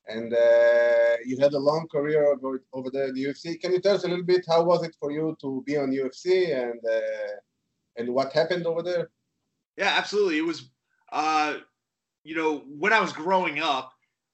and 0.08 0.32
uh, 0.34 1.16
you 1.24 1.38
had 1.38 1.52
a 1.54 1.58
long 1.58 1.86
career 1.88 2.26
over, 2.26 2.62
over 2.72 2.90
there 2.90 3.08
in 3.08 3.14
the 3.14 3.24
UFC. 3.24 3.56
Can 3.60 3.72
you 3.72 3.80
tell 3.80 3.94
us 3.94 4.04
a 4.04 4.08
little 4.08 4.24
bit 4.24 4.44
how 4.48 4.62
was 4.64 4.82
it 4.82 4.94
for 5.00 5.10
you 5.10 5.36
to 5.40 5.62
be 5.66 5.76
on 5.76 5.92
UFC 5.92 6.52
and 6.52 6.80
uh, 6.84 7.34
and 7.96 8.12
what 8.12 8.32
happened 8.32 8.66
over 8.66 8.82
there? 8.82 9.10
Yeah, 9.76 9.94
absolutely. 9.96 10.38
It 10.38 10.46
was, 10.46 10.70
uh, 11.12 11.58
you 12.24 12.34
know, 12.34 12.58
when 12.66 12.92
I 12.92 13.00
was 13.00 13.12
growing 13.12 13.60
up, 13.60 13.91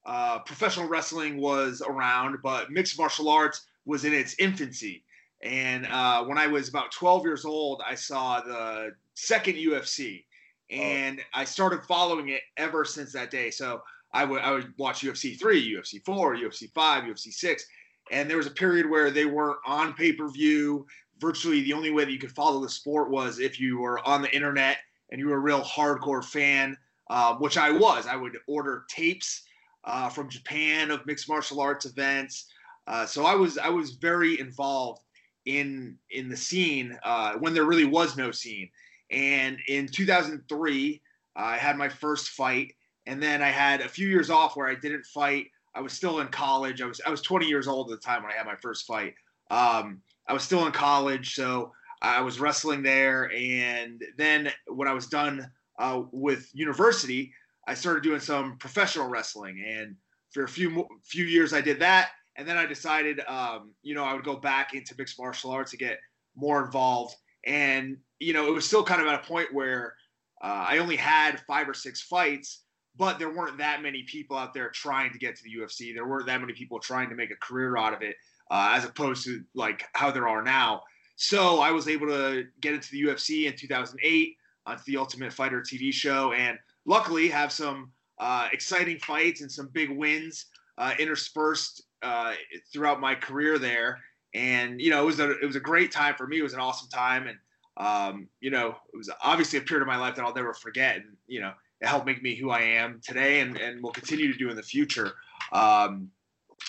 uh, 0.09 0.39
professional 0.39 0.89
wrestling 0.89 1.37
was 1.37 1.83
around, 1.87 2.39
but 2.43 2.71
mixed 2.71 2.99
martial 2.99 3.29
arts 3.29 3.67
was 3.85 4.07
in 4.07 4.15
its 4.15 4.35
infancy. 4.39 5.05
And 5.43 5.87
uh, 5.87 6.25
when 6.25 6.39
I 6.39 6.47
was 6.47 6.71
about 6.71 6.93
12 6.93 7.25
years 7.25 7.45
old, 7.45 7.83
I 7.87 7.95
saw 7.95 8.41
the 8.41 8.93
second 9.13 9.57
UFC, 9.57 10.25
and 10.71 11.21
I 11.35 11.45
started 11.45 11.83
following 11.83 12.31
it 12.31 12.41
ever 12.57 12.87
since 12.87 13.13
that 13.13 13.31
day. 13.31 13.51
So 13.51 13.83
I 14.15 14.25
would 14.25 14.41
I 14.41 14.53
would 14.53 14.73
watch 14.79 15.03
UFC 15.03 15.39
three, 15.39 15.75
UFC 15.75 16.03
four, 16.07 16.35
UFC 16.37 16.73
five, 16.73 17.05
UFC 17.05 17.31
six, 17.31 17.67
and 18.11 18.31
there 18.31 18.39
was 18.39 18.47
a 18.47 18.53
period 18.53 18.89
where 18.89 19.11
they 19.11 19.27
weren't 19.27 19.59
on 19.67 19.93
pay 19.93 20.15
per 20.15 20.31
view. 20.31 20.87
Virtually 21.19 21.63
the 21.63 21.75
only 21.75 21.91
way 21.91 22.07
that 22.07 22.13
you 22.13 22.19
could 22.19 22.35
follow 22.35 22.63
the 22.63 22.69
sport 22.71 23.11
was 23.11 23.41
if 23.41 23.61
you 23.61 23.79
were 23.79 24.01
on 24.09 24.23
the 24.23 24.35
internet 24.35 24.79
and 25.11 25.21
you 25.21 25.29
were 25.29 25.37
a 25.37 25.41
real 25.41 25.63
hardcore 25.63 26.25
fan, 26.25 26.79
uh, 27.11 27.35
which 27.35 27.59
I 27.59 27.71
was. 27.71 28.07
I 28.07 28.17
would 28.17 28.39
order 28.47 28.87
tapes 28.89 29.43
uh, 29.89 30.09
from 30.11 30.29
Japan 30.29 30.91
of 30.91 31.05
mixed 31.07 31.29
martial 31.29 31.61
arts 31.61 31.87
events. 31.87 32.47
Uh, 32.87 33.07
so 33.07 33.25
I 33.25 33.35
was 33.35 33.59
I 33.59 33.71
was 33.71 33.93
very 33.93 34.39
involved 34.39 35.03
in 35.47 35.97
in 36.11 36.29
the 36.29 36.37
scene 36.37 36.97
uh, 37.03 37.35
when 37.35 37.55
there 37.55 37.65
really 37.65 37.87
was 37.87 38.17
no 38.17 38.31
scene. 38.31 38.71
And 39.11 39.59
in 39.69 39.89
2003, 39.89 41.01
I 41.37 41.57
had 41.57 41.79
my 41.79 41.89
first 41.89 42.31
fight, 42.31 42.75
and 43.07 43.23
then 43.23 43.43
I 43.43 43.49
had 43.49 43.81
a 43.81 43.89
few 43.89 44.09
years 44.09 44.29
off 44.29 44.57
where 44.57 44.69
I 44.69 44.75
didn't 44.75 45.07
fight. 45.07 45.47
I 45.75 45.81
was 45.81 45.95
still 45.95 46.21
in 46.21 46.29
college. 46.29 46.83
I 46.83 46.87
was 46.87 47.01
I 47.07 47.11
was 47.11 47.23
20 47.23 47.47
years 47.47 47.67
old 47.67 47.91
at 47.91 48.01
the 48.01 48.07
time 48.07 48.23
when 48.23 48.33
I 48.33 48.37
had 48.37 48.47
my 48.47 48.57
first 48.57 48.87
fight. 48.87 49.15
Um, 49.51 50.03
I 50.27 50.35
was 50.35 50.43
still 50.43 50.67
in 50.67 50.73
college, 50.73 51.35
so 51.35 51.73
I 52.03 52.21
was 52.21 52.41
wrestling 52.41 52.83
there. 52.83 53.33
And 53.33 54.03
then 54.19 54.51
when 54.67 54.89
I 54.89 54.93
was 54.93 55.07
done 55.07 55.51
uh, 55.79 56.03
with 56.13 56.51
university, 56.53 57.33
I 57.69 57.75
started 57.75 58.03
doing 58.03 58.21
some 58.21 58.57
professional 58.57 59.09
wrestling. 59.09 59.63
And 59.65 59.95
for 60.33 60.45
a 60.45 60.49
few 60.49 60.87
few 61.05 61.25
years, 61.25 61.53
I 61.53 61.61
did 61.61 61.79
that. 61.81 62.11
And 62.37 62.49
then 62.49 62.57
I 62.57 62.67
decided, 62.67 63.21
um, 63.29 63.73
you 63.83 63.95
know, 63.95 64.05
I 64.05 64.15
would 64.15 64.25
go 64.25 64.37
back 64.37 64.73
into 64.75 64.95
mixed 64.97 65.19
martial 65.19 65.51
arts 65.51 65.71
to 65.73 65.77
get 65.77 65.99
more 66.35 66.65
involved. 66.65 67.15
And 67.45 67.99
you 68.21 68.33
know, 68.33 68.49
it 68.49 68.53
was 68.53 68.67
still 68.67 68.83
kind 68.83 69.01
of 69.01 69.07
at 69.07 69.23
a 69.23 69.27
point 69.27 69.53
where 69.53 69.95
uh, 70.43 70.67
I 70.69 70.79
only 70.79 70.97
had 70.97 71.41
five 71.47 71.69
or 71.69 71.75
six 71.75 72.03
fights, 72.03 72.63
but 72.97 73.19
there 73.19 73.31
weren't 73.31 73.59
that 73.59 73.83
many 73.83 74.03
people 74.05 74.37
out 74.37 74.55
there 74.55 74.71
trying 74.71 75.13
to 75.13 75.19
get 75.19 75.37
to 75.37 75.43
the 75.45 75.55
UFC. 75.57 75.95
There 75.95 76.07
weren't 76.07 76.27
that 76.27 76.41
many 76.41 76.53
people 76.53 76.81
trying 76.81 77.11
to 77.11 77.15
make 77.15 77.31
a 77.31 77.37
career 77.37 77.77
out 77.77 77.93
of 77.93 78.03
it, 78.03 78.17
uh, 78.51 78.73
as 78.75 78.85
opposed 78.85 79.25
to 79.27 79.43
like 79.55 79.85
how 79.95 80.11
there 80.11 80.29
are 80.29 80.43
now. 80.43 80.83
So 81.17 81.61
I 81.61 81.71
was 81.73 81.89
able 81.89 82.07
to 82.07 82.47
get 82.61 82.75
into 82.75 82.91
the 82.93 83.03
UFC 83.03 83.47
in 83.47 83.57
2008 83.57 84.37
onto 84.67 84.83
the 84.87 84.97
Ultimate 84.97 85.33
Fighter 85.33 85.61
TV 85.61 85.93
show, 85.93 86.33
and 86.33 86.59
luckily 86.89 87.29
have 87.29 87.53
some 87.53 87.93
uh, 88.19 88.49
exciting 88.53 88.99
fights 88.99 89.43
and 89.43 89.53
some 89.53 89.69
big 89.73 89.91
wins 89.91 90.47
uh, 90.79 90.95
interspersed 90.99 91.85
uh, 92.03 92.33
throughout 92.73 93.01
my 93.01 93.15
career 93.15 93.59
there. 93.59 94.01
And 94.35 94.81
you 94.81 94.91
know, 94.91 95.03
it 95.03 95.07
was 95.07 95.21
a 95.21 95.31
it 95.39 95.47
was 95.47 95.57
a 95.57 95.61
great 95.61 95.93
time 95.93 96.15
for 96.17 96.27
me. 96.27 96.39
It 96.39 96.43
was 96.43 96.55
an 96.55 96.61
awesome 96.61 96.89
time, 96.89 97.29
and 97.29 97.39
um, 97.79 98.29
you 98.41 98.51
know, 98.51 98.77
it 98.93 98.97
was 98.97 99.09
obviously 99.23 99.59
a 99.59 99.63
period 99.63 99.83
of 99.83 99.89
my 99.89 99.97
life 99.97 100.17
that 100.17 100.25
I'll 100.25 100.35
never 100.35 100.53
forget. 100.53 100.97
And, 100.97 101.17
you 101.27 101.41
know, 101.41 101.53
it 101.81 101.87
helped 101.87 102.07
make 102.07 102.23
me 102.23 102.35
who 102.35 102.51
I 102.51 102.61
am 102.61 103.01
today 103.05 103.41
and, 103.41 103.57
and 103.57 103.83
will 103.83 103.93
continue 103.93 104.33
to 104.33 104.39
do 104.39 104.51
in 104.51 104.57
the 104.57 104.63
future. 104.63 105.13
Um, 105.53 106.11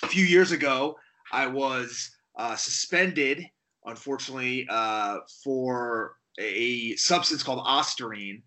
a 0.03 0.08
few 0.08 0.23
years 0.23 0.51
ago, 0.51 0.97
I 1.32 1.47
was 1.47 2.12
uh, 2.38 2.55
suspended, 2.55 3.43
unfortunately, 3.86 4.67
uh, 4.69 5.17
for 5.43 6.15
a 6.39 6.95
substance 6.95 7.41
called 7.41 7.65
Ostarine 7.65 8.43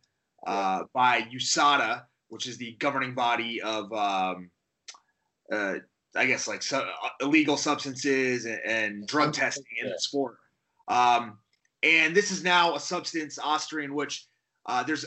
uh, 0.46 0.85
by 0.92 1.22
USADA, 1.22 2.05
which 2.28 2.46
is 2.46 2.57
the 2.59 2.76
governing 2.78 3.14
body 3.14 3.61
of, 3.62 3.92
um, 3.92 4.50
uh, 5.50 5.74
I 6.14 6.26
guess, 6.26 6.48
like 6.48 6.62
su- 6.62 6.83
illegal 7.20 7.57
substances 7.57 8.46
and, 8.46 8.61
and 8.64 9.07
drug 9.07 9.33
testing 9.33 9.64
in 9.83 9.90
the 9.90 9.98
sport. 9.98 10.37
Um, 10.88 11.38
and 11.83 12.14
this 12.14 12.31
is 12.31 12.44
now 12.44 12.74
a 12.74 12.81
substance, 12.81 13.38
Austrian, 13.38 13.94
which 13.94 14.26
uh, 14.66 14.83
there's 14.83 15.05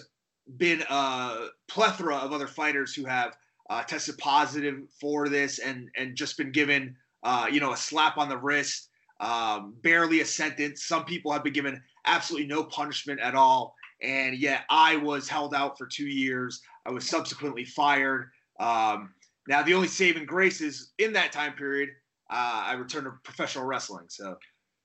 been 0.58 0.84
a 0.90 1.48
plethora 1.68 2.18
of 2.18 2.34
other 2.34 2.48
fighters 2.48 2.94
who 2.94 3.06
have 3.06 3.36
uh, 3.70 3.84
tested 3.84 4.18
positive 4.18 4.84
for 5.00 5.28
this 5.28 5.60
and 5.60 5.90
and 5.98 6.16
just 6.16 6.38
been 6.38 6.52
given 6.52 6.96
uh, 7.24 7.48
you 7.52 7.60
know 7.60 7.74
a 7.74 7.78
slap 7.78 8.18
on 8.18 8.30
the 8.30 8.38
wrist, 8.38 8.90
um, 9.20 9.74
barely 9.82 10.22
a 10.22 10.26
sentence. 10.26 10.86
Some 10.86 11.06
people 11.06 11.32
have 11.32 11.44
been 11.44 11.54
given 11.54 11.82
absolutely 12.06 12.48
no 12.48 12.64
punishment 12.64 13.20
at 13.20 13.36
all, 13.36 13.74
and 14.02 14.38
yet 14.38 14.64
I 14.70 14.98
was 14.98 15.28
held 15.28 15.54
out 15.54 15.78
for 15.78 15.86
two 15.86 16.08
years. 16.08 16.62
I 16.86 16.92
was 16.92 17.08
subsequently 17.08 17.66
fired. 17.66 18.30
Um, 18.60 19.14
now 19.48 19.62
the 19.62 19.74
only 19.74 19.88
saving 19.88 20.26
grace 20.26 20.62
is 20.62 20.94
in 20.98 21.14
that 21.14 21.32
time 21.32 21.54
period, 21.54 21.90
uh, 22.30 22.64
I 22.66 22.74
returned 22.74 23.06
to 23.06 23.12
professional 23.24 23.66
wrestling. 23.66 24.06
So 24.10 24.38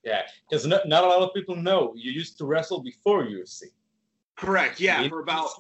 yeah, 0.05 0.23
because 0.49 0.67
not, 0.67 0.89
not 0.89 1.05
a 1.05 1.07
lot 1.07 1.23
of 1.23 1.35
people 1.35 1.57
know 1.57 1.93
you 1.97 2.13
used 2.13 2.39
to 2.39 2.47
wrestle 2.47 2.83
before 2.83 3.25
UFC. 3.25 3.65
Correct. 4.37 4.81
Yeah, 4.81 5.07
for 5.09 5.21
about. 5.21 5.51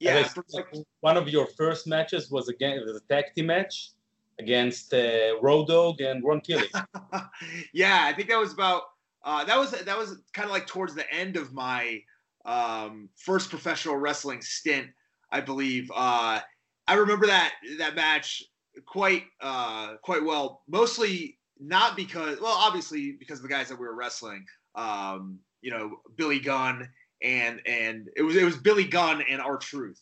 Yeah, 0.00 0.22
for 0.28 0.44
like, 0.52 0.66
one 1.00 1.16
of 1.16 1.28
your 1.28 1.46
first 1.46 1.88
matches 1.88 2.30
was 2.30 2.48
again 2.48 2.80
the 2.86 3.00
tag 3.08 3.24
team 3.34 3.46
match 3.46 3.90
against 4.38 4.94
uh, 4.94 5.40
Road 5.42 5.66
Dog 5.66 6.00
and 6.00 6.22
Ron 6.22 6.40
Killing. 6.40 6.68
yeah, 7.72 8.04
I 8.04 8.12
think 8.12 8.28
that 8.28 8.38
was 8.38 8.52
about 8.52 8.82
uh, 9.24 9.44
that 9.44 9.58
was 9.58 9.72
that 9.72 9.98
was 9.98 10.20
kind 10.32 10.46
of 10.46 10.52
like 10.52 10.66
towards 10.66 10.94
the 10.94 11.12
end 11.12 11.36
of 11.36 11.52
my 11.52 12.00
um, 12.44 13.08
first 13.16 13.50
professional 13.50 13.96
wrestling 13.96 14.42
stint, 14.42 14.88
I 15.30 15.40
believe. 15.40 15.90
Uh, 15.94 16.40
I 16.86 16.94
remember 16.94 17.26
that 17.26 17.54
that 17.78 17.94
match 17.94 18.42
quite 18.86 19.24
uh, 19.40 19.96
quite 20.02 20.24
well, 20.24 20.62
mostly 20.68 21.38
not 21.60 21.96
because, 21.96 22.40
well, 22.40 22.56
obviously 22.56 23.12
because 23.12 23.38
of 23.38 23.42
the 23.42 23.48
guys 23.48 23.68
that 23.68 23.78
we 23.78 23.86
were 23.86 23.96
wrestling. 23.96 24.44
Um, 24.74 25.40
you 25.60 25.70
know, 25.70 25.98
Billy 26.16 26.38
Gunn 26.38 26.88
and 27.22 27.60
and 27.66 28.08
it 28.16 28.22
was 28.22 28.36
it 28.36 28.44
was 28.44 28.56
Billy 28.56 28.84
Gunn 28.84 29.22
and 29.28 29.40
our 29.40 29.56
Truth. 29.56 30.00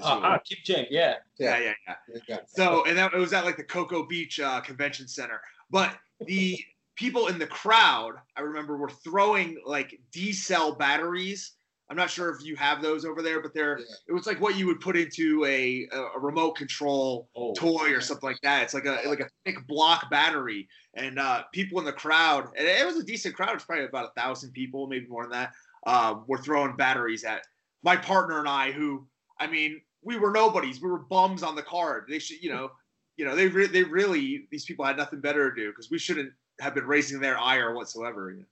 Ah, 0.00 0.34
uh, 0.34 0.38
keep 0.38 0.64
Jake, 0.64 0.88
yeah. 0.90 1.16
yeah, 1.38 1.58
yeah, 1.58 1.72
yeah, 1.86 2.20
yeah. 2.26 2.38
So 2.46 2.84
and 2.86 2.96
that 2.96 3.12
it 3.12 3.18
was 3.18 3.32
at 3.32 3.44
like 3.44 3.58
the 3.58 3.64
Cocoa 3.64 4.06
Beach 4.06 4.40
uh, 4.40 4.60
Convention 4.60 5.06
Center, 5.06 5.40
but 5.70 5.94
the 6.20 6.58
people 7.02 7.26
in 7.26 7.38
the 7.38 7.46
crowd, 7.46 8.14
I 8.36 8.40
remember, 8.40 8.76
were 8.76 8.90
throwing 9.04 9.60
like 9.66 10.00
D 10.12 10.32
cell 10.32 10.74
batteries 10.74 11.52
I'm 11.92 11.96
not 11.98 12.08
sure 12.08 12.34
if 12.34 12.42
you 12.42 12.56
have 12.56 12.80
those 12.80 13.04
over 13.04 13.20
there, 13.20 13.42
but 13.42 13.52
they're 13.52 13.78
yeah. 13.78 13.84
it 14.08 14.14
was 14.14 14.26
like 14.26 14.40
what 14.40 14.56
you 14.56 14.66
would 14.66 14.80
put 14.80 14.96
into 14.96 15.44
a 15.44 15.86
a, 15.92 16.18
remote 16.18 16.52
control 16.52 17.28
oh, 17.36 17.52
toy 17.52 17.92
or 17.92 18.00
something 18.00 18.30
like 18.30 18.40
that. 18.42 18.62
It's 18.62 18.72
like 18.72 18.86
a 18.86 19.02
like 19.06 19.20
a 19.20 19.28
thick 19.44 19.66
block 19.66 20.08
battery, 20.10 20.66
and 20.94 21.18
uh, 21.18 21.42
people 21.52 21.78
in 21.80 21.84
the 21.84 21.92
crowd, 21.92 22.48
and 22.56 22.66
it 22.66 22.86
was 22.86 22.96
a 22.96 23.02
decent 23.02 23.34
crowd. 23.34 23.54
It's 23.56 23.66
probably 23.66 23.84
about 23.84 24.06
a 24.06 24.20
thousand 24.20 24.52
people, 24.52 24.86
maybe 24.86 25.06
more 25.06 25.24
than 25.24 25.32
that. 25.32 25.52
Uh, 25.86 26.14
were 26.26 26.38
throwing 26.38 26.76
batteries 26.76 27.24
at 27.24 27.42
my 27.82 27.96
partner 27.96 28.38
and 28.38 28.48
I, 28.48 28.72
who 28.72 29.06
I 29.38 29.46
mean, 29.46 29.78
we 30.02 30.18
were 30.18 30.30
nobodies. 30.30 30.80
We 30.80 30.88
were 30.88 31.00
bums 31.00 31.42
on 31.42 31.56
the 31.56 31.62
card. 31.62 32.04
They 32.08 32.20
should, 32.20 32.42
you 32.42 32.50
know, 32.50 32.70
you 33.18 33.26
know, 33.26 33.36
they 33.36 33.48
re- 33.48 33.66
they 33.66 33.82
really 33.82 34.46
these 34.50 34.64
people 34.64 34.86
had 34.86 34.96
nothing 34.96 35.20
better 35.20 35.50
to 35.50 35.60
do 35.60 35.68
because 35.68 35.90
we 35.90 35.98
shouldn't 35.98 36.32
have 36.60 36.74
been 36.74 36.86
raising 36.86 37.20
their 37.20 37.38
ire 37.38 37.74
whatsoever. 37.74 38.36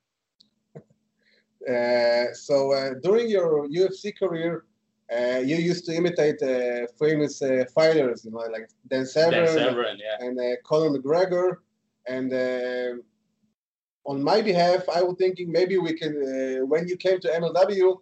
Uh, 1.69 2.33
so 2.33 2.73
uh, 2.73 2.95
during 3.03 3.29
your 3.29 3.69
UFC 3.69 4.19
career, 4.19 4.65
uh, 5.15 5.41
you 5.45 5.57
used 5.57 5.85
to 5.85 5.95
imitate 5.95 6.41
famous 6.99 7.43
fighters, 7.75 8.25
you 8.25 8.31
know, 8.31 8.39
like 8.39 8.71
Dan 8.89 9.05
Severn, 9.05 9.45
Dan 9.45 9.47
Severn 9.47 9.99
yeah. 9.99 10.27
and 10.27 10.41
Conor 10.65 10.99
McGregor. 10.99 11.57
And 12.09 12.33
on 14.07 14.25
my 14.25 14.41
behalf, 14.41 14.89
I 14.89 15.03
was 15.03 15.17
thinking 15.19 15.53
maybe 15.53 15.77
we 15.77 15.93
can, 15.93 16.67
when 16.67 16.89
you 16.89 16.97
came 16.97 17.21
to 17.21 17.29
MLW, 17.29 17.99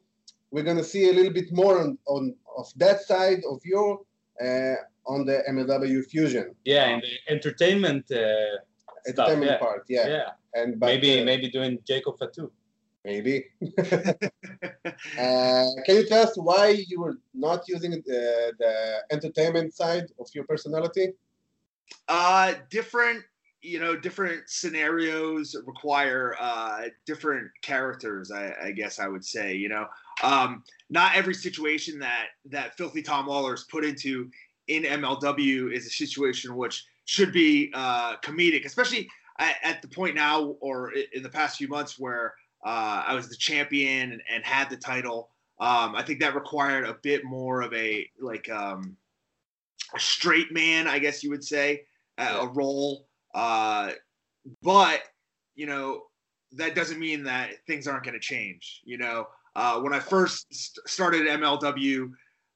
we're 0.53 0.63
going 0.63 0.77
to 0.77 0.85
see 0.85 1.11
a 1.11 1.13
little 1.13 1.33
bit 1.33 1.53
more 1.53 1.81
on, 1.81 1.99
on 2.07 2.37
of 2.57 2.71
that 2.77 3.03
side 3.03 3.43
of 3.49 3.61
your 3.65 4.01
uh, 4.43 4.75
on 5.07 5.25
the 5.25 5.43
MLW 5.49 6.05
fusion. 6.07 6.55
Yeah, 6.65 6.89
and 6.89 7.03
the 7.03 7.33
entertainment 7.33 8.11
uh, 9.07 9.11
entertainment 9.11 9.51
stuff, 9.51 9.61
yeah. 9.61 9.67
part. 9.67 9.85
Yeah. 9.89 10.09
Yeah. 10.09 10.31
And 10.55 10.81
but, 10.81 10.87
maybe 10.87 11.21
uh, 11.21 11.25
maybe 11.25 11.51
doing 11.51 11.79
Jacob 11.87 12.19
Fatu. 12.19 12.51
Maybe. 13.05 13.47
uh, 13.79 14.21
can 15.15 15.97
you 15.97 16.07
tell 16.07 16.25
us 16.25 16.37
why 16.37 16.85
you 16.89 17.01
were 17.01 17.19
not 17.33 17.63
using 17.69 17.93
the, 17.93 18.53
the 18.59 19.03
entertainment 19.11 19.75
side 19.75 20.07
of 20.19 20.29
your 20.35 20.45
personality? 20.45 21.13
Uh, 22.09 22.55
different, 22.71 23.25
you 23.63 23.79
know, 23.79 23.97
different 23.97 24.43
scenarios 24.49 25.57
require 25.65 26.37
uh, 26.39 26.83
different 27.07 27.51
characters. 27.63 28.31
I, 28.31 28.53
I 28.63 28.71
guess 28.73 28.99
I 28.99 29.09
would 29.09 29.25
say, 29.25 29.55
you 29.55 29.69
know, 29.69 29.87
um, 30.23 30.63
not 30.91 31.17
every 31.17 31.35
situation 31.35 31.99
that 32.01 32.27
that 32.47 32.77
Filthy 32.77 33.03
Tom 33.03 33.27
Lawler 33.27 33.55
is 33.55 33.65
put 33.65 33.85
into 33.85 34.31
in 34.69 34.83
MLW 34.83 35.73
is 35.73 35.87
a 35.87 35.91
situation 35.91 36.57
which 36.57 36.85
should 37.09 37.33
be 37.33 37.71
uh, 37.73 38.17
comedic, 38.19 38.67
especially 38.67 39.09
at, 39.39 39.57
at 39.63 39.81
the 39.81 39.89
point 39.89 40.15
now 40.15 40.57
or 40.61 40.93
in 40.93 41.23
the 41.23 41.29
past 41.29 41.57
few 41.57 41.67
months 41.67 41.99
where 41.99 42.35
uh, 42.67 43.03
I 43.07 43.15
was 43.15 43.31
the 43.31 43.37
champion 43.37 44.13
and, 44.13 44.23
and 44.31 44.45
had 44.45 44.69
the 44.69 44.77
title. 44.77 45.31
Um, 45.59 45.95
I 45.97 46.03
think 46.03 46.21
that 46.21 46.35
required 46.35 46.85
a 46.85 46.99
bit 47.03 47.25
more 47.25 47.63
of 47.63 47.73
a 47.73 48.07
like 48.21 48.51
um, 48.51 48.95
a 49.95 49.99
straight 49.99 50.53
man, 50.53 50.87
I 50.87 50.99
guess 50.99 51.25
you 51.25 51.31
would 51.31 51.43
say, 51.43 51.85
a, 52.19 52.41
a 52.41 52.49
role. 52.49 53.07
Uh, 53.35 53.93
but 54.63 55.01
you 55.55 55.65
know 55.65 56.03
that 56.53 56.75
doesn't 56.75 57.01
mean 57.01 57.25
that 57.25 57.53
things 57.67 57.89
aren't 57.89 58.05
going 58.05 58.15
to 58.15 58.21
change. 58.21 58.83
You 58.85 58.99
know, 58.99 59.29
uh, 59.57 59.81
when 59.81 59.95
I 59.95 59.99
first 59.99 60.47
st- 60.53 60.87
started 60.87 61.27
MLW 61.27 62.11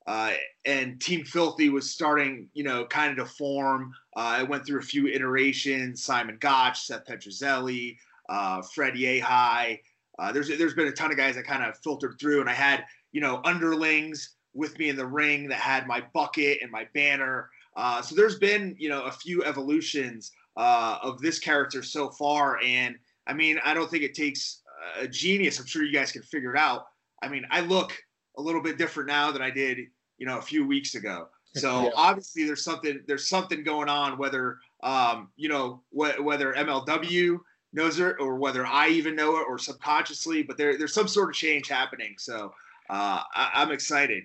uh, 0.07 0.33
and 0.65 1.01
Team 1.01 1.25
Filthy 1.25 1.69
was 1.69 1.91
starting, 1.91 2.49
you 2.55 2.65
know, 2.65 2.85
kind 2.87 3.19
of 3.19 3.27
to 3.29 3.35
form. 3.35 3.93
Uh, 4.17 4.21
I 4.39 4.43
went 4.43 4.67
through 4.67 4.81
a 4.81 4.85
few 4.85 5.07
iterations: 5.07 6.03
Simon 6.03 6.39
Gotch, 6.41 6.87
Seth 6.87 7.05
Petruzelli, 7.07 7.97
uh, 8.29 8.63
Fred 8.63 8.95
Yehi. 8.95 9.79
Uh, 10.19 10.33
there's 10.33 10.49
there's 10.49 10.75
been 10.75 10.89
a 10.89 10.93
ton 10.93 11.11
of 11.11 11.17
guys 11.17 11.37
that 11.37 11.45
kind 11.45 11.63
of 11.63 11.79
filtered 11.79 12.17
through, 12.21 12.41
and 12.41 12.51
I 12.51 12.55
had 12.55 12.85
you 13.13 13.21
know 13.21 13.41
underlings 13.45 14.37
with 14.55 14.77
me 14.79 14.89
in 14.89 14.97
the 14.97 15.07
ring 15.07 15.49
that 15.49 15.59
had 15.59 15.87
my 15.87 16.03
bucket 16.13 16.59
and 16.63 16.71
my 16.71 16.87
banner. 16.95 17.49
Uh, 17.77 18.03
so 18.03 18.15
there's 18.15 18.39
been 18.39 18.75
you 18.79 18.89
know 18.89 19.05
a 19.05 19.13
few 19.13 19.45
evolutions 19.45 20.33
uh, 20.57 20.99
of 21.03 21.21
this 21.21 21.39
character 21.39 21.83
so 21.83 22.11
far, 22.11 22.61
and 22.63 22.97
I 23.27 23.35
mean 23.35 23.59
I 23.65 23.73
don't 23.73 23.91
think 23.91 24.03
it 24.03 24.15
takes 24.15 24.63
a 24.99 25.07
genius. 25.07 25.61
I'm 25.61 25.67
sure 25.67 25.85
you 25.85 25.93
guys 25.93 26.11
can 26.11 26.23
figure 26.23 26.55
it 26.55 26.59
out. 26.59 26.87
I 27.23 27.29
mean 27.29 27.45
I 27.51 27.61
look 27.61 27.97
a 28.37 28.43
little 28.43 28.63
bit 28.63 28.79
different 28.79 29.09
now 29.09 29.31
than 29.31 29.43
I 29.43 29.51
did, 29.51 29.79
you 30.19 30.27
know, 30.27 30.39
a 30.39 30.43
few 30.43 30.67
weeks 30.67 30.95
ago. 30.95 31.29
So 31.55 31.83
yeah. 31.83 31.91
obviously 31.97 32.45
there's 32.45 32.65
something 32.65 33.03
there's 33.07 33.29
something 33.29 33.63
going 33.63 33.91
on 33.91 34.17
whether 34.17 34.57
um, 34.83 35.29
you 35.37 35.51
know 35.51 35.83
wh- 35.91 36.19
whether 36.25 36.55
MLW 36.55 37.39
knows 37.75 37.99
it 37.99 38.17
or 38.19 38.37
whether 38.37 38.67
I 38.67 38.89
even 38.89 39.15
know 39.15 39.37
it 39.37 39.45
or 39.47 39.59
subconsciously, 39.59 40.43
but 40.43 40.57
there 40.57 40.79
there's 40.79 40.95
some 40.95 41.09
sort 41.09 41.29
of 41.29 41.35
change 41.35 41.69
happening. 41.69 42.15
So 42.17 42.55
uh, 42.89 43.21
I, 43.35 43.51
I'm 43.55 43.71
excited. 43.71 44.25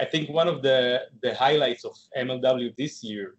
I 0.00 0.04
think 0.04 0.28
one 0.28 0.48
of 0.48 0.62
the 0.62 1.02
the 1.22 1.34
highlights 1.34 1.84
of 1.84 1.96
MLW 2.16 2.74
this 2.76 3.04
year, 3.04 3.36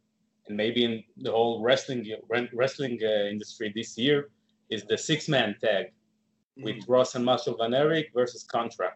and 0.47 0.55
maybe 0.55 0.86
in 0.86 1.03
the 1.17 1.32
whole 1.32 1.61
wrestling 1.61 2.05
wrestling 2.53 2.99
uh, 3.03 3.28
industry 3.28 3.71
this 3.76 3.97
year, 3.97 4.30
is 4.69 4.84
the 4.86 4.97
six 4.97 5.28
man 5.28 5.55
tag 5.61 5.88
mm-hmm. 5.88 6.63
with 6.63 6.88
Ross 6.88 7.15
and 7.15 7.26
Marshall 7.26 7.57
Van 7.57 7.73
Erich 7.73 8.11
versus 8.13 8.43
Contra. 8.43 8.93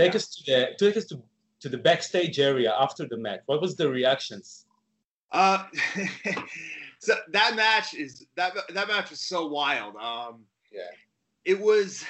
Take 0.00 0.12
yeah. 0.12 0.16
us 0.16 0.28
to 0.28 0.44
the 0.46 0.68
take 0.78 0.96
us 0.96 1.04
to, 1.06 1.22
to 1.60 1.68
the 1.68 1.76
backstage 1.76 2.40
area 2.40 2.74
after 2.74 3.06
the 3.06 3.18
match. 3.18 3.40
What 3.44 3.60
was 3.60 3.76
the 3.76 3.90
reactions? 3.90 4.64
Uh, 5.30 5.64
so 6.98 7.14
that 7.32 7.54
match 7.54 7.92
is 7.92 8.26
that 8.34 8.54
that 8.72 8.88
match 8.88 9.10
was 9.10 9.20
so 9.20 9.46
wild. 9.46 9.96
Um, 9.96 10.44
yeah, 10.72 10.82
it 11.44 11.60
was. 11.60 12.02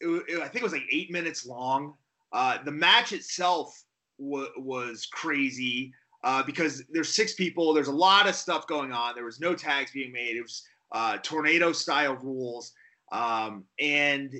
It, 0.00 0.08
it, 0.28 0.40
I 0.40 0.48
think 0.48 0.56
it 0.56 0.62
was 0.64 0.72
like 0.72 0.88
eight 0.90 1.12
minutes 1.12 1.46
long. 1.46 1.94
Uh, 2.32 2.58
the 2.64 2.72
match 2.72 3.12
itself 3.12 3.84
w- 4.18 4.50
was 4.56 5.06
crazy 5.06 5.92
uh, 6.24 6.42
because 6.42 6.82
there's 6.90 7.14
six 7.14 7.34
people. 7.34 7.72
There's 7.72 7.88
a 7.88 7.92
lot 7.92 8.28
of 8.28 8.34
stuff 8.34 8.66
going 8.66 8.92
on. 8.92 9.14
There 9.14 9.24
was 9.24 9.38
no 9.38 9.54
tags 9.54 9.92
being 9.92 10.12
made. 10.12 10.36
It 10.36 10.42
was 10.42 10.64
uh, 10.90 11.18
tornado 11.22 11.70
style 11.70 12.16
rules, 12.16 12.72
um, 13.12 13.64
and 13.78 14.34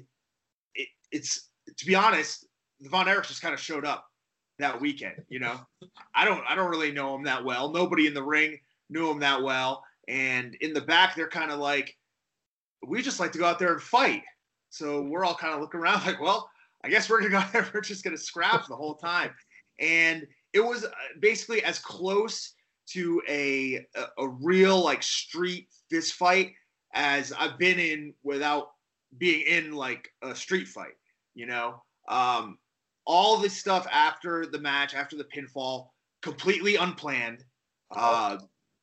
it, 0.74 0.88
it's 1.12 1.48
to 1.76 1.86
be 1.86 1.94
honest, 1.94 2.47
Von 2.82 3.06
Erichs 3.06 3.28
just 3.28 3.42
kind 3.42 3.54
of 3.54 3.60
showed 3.60 3.84
up 3.84 4.06
that 4.58 4.80
weekend. 4.80 5.22
You 5.28 5.40
know, 5.40 5.60
I 6.14 6.24
don't 6.24 6.42
I 6.48 6.54
don't 6.54 6.70
really 6.70 6.92
know 6.92 7.14
him 7.14 7.24
that 7.24 7.44
well. 7.44 7.72
Nobody 7.72 8.06
in 8.06 8.14
the 8.14 8.22
ring 8.22 8.58
knew 8.90 9.10
him 9.10 9.20
that 9.20 9.42
well, 9.42 9.82
and 10.06 10.54
in 10.60 10.72
the 10.72 10.80
back 10.80 11.14
they're 11.14 11.28
kind 11.28 11.50
of 11.50 11.58
like, 11.58 11.96
we 12.86 13.02
just 13.02 13.20
like 13.20 13.32
to 13.32 13.38
go 13.38 13.46
out 13.46 13.58
there 13.58 13.72
and 13.72 13.82
fight. 13.82 14.22
So 14.70 15.02
we're 15.02 15.24
all 15.24 15.34
kind 15.34 15.54
of 15.54 15.60
looking 15.60 15.80
around 15.80 16.04
like, 16.06 16.20
well, 16.20 16.50
I 16.84 16.88
guess 16.88 17.08
we're 17.08 17.18
gonna 17.18 17.30
go 17.30 17.38
out 17.38 17.52
there. 17.52 17.68
We're 17.72 17.80
just 17.80 18.04
gonna 18.04 18.18
scrap 18.18 18.66
the 18.68 18.76
whole 18.76 18.94
time, 18.94 19.30
and 19.78 20.26
it 20.52 20.60
was 20.60 20.84
uh, 20.84 20.90
basically 21.20 21.62
as 21.64 21.78
close 21.78 22.54
to 22.90 23.22
a 23.28 23.86
a, 23.96 24.06
a 24.18 24.28
real 24.28 24.82
like 24.82 25.02
street 25.02 25.68
fist 25.90 26.14
fight 26.14 26.52
as 26.94 27.32
I've 27.32 27.58
been 27.58 27.78
in 27.78 28.14
without 28.22 28.70
being 29.18 29.46
in 29.46 29.72
like 29.72 30.10
a 30.22 30.34
street 30.34 30.68
fight. 30.68 30.94
You 31.34 31.46
know, 31.46 31.82
um, 32.08 32.58
all 33.08 33.38
this 33.38 33.56
stuff 33.56 33.86
after 33.90 34.46
the 34.46 34.58
match, 34.60 34.94
after 34.94 35.16
the 35.16 35.24
pinfall, 35.24 35.88
completely 36.22 36.76
unplanned. 36.76 37.42
Uh, 37.90 38.36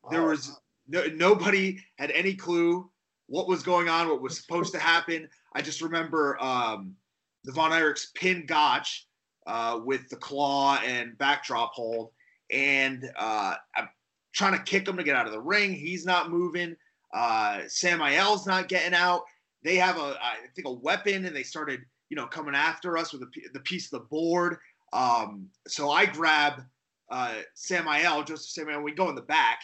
there 0.09 0.23
was 0.23 0.59
no, 0.88 1.05
nobody 1.13 1.78
had 1.99 2.09
any 2.11 2.34
clue 2.34 2.89
what 3.28 3.47
was 3.47 3.61
going 3.61 3.88
on, 3.88 4.09
what 4.09 4.21
was 4.21 4.38
supposed 4.38 4.73
to 4.73 4.80
happen. 4.80 5.30
I 5.53 5.61
just 5.61 5.82
remember 5.82 6.41
um, 6.43 6.95
the 7.43 7.51
Von 7.51 7.71
Erichs 7.71 8.13
pin 8.15 8.45
Gotch 8.47 9.07
uh, 9.45 9.80
with 9.86 10.09
the 10.09 10.15
claw 10.15 10.80
and 10.84 11.17
backdrop 11.19 11.73
hold, 11.73 12.09
and 12.51 13.09
uh, 13.17 13.55
I'm 13.76 13.89
trying 14.34 14.57
to 14.57 14.63
kick 14.63 14.88
him 14.88 14.97
to 14.97 15.03
get 15.03 15.15
out 15.15 15.28
of 15.28 15.34
the 15.34 15.41
ring. 15.41 15.71
He's 15.71 16.03
not 16.03 16.32
moving. 16.32 16.76
Uh, 17.13 17.61
Samael's 17.67 18.47
not 18.47 18.69
getting 18.69 18.95
out. 18.95 19.21
They 19.63 19.76
have 19.76 19.97
a, 19.97 20.17
I 20.21 20.36
think, 20.55 20.67
a 20.67 20.73
weapon, 20.73 21.26
and 21.26 21.36
they 21.36 21.43
started 21.43 21.82
you 22.16 22.22
know, 22.22 22.28
coming 22.28 22.55
after 22.55 22.97
us 22.97 23.11
with 23.11 23.22
the, 23.22 23.41
the 23.53 23.59
piece 23.59 23.91
of 23.91 23.99
the 23.99 24.05
board. 24.05 24.55
Um, 24.93 25.49
so 25.68 25.91
I 25.91 26.05
grab 26.05 26.61
uh, 27.11 27.34
Samael, 27.55 28.24
Joseph 28.24 28.51
Samael, 28.51 28.82
we 28.82 28.93
go 28.93 29.09
in 29.09 29.16
the 29.16 29.22
back, 29.24 29.59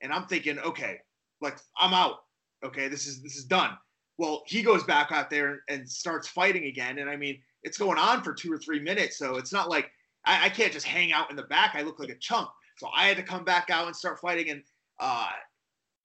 and 0.00 0.10
I'm 0.10 0.24
thinking, 0.24 0.58
okay, 0.60 1.00
like 1.42 1.58
I'm 1.78 1.92
out. 1.92 2.20
Okay, 2.64 2.88
this 2.88 3.06
is 3.06 3.22
this 3.22 3.36
is 3.36 3.44
done. 3.44 3.76
Well, 4.16 4.44
he 4.46 4.62
goes 4.62 4.82
back 4.84 5.12
out 5.12 5.28
there 5.28 5.60
and 5.68 5.86
starts 5.86 6.26
fighting 6.26 6.64
again, 6.64 7.00
and 7.00 7.10
I 7.10 7.16
mean, 7.16 7.38
it's 7.64 7.76
going 7.76 7.98
on 7.98 8.22
for 8.22 8.32
two 8.32 8.50
or 8.50 8.56
three 8.56 8.80
minutes, 8.80 9.18
so 9.18 9.36
it's 9.36 9.52
not 9.52 9.68
like 9.68 9.90
I, 10.24 10.46
I 10.46 10.48
can't 10.48 10.72
just 10.72 10.86
hang 10.86 11.12
out 11.12 11.28
in 11.28 11.36
the 11.36 11.42
back. 11.44 11.74
I 11.74 11.82
look 11.82 12.00
like 12.00 12.08
a 12.08 12.18
chump, 12.18 12.48
so 12.78 12.88
I 12.96 13.08
had 13.08 13.18
to 13.18 13.22
come 13.22 13.44
back 13.44 13.68
out 13.68 13.86
and 13.86 13.94
start 13.94 14.18
fighting, 14.20 14.48
and 14.48 14.62
uh, 15.00 15.28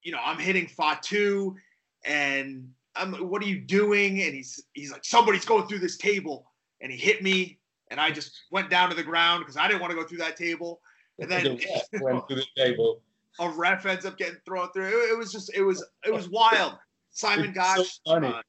you 0.03 0.11
know, 0.11 0.19
I'm 0.21 0.39
hitting 0.39 0.67
Fatu, 0.67 1.55
and 2.03 2.67
I'm, 2.95 3.13
what 3.13 3.41
are 3.41 3.47
you 3.47 3.59
doing? 3.59 4.21
And 4.21 4.33
he's 4.33 4.63
he's 4.73 4.91
like, 4.91 5.05
somebody's 5.05 5.45
going 5.45 5.67
through 5.67 5.79
this 5.79 5.97
table, 5.97 6.51
and 6.81 6.91
he 6.91 6.97
hit 6.97 7.21
me, 7.21 7.59
and 7.91 7.99
I 7.99 8.11
just 8.11 8.31
went 8.51 8.69
down 8.69 8.89
to 8.89 8.95
the 8.95 9.03
ground 9.03 9.41
because 9.41 9.57
I 9.57 9.67
didn't 9.67 9.81
want 9.81 9.91
to 9.91 9.97
go 9.97 10.05
through 10.05 10.19
that 10.19 10.37
table. 10.37 10.81
And 11.19 11.31
then 11.31 11.43
the 11.91 11.99
went 12.01 12.27
through 12.27 12.37
the 12.37 12.45
table. 12.55 13.01
A 13.39 13.49
ref 13.49 13.85
ends 13.85 14.05
up 14.05 14.17
getting 14.17 14.37
thrown 14.45 14.71
through. 14.71 14.87
It, 14.87 15.11
it 15.11 15.17
was 15.17 15.31
just 15.31 15.53
it 15.53 15.61
was 15.61 15.85
it 16.05 16.13
was 16.13 16.29
wild. 16.29 16.77
Simon 17.11 17.53
gosh, 17.53 17.99
so 18.05 18.15
uh, 18.15 18.41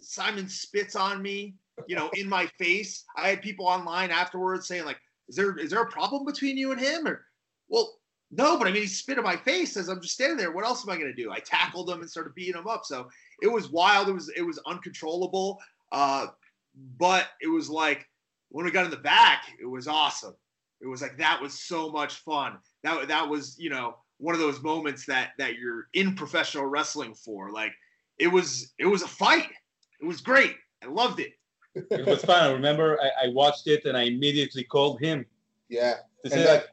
Simon 0.00 0.48
spits 0.48 0.96
on 0.96 1.22
me, 1.22 1.54
you 1.86 1.96
know, 1.96 2.10
in 2.14 2.28
my 2.28 2.46
face. 2.58 3.04
I 3.16 3.28
had 3.28 3.42
people 3.42 3.66
online 3.66 4.10
afterwards 4.10 4.66
saying 4.66 4.84
like, 4.84 4.98
"Is 5.28 5.36
there 5.36 5.56
is 5.56 5.70
there 5.70 5.82
a 5.82 5.90
problem 5.90 6.24
between 6.24 6.56
you 6.56 6.72
and 6.72 6.80
him?" 6.80 7.06
Or, 7.06 7.24
well, 7.68 8.00
no, 8.34 8.56
but 8.56 8.66
I 8.66 8.72
mean, 8.72 8.82
he 8.82 8.88
spit 8.88 9.18
in 9.18 9.24
my 9.24 9.36
face 9.36 9.76
as 9.76 9.88
I'm 9.88 10.00
just 10.00 10.14
standing 10.14 10.38
there. 10.38 10.52
What 10.52 10.64
else 10.64 10.82
am 10.82 10.90
I 10.90 10.96
going 10.96 11.14
to 11.14 11.22
do? 11.22 11.30
I 11.30 11.38
tackled 11.40 11.90
him 11.90 12.00
and 12.00 12.10
started 12.10 12.34
beating 12.34 12.58
him 12.58 12.66
up. 12.66 12.86
So 12.86 13.08
it 13.42 13.52
was 13.52 13.70
wild. 13.70 14.08
It 14.08 14.12
was 14.12 14.30
it 14.30 14.42
was 14.42 14.58
uncontrollable. 14.66 15.60
Uh, 15.92 16.28
but 16.98 17.28
it 17.42 17.48
was 17.48 17.68
like 17.68 18.08
when 18.48 18.64
we 18.64 18.70
got 18.70 18.86
in 18.86 18.90
the 18.90 18.96
back, 18.96 19.44
it 19.60 19.66
was 19.66 19.86
awesome. 19.86 20.34
It 20.80 20.86
was 20.86 21.02
like 21.02 21.18
that 21.18 21.40
was 21.42 21.60
so 21.60 21.90
much 21.90 22.16
fun. 22.16 22.56
That 22.82 23.06
that 23.08 23.28
was 23.28 23.56
you 23.58 23.68
know 23.68 23.96
one 24.16 24.34
of 24.34 24.40
those 24.40 24.62
moments 24.62 25.04
that 25.06 25.32
that 25.36 25.56
you're 25.56 25.88
in 25.92 26.14
professional 26.14 26.64
wrestling 26.64 27.14
for. 27.14 27.50
Like 27.52 27.72
it 28.18 28.28
was 28.28 28.72
it 28.78 28.86
was 28.86 29.02
a 29.02 29.08
fight. 29.08 29.50
It 30.00 30.06
was 30.06 30.22
great. 30.22 30.56
I 30.82 30.86
loved 30.86 31.20
it. 31.20 31.32
it 31.74 32.06
was 32.06 32.24
fun. 32.24 32.42
I 32.42 32.50
remember 32.50 32.98
I, 33.00 33.26
I, 33.26 33.28
watched 33.28 33.66
it 33.66 33.84
and 33.86 33.96
I 33.96 34.02
immediately 34.02 34.62
called 34.62 35.00
him. 35.00 35.24
Yeah. 35.70 35.94
To 36.24 36.30
say, 36.30 36.46
like, 36.46 36.66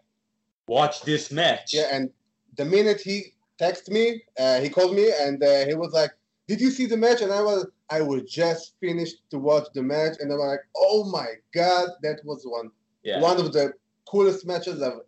watch 0.69 1.01
this 1.01 1.31
match. 1.31 1.73
Yeah, 1.73 1.87
and 1.91 2.09
the 2.57 2.65
minute 2.65 3.01
he 3.01 3.33
texted 3.59 3.89
me, 3.89 4.05
uh, 4.39 4.59
he 4.59 4.69
called 4.69 4.93
me 4.95 5.11
and 5.23 5.43
uh, 5.43 5.65
he 5.65 5.73
was 5.73 5.91
like, 5.93 6.11
did 6.47 6.61
you 6.61 6.69
see 6.71 6.85
the 6.85 6.97
match? 6.97 7.21
And 7.21 7.31
I 7.31 7.41
was, 7.41 7.67
I 7.89 8.01
was 8.01 8.23
just 8.23 8.75
finished 8.79 9.17
to 9.31 9.37
watch 9.39 9.67
the 9.73 9.83
match, 9.83 10.15
and 10.19 10.31
I'm 10.31 10.39
like, 10.39 10.61
oh 10.77 11.03
my 11.09 11.27
god, 11.53 11.89
that 12.03 12.21
was 12.23 12.43
one, 12.43 12.69
yeah. 13.03 13.19
one 13.19 13.39
of 13.39 13.51
the 13.51 13.73
coolest 14.07 14.45
matches 14.45 14.81
I've 14.81 15.01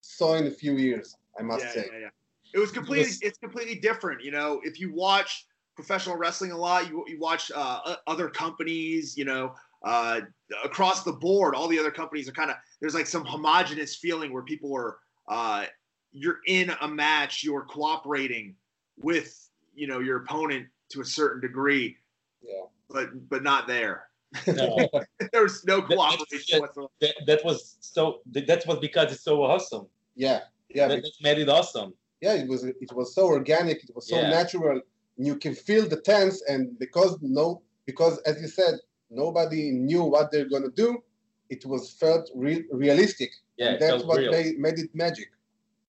saw 0.00 0.34
in 0.34 0.46
a 0.46 0.50
few 0.50 0.74
years. 0.74 1.16
I 1.38 1.42
must 1.42 1.64
yeah, 1.64 1.72
say. 1.72 1.88
Yeah, 1.92 1.98
yeah. 1.98 2.08
It 2.54 2.58
was 2.60 2.70
completely, 2.70 3.06
it 3.06 3.08
was, 3.08 3.22
it's 3.22 3.38
completely 3.38 3.76
different. 3.76 4.22
You 4.22 4.30
know, 4.30 4.60
if 4.62 4.78
you 4.78 4.94
watch 4.94 5.46
professional 5.74 6.16
wrestling 6.16 6.52
a 6.52 6.56
lot, 6.56 6.88
you 6.88 7.04
you 7.08 7.18
watch 7.18 7.50
uh, 7.52 7.96
other 8.06 8.28
companies. 8.28 9.16
You 9.16 9.24
know, 9.24 9.54
uh, 9.84 10.20
across 10.62 11.02
the 11.02 11.12
board, 11.12 11.56
all 11.56 11.66
the 11.66 11.78
other 11.78 11.90
companies 11.90 12.28
are 12.28 12.32
kind 12.32 12.50
of 12.50 12.56
there's 12.84 12.94
like 12.94 13.06
some 13.06 13.24
homogenous 13.24 13.96
feeling 13.96 14.30
where 14.30 14.42
people 14.42 14.76
are 14.76 14.98
uh, 15.28 15.64
you're 16.12 16.40
in 16.46 16.70
a 16.82 16.86
match, 16.86 17.42
you're 17.42 17.64
cooperating 17.64 18.54
with 19.00 19.48
you 19.74 19.86
know 19.86 20.00
your 20.00 20.18
opponent 20.18 20.66
to 20.90 21.00
a 21.00 21.04
certain 21.04 21.40
degree. 21.40 21.96
Yeah. 22.42 22.64
But 22.90 23.30
but 23.30 23.42
not 23.42 23.66
there. 23.66 24.08
No. 24.46 24.76
there 25.32 25.42
was 25.44 25.64
no 25.64 25.80
cooperation 25.80 26.58
that, 26.58 26.60
whatsoever. 26.60 26.88
That, 27.00 27.14
that, 27.26 27.42
was 27.42 27.78
so. 27.80 28.20
That 28.32 28.66
was 28.66 28.80
because 28.80 29.12
it's 29.12 29.22
so 29.22 29.42
awesome. 29.42 29.86
Yeah. 30.14 30.40
Yeah. 30.68 30.88
That, 30.88 31.04
that 31.04 31.12
made 31.22 31.38
it 31.38 31.48
awesome. 31.48 31.94
Yeah, 32.20 32.34
it 32.34 32.46
was. 32.46 32.64
It 32.64 32.92
was 32.92 33.14
so 33.14 33.24
organic. 33.28 33.82
It 33.82 33.94
was 33.94 34.08
so 34.10 34.16
yeah. 34.16 34.28
natural. 34.28 34.82
You 35.16 35.36
can 35.36 35.54
feel 35.54 35.88
the 35.88 36.02
tense, 36.02 36.42
and 36.50 36.78
because 36.78 37.16
no, 37.22 37.62
because 37.86 38.18
as 38.26 38.42
you 38.42 38.48
said, 38.48 38.74
nobody 39.08 39.70
knew 39.70 40.04
what 40.04 40.30
they're 40.30 40.50
gonna 40.50 40.68
do. 40.68 41.02
It 41.50 41.64
was 41.66 41.92
felt 41.92 42.30
re- 42.34 42.64
realistic. 42.72 43.30
Yeah, 43.56 43.72
and 43.72 43.80
that's 43.80 44.04
what 44.04 44.18
real. 44.18 44.32
made, 44.32 44.58
made 44.58 44.78
it 44.78 44.90
magic. 44.94 45.30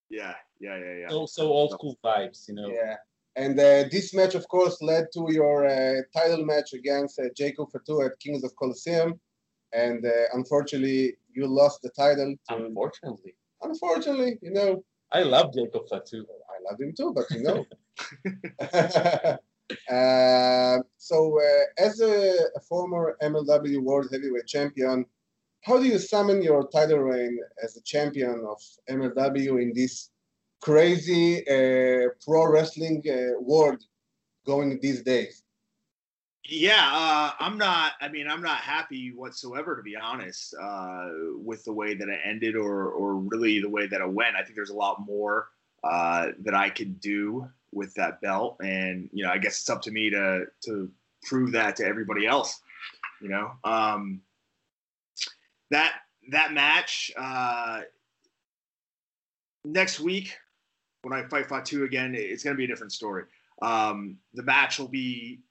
Yeah, 0.10 0.36
yeah, 0.60 0.78
yeah, 0.78 0.94
yeah. 1.02 1.10
So 1.10 1.26
so 1.26 1.48
old 1.48 1.72
school 1.72 1.98
vibes, 2.04 2.48
you 2.48 2.56
know. 2.56 2.70
Yeah. 2.70 2.96
And 3.38 3.60
uh, 3.60 3.84
this 3.92 4.14
match, 4.14 4.34
of 4.36 4.48
course, 4.48 4.82
led 4.82 5.08
to 5.14 5.28
your 5.30 5.66
uh, 5.66 6.02
title 6.16 6.46
match 6.46 6.74
against 6.74 7.20
uh, 7.20 7.24
Jacob 7.36 7.70
Fatu 7.72 8.02
at 8.04 8.18
Kings 8.20 8.44
of 8.46 8.56
Colosseum. 8.56 9.20
And 9.74 10.06
uh, 10.06 10.10
unfortunately, 10.34 11.18
you 11.34 11.48
lost 11.48 11.82
the 11.82 11.90
title. 11.90 12.36
To, 12.50 12.56
unfortunately. 12.56 13.36
Unfortunately, 13.62 14.38
you 14.42 14.52
know. 14.52 14.84
I 15.12 15.24
love 15.24 15.54
Jacob 15.54 15.90
Fatu. 15.90 16.26
I 16.50 16.72
love 16.72 16.80
him 16.80 16.94
too, 16.96 17.14
but 17.14 17.26
you 17.32 17.44
know. 17.44 17.66
uh, 19.94 20.80
so, 20.98 21.40
uh, 21.40 21.64
as 21.78 22.00
a, 22.00 22.36
a, 22.56 22.60
former 22.62 23.18
MLW 23.22 23.82
World 23.82 24.08
Heavyweight 24.12 24.48
Champion, 24.48 25.06
how 25.66 25.80
do 25.80 25.86
you 25.86 25.98
summon 25.98 26.44
your 26.44 26.68
title 26.68 27.00
reign 27.00 27.40
as 27.64 27.76
a 27.76 27.82
champion 27.82 28.46
of 28.48 28.62
MLW 28.88 29.62
in 29.62 29.74
this 29.74 30.12
crazy 30.62 31.40
uh, 31.48 32.10
pro 32.24 32.52
wrestling 32.52 33.02
uh, 33.10 33.42
world 33.42 33.84
going 34.46 34.80
these 34.80 35.02
days? 35.02 35.42
Yeah, 36.48 36.92
uh, 36.94 37.32
I'm 37.40 37.58
not. 37.58 37.94
I 38.00 38.10
mean, 38.10 38.28
I'm 38.28 38.44
not 38.44 38.58
happy 38.58 39.12
whatsoever, 39.16 39.76
to 39.76 39.82
be 39.82 39.96
honest, 39.96 40.54
uh, 40.62 41.08
with 41.38 41.66
the 41.66 41.74
way 41.74 41.96
that 41.96 42.08
it 42.08 42.20
ended, 42.24 42.56
or 42.56 42.90
or 42.90 43.16
really 43.16 43.60
the 43.60 43.70
way 43.70 43.88
that 43.88 44.00
it 44.00 44.10
went. 44.10 44.36
I 44.36 44.44
think 44.44 44.56
there's 44.56 44.70
a 44.70 44.76
lot 44.76 45.04
more 45.08 45.48
uh, 45.84 46.28
that 46.42 46.54
I 46.54 46.70
could 46.70 47.00
do 47.00 47.50
with 47.72 47.96
that 47.96 48.22
belt, 48.22 48.58
and 48.62 49.10
you 49.12 49.24
know, 49.24 49.32
I 49.32 49.40
guess 49.40 49.60
it's 49.60 49.70
up 49.72 49.82
to 49.84 49.92
me 49.92 50.12
to 50.12 50.46
to 50.66 50.92
prove 51.24 51.52
that 51.54 51.78
to 51.78 51.86
everybody 51.86 52.28
else. 52.28 52.62
You 53.20 53.30
know, 53.30 53.52
um, 53.64 54.22
that 55.72 55.94
that 56.32 56.54
match 56.54 57.12
uh, 57.18 57.82
next 59.64 60.00
week 60.00 60.38
when 61.06 61.14
I 61.14 61.28
fight 61.28 61.48
Fatu 61.48 61.84
again, 61.84 62.16
it's 62.16 62.44
going 62.44 62.56
to 62.56 62.58
be 62.58 62.64
a 62.64 62.68
different 62.68 62.92
story. 62.92 63.26
Um, 63.62 64.18
the 64.34 64.42
match 64.42 64.80
will 64.80 64.88
be 64.88 65.42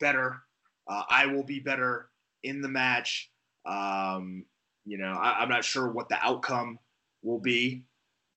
better. 0.00 0.40
Uh, 0.88 1.02
I 1.10 1.26
will 1.26 1.42
be 1.42 1.60
better 1.60 2.08
in 2.42 2.62
the 2.62 2.68
match. 2.68 3.30
Um, 3.66 4.46
you 4.86 4.96
know, 4.96 5.12
I, 5.12 5.42
am 5.42 5.50
not 5.50 5.64
sure 5.64 5.90
what 5.90 6.08
the 6.08 6.16
outcome 6.24 6.78
will 7.22 7.38
be, 7.38 7.84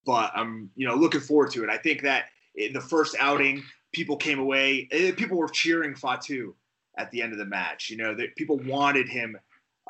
but 0.06 0.32
I'm, 0.36 0.70
you 0.76 0.88
know, 0.88 0.96
looking 0.96 1.22
forward 1.22 1.52
to 1.52 1.64
it. 1.64 1.70
I 1.70 1.78
think 1.78 2.02
that 2.02 2.26
in 2.56 2.74
the 2.74 2.82
first 2.82 3.16
outing, 3.20 3.64
people 3.94 4.18
came 4.18 4.40
away, 4.40 4.90
eh, 4.92 5.12
people 5.14 5.38
were 5.38 5.50
cheering 5.50 5.96
Fatu 5.96 6.54
at 6.98 7.12
the 7.12 7.22
end 7.22 7.32
of 7.32 7.40
the 7.40 7.46
match. 7.46 7.90
You 7.90 7.98
know, 7.98 8.14
that 8.16 8.36
people 8.36 8.58
wanted 8.60 9.08
him 9.08 9.38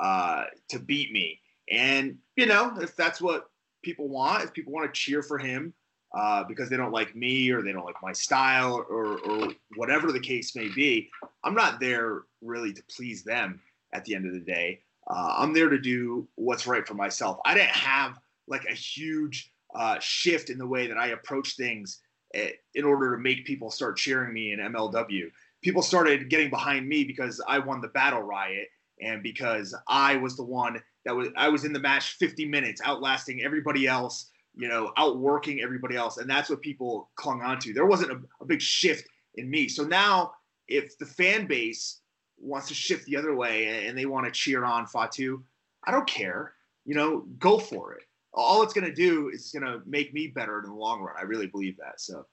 uh, 0.00 0.44
to 0.68 0.78
beat 0.78 1.12
me. 1.12 1.40
And, 1.70 2.18
you 2.36 2.46
know, 2.46 2.72
if 2.80 2.96
that's 2.96 3.20
what 3.20 3.50
people 3.82 4.08
want, 4.08 4.44
if 4.44 4.52
people 4.52 4.72
want 4.72 4.92
to 4.92 4.98
cheer 4.98 5.22
for 5.22 5.38
him, 5.38 5.74
uh, 6.16 6.42
because 6.44 6.70
they 6.70 6.76
don't 6.76 6.92
like 6.92 7.14
me 7.14 7.50
or 7.50 7.62
they 7.62 7.72
don't 7.72 7.84
like 7.84 8.02
my 8.02 8.12
style 8.12 8.84
or, 8.88 9.18
or 9.18 9.48
whatever 9.76 10.10
the 10.10 10.20
case 10.20 10.56
may 10.56 10.68
be. 10.68 11.10
I'm 11.44 11.54
not 11.54 11.80
there 11.80 12.22
really 12.40 12.72
to 12.72 12.82
please 12.90 13.22
them 13.22 13.60
at 13.92 14.04
the 14.04 14.14
end 14.14 14.26
of 14.26 14.32
the 14.32 14.40
day. 14.40 14.80
Uh, 15.06 15.34
I'm 15.38 15.52
there 15.52 15.68
to 15.68 15.78
do 15.78 16.26
what's 16.36 16.66
right 16.66 16.86
for 16.86 16.94
myself. 16.94 17.38
I 17.44 17.54
didn't 17.54 17.70
have 17.70 18.18
like 18.46 18.64
a 18.64 18.74
huge 18.74 19.52
uh, 19.74 19.98
shift 20.00 20.50
in 20.50 20.58
the 20.58 20.66
way 20.66 20.86
that 20.86 20.96
I 20.96 21.08
approach 21.08 21.56
things 21.56 22.00
eh, 22.34 22.52
in 22.74 22.84
order 22.84 23.14
to 23.14 23.22
make 23.22 23.44
people 23.44 23.70
start 23.70 23.96
cheering 23.96 24.32
me 24.32 24.52
in 24.52 24.60
MLW. 24.60 25.30
People 25.62 25.82
started 25.82 26.30
getting 26.30 26.50
behind 26.50 26.88
me 26.88 27.04
because 27.04 27.42
I 27.46 27.58
won 27.58 27.80
the 27.80 27.88
battle 27.88 28.22
riot 28.22 28.68
and 29.00 29.22
because 29.22 29.74
I 29.88 30.16
was 30.16 30.36
the 30.36 30.44
one 30.44 30.80
that 31.04 31.14
was 31.14 31.28
I 31.36 31.48
was 31.48 31.64
in 31.64 31.72
the 31.72 31.80
match 31.80 32.16
50 32.18 32.46
minutes, 32.46 32.80
outlasting 32.84 33.42
everybody 33.42 33.86
else 33.86 34.30
you 34.58 34.68
know, 34.68 34.92
outworking 34.96 35.60
everybody 35.62 35.94
else. 35.94 36.18
And 36.18 36.28
that's 36.28 36.50
what 36.50 36.60
people 36.60 37.10
clung 37.14 37.42
on 37.42 37.60
to. 37.60 37.72
There 37.72 37.86
wasn't 37.86 38.10
a, 38.10 38.20
a 38.40 38.44
big 38.44 38.60
shift 38.60 39.08
in 39.36 39.48
me. 39.48 39.68
So 39.68 39.84
now, 39.84 40.32
if 40.66 40.98
the 40.98 41.06
fan 41.06 41.46
base 41.46 42.00
wants 42.36 42.66
to 42.68 42.74
shift 42.74 43.06
the 43.06 43.16
other 43.16 43.36
way 43.36 43.86
and 43.86 43.96
they 43.96 44.06
want 44.06 44.26
to 44.26 44.32
cheer 44.32 44.64
on 44.64 44.86
Fatu, 44.86 45.42
I 45.86 45.92
don't 45.92 46.08
care. 46.08 46.54
You 46.84 46.96
know, 46.96 47.20
go 47.38 47.58
for 47.58 47.94
it. 47.94 48.02
All 48.34 48.62
it's 48.62 48.72
going 48.72 48.86
to 48.86 48.94
do 48.94 49.28
is 49.28 49.52
going 49.52 49.64
to 49.64 49.80
make 49.86 50.12
me 50.12 50.26
better 50.26 50.58
in 50.58 50.64
the 50.66 50.74
long 50.74 51.02
run. 51.02 51.14
I 51.16 51.22
really 51.22 51.46
believe 51.46 51.76
that. 51.78 52.00
So. 52.00 52.26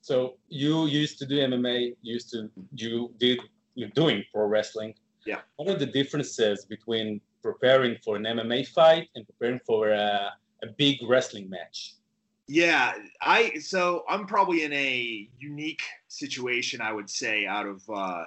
So 0.00 0.34
you 0.48 0.86
used 0.86 1.18
to 1.18 1.26
do 1.26 1.36
MMA. 1.36 1.94
Used 2.02 2.30
to 2.30 2.50
you 2.74 3.12
did 3.18 3.40
you're 3.74 3.90
doing 3.90 4.24
pro 4.32 4.46
wrestling. 4.46 4.94
Yeah. 5.26 5.40
What 5.56 5.68
are 5.68 5.78
the 5.78 5.86
differences 5.86 6.64
between 6.64 7.20
preparing 7.42 7.96
for 8.04 8.16
an 8.16 8.24
MMA 8.24 8.68
fight 8.68 9.08
and 9.14 9.26
preparing 9.26 9.60
for 9.66 9.90
a 9.90 10.32
a 10.62 10.66
big 10.78 10.98
wrestling 11.06 11.48
match? 11.48 11.94
Yeah, 12.46 12.94
I 13.22 13.58
so 13.58 14.04
I'm 14.08 14.26
probably 14.26 14.64
in 14.64 14.72
a 14.72 15.28
unique 15.38 15.82
situation. 16.08 16.80
I 16.80 16.92
would 16.92 17.08
say 17.08 17.46
out 17.46 17.66
of 17.66 17.82
uh, 17.88 18.24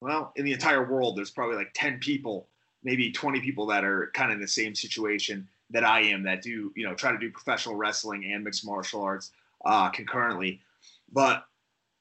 well, 0.00 0.32
in 0.36 0.44
the 0.44 0.52
entire 0.52 0.90
world, 0.90 1.16
there's 1.16 1.30
probably 1.30 1.56
like 1.56 1.72
ten 1.74 1.98
people, 1.98 2.48
maybe 2.82 3.10
20 3.10 3.40
people 3.40 3.66
that 3.66 3.84
are 3.84 4.10
kind 4.14 4.30
of 4.30 4.36
in 4.36 4.40
the 4.40 4.48
same 4.48 4.74
situation 4.74 5.46
that 5.70 5.84
I 5.84 6.00
am 6.00 6.22
that 6.22 6.42
do 6.42 6.72
you 6.76 6.86
know 6.86 6.94
try 6.94 7.12
to 7.12 7.18
do 7.18 7.30
professional 7.30 7.74
wrestling 7.74 8.32
and 8.32 8.42
mixed 8.44 8.64
martial 8.64 9.02
arts 9.02 9.32
uh, 9.64 9.90
concurrently. 9.90 10.62
But 11.12 11.44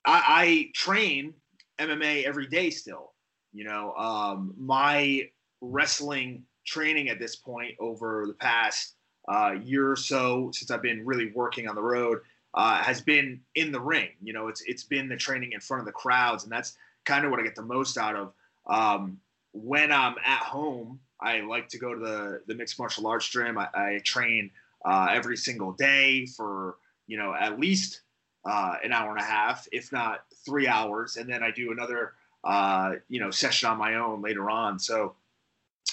I, 0.06 0.24
I 0.28 0.72
train 0.74 1.34
MMA 1.80 2.24
every 2.24 2.48
day 2.48 2.70
still. 2.70 3.14
You 3.54 3.64
know, 3.64 3.94
um, 3.94 4.54
my 4.58 5.30
wrestling 5.62 6.44
training 6.66 7.10
at 7.10 7.20
this 7.20 7.36
point 7.36 7.76
over 7.80 8.26
the 8.28 8.34
past 8.34 8.96
uh, 9.28 9.54
year 9.64 9.90
or 9.92 9.96
so 9.96 10.52
since 10.54 10.72
I've 10.72 10.82
been 10.82 11.06
really 11.06 11.32
working 11.34 11.68
on 11.68 11.76
the 11.76 11.82
road 11.82 12.20
uh, 12.56 12.78
has 12.82 13.02
been 13.02 13.42
in 13.56 13.72
the 13.72 13.80
ring. 13.80 14.10
You 14.22 14.34
know, 14.34 14.48
it's 14.48 14.62
it's 14.62 14.84
been 14.84 15.10
the 15.10 15.18
training 15.18 15.52
in 15.52 15.60
front 15.60 15.82
of 15.82 15.86
the 15.86 15.92
crowds, 15.92 16.44
and 16.44 16.52
that's 16.52 16.78
kind 17.06 17.26
of 17.26 17.32
what 17.32 17.40
I 17.40 17.44
get 17.44 17.56
the 17.56 17.62
most 17.62 17.98
out 17.98 18.16
of. 18.16 18.34
Um, 18.66 19.20
when 19.52 19.92
I'm 19.92 20.16
at 20.26 20.40
home, 20.40 21.00
I 21.20 21.42
like 21.42 21.70
to 21.70 21.78
go 21.78 21.94
to 21.94 22.00
the 22.00 22.42
the 22.48 22.56
mixed 22.56 22.80
martial 22.80 23.08
arts 23.08 23.28
gym. 23.30 23.58
I, 23.58 23.68
I 23.74 24.02
train 24.04 24.52
uh, 24.86 25.08
every 25.12 25.38
single 25.38 25.74
day 25.74 26.26
for 26.26 26.78
you 27.08 27.18
know 27.18 27.34
at 27.34 27.60
least 27.60 28.02
uh, 28.46 28.76
an 28.84 28.94
hour 28.94 29.12
and 29.12 29.20
a 29.20 29.24
half, 29.24 29.68
if 29.72 29.92
not 29.92 30.26
three 30.46 30.68
hours, 30.68 31.18
and 31.18 31.30
then 31.30 31.44
I 31.44 31.52
do 31.52 31.72
another 31.72 32.14
uh, 32.44 32.94
you 33.10 33.20
know 33.20 33.32
session 33.32 33.70
on 33.70 33.78
my 33.78 33.96
own 33.96 34.22
later 34.22 34.50
on. 34.50 34.78
So 34.80 35.16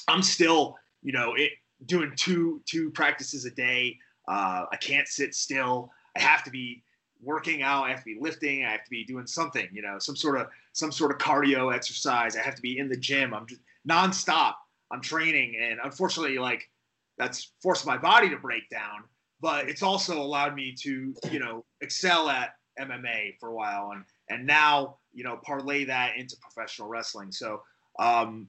I'm 0.09 0.23
still 0.23 0.77
you 1.03 1.13
know 1.13 1.35
it 1.35 1.53
doing 1.87 2.13
two 2.17 2.61
two 2.67 2.91
practices 2.91 3.45
a 3.45 3.51
day. 3.51 3.99
Uh, 4.29 4.67
I 4.71 4.77
can't 4.77 5.09
sit 5.09 5.35
still. 5.35 5.91
I 6.17 6.21
have 6.21 6.45
to 6.45 6.51
be 6.51 6.83
working 7.23 7.63
out. 7.63 7.85
I 7.85 7.91
have 7.91 8.01
to 8.01 8.05
be 8.05 8.19
lifting. 8.21 8.65
I 8.65 8.73
have 8.73 8.85
to 8.85 8.91
be 8.91 9.05
doing 9.05 9.27
something. 9.27 9.69
You 9.73 9.83
know, 9.83 9.99
some 9.99 10.17
sort 10.17 10.41
of 10.41 10.49
some 10.73 10.93
sort 10.93 11.11
of 11.11 11.19
cardio 11.19 11.75
exercise. 11.75 12.37
I 12.37 12.43
have 12.43 12.55
to 12.55 12.63
be 12.63 12.79
in 12.79 12.89
the 12.89 12.97
gym. 12.97 13.33
I'm 13.33 13.47
just 13.47 13.63
nonstop. 13.89 14.55
I'm 14.91 15.01
training, 15.01 15.57
and 15.59 15.81
unfortunately, 15.83 16.39
like 16.39 16.69
that's 17.17 17.53
forced 17.63 17.87
my 17.87 17.97
body 17.97 18.29
to 18.31 18.37
break 18.37 18.69
down. 18.69 19.05
But 19.43 19.69
it's 19.69 19.83
also 19.83 20.23
allowed 20.23 20.55
me 20.55 20.75
to, 20.83 21.15
you 21.31 21.41
know, 21.41 21.65
excel 21.83 22.31
at 22.31 22.55
MMA 22.81 23.39
for 23.39 23.51
a 23.51 23.55
while, 23.55 23.91
and 23.93 24.05
and 24.31 24.47
now, 24.47 24.97
you 25.13 25.25
know, 25.25 25.39
parlay 25.45 25.85
that 25.85 26.17
into 26.17 26.37
professional 26.41 26.89
wrestling. 26.89 27.33
So, 27.33 27.63
um, 27.99 28.49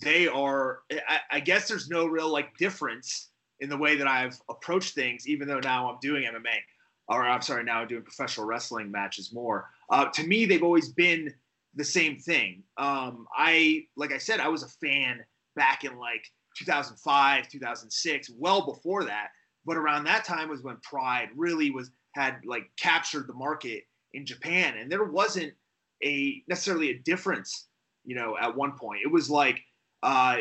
they 0.00 0.28
are 0.28 0.80
I, 0.90 1.18
I, 1.32 1.40
guess 1.40 1.68
there's 1.68 1.88
no 1.90 2.06
real 2.06 2.30
like 2.30 2.56
difference 2.56 3.28
in 3.60 3.68
the 3.68 3.76
way 3.76 3.96
that 3.96 4.06
I've 4.06 4.40
approached 4.48 4.94
things, 4.94 5.28
even 5.28 5.48
though 5.48 5.60
now 5.60 5.90
I'm 5.90 5.98
doing 6.00 6.24
MMA, 6.24 6.56
or 7.08 7.24
I'm 7.24 7.42
sorry, 7.42 7.64
now 7.64 7.80
I'm 7.80 7.88
doing 7.88 8.02
professional 8.02 8.46
wrestling 8.46 8.90
matches 8.90 9.32
more. 9.32 9.68
Uh, 9.90 10.06
to 10.06 10.26
me, 10.26 10.46
they've 10.46 10.62
always 10.62 10.88
been 10.90 11.32
the 11.74 11.84
same 11.84 12.16
thing. 12.16 12.62
Um, 12.78 13.26
I 13.36 13.84
like 13.96 14.12
I 14.12 14.18
said, 14.18 14.40
I 14.40 14.48
was 14.48 14.62
a 14.62 14.68
fan 14.68 15.20
back 15.56 15.84
in 15.84 15.98
like 15.98 16.24
2005, 16.58 17.48
2006, 17.48 18.30
well 18.38 18.64
before 18.64 19.04
that. 19.04 19.28
But 19.64 19.76
around 19.76 20.04
that 20.04 20.24
time 20.24 20.48
was 20.48 20.62
when 20.62 20.76
Pride 20.78 21.28
really 21.36 21.70
was 21.70 21.90
had 22.14 22.40
like 22.44 22.70
captured 22.76 23.26
the 23.26 23.34
market 23.34 23.84
in 24.12 24.26
Japan, 24.26 24.76
and 24.76 24.90
there 24.90 25.04
wasn't 25.04 25.52
a 26.04 26.42
necessarily 26.48 26.90
a 26.90 26.98
difference, 26.98 27.68
you 28.04 28.14
know, 28.14 28.36
at 28.40 28.54
one 28.54 28.72
point. 28.72 29.00
It 29.04 29.10
was 29.10 29.30
like 29.30 29.60
uh, 30.02 30.38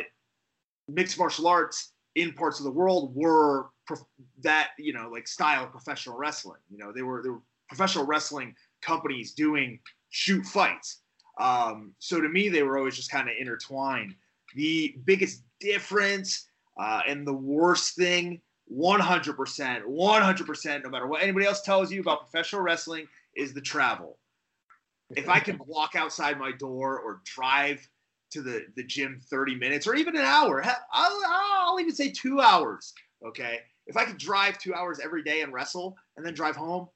mixed 0.87 1.17
martial 1.17 1.47
arts 1.47 1.93
in 2.15 2.33
parts 2.33 2.59
of 2.59 2.65
the 2.65 2.71
world 2.71 3.15
were 3.15 3.69
prof- 3.85 4.05
that 4.43 4.71
you 4.77 4.93
know 4.93 5.09
like 5.09 5.27
style 5.27 5.63
of 5.63 5.71
professional 5.71 6.17
wrestling. 6.17 6.59
You 6.69 6.77
know, 6.77 6.91
they 6.91 7.03
were 7.03 7.21
they 7.23 7.29
were 7.29 7.41
professional 7.69 8.05
wrestling 8.05 8.55
companies 8.81 9.33
doing 9.33 9.79
shoot 10.09 10.45
fights. 10.45 11.01
Um, 11.39 11.93
so 11.99 12.19
to 12.19 12.27
me, 12.27 12.49
they 12.49 12.63
were 12.63 12.77
always 12.77 12.95
just 12.95 13.11
kind 13.11 13.29
of 13.29 13.35
intertwined. 13.39 14.15
The 14.55 14.95
biggest 15.05 15.43
difference 15.59 16.47
uh, 16.77 17.01
and 17.07 17.25
the 17.25 17.33
worst 17.33 17.95
thing, 17.95 18.41
100%, 18.71 19.83
100%, 19.83 20.83
no 20.83 20.89
matter 20.89 21.07
what 21.07 21.21
anybody 21.21 21.45
else 21.45 21.61
tells 21.61 21.91
you 21.91 22.01
about 22.01 22.21
professional 22.21 22.61
wrestling, 22.61 23.07
is 23.35 23.53
the 23.53 23.61
travel. 23.61 24.17
If 25.15 25.27
I 25.27 25.39
can 25.39 25.59
walk 25.65 25.95
outside 25.95 26.39
my 26.39 26.51
door 26.53 26.99
or 26.99 27.21
drive 27.25 27.85
to 28.31 28.41
the, 28.41 28.65
the 28.75 28.83
gym 28.83 29.19
30 29.29 29.55
minutes 29.55 29.85
or 29.85 29.95
even 29.95 30.15
an 30.15 30.25
hour. 30.25 30.63
I'll, 30.91 31.21
I'll 31.27 31.79
even 31.79 31.93
say 31.93 32.11
two 32.11 32.39
hours. 32.39 32.93
Okay. 33.25 33.59
If 33.87 33.97
I 33.97 34.05
could 34.05 34.17
drive 34.17 34.57
two 34.57 34.73
hours 34.73 34.99
every 35.03 35.23
day 35.23 35.41
and 35.41 35.53
wrestle 35.53 35.95
and 36.17 36.25
then 36.25 36.33
drive 36.33 36.55
home, 36.55 36.87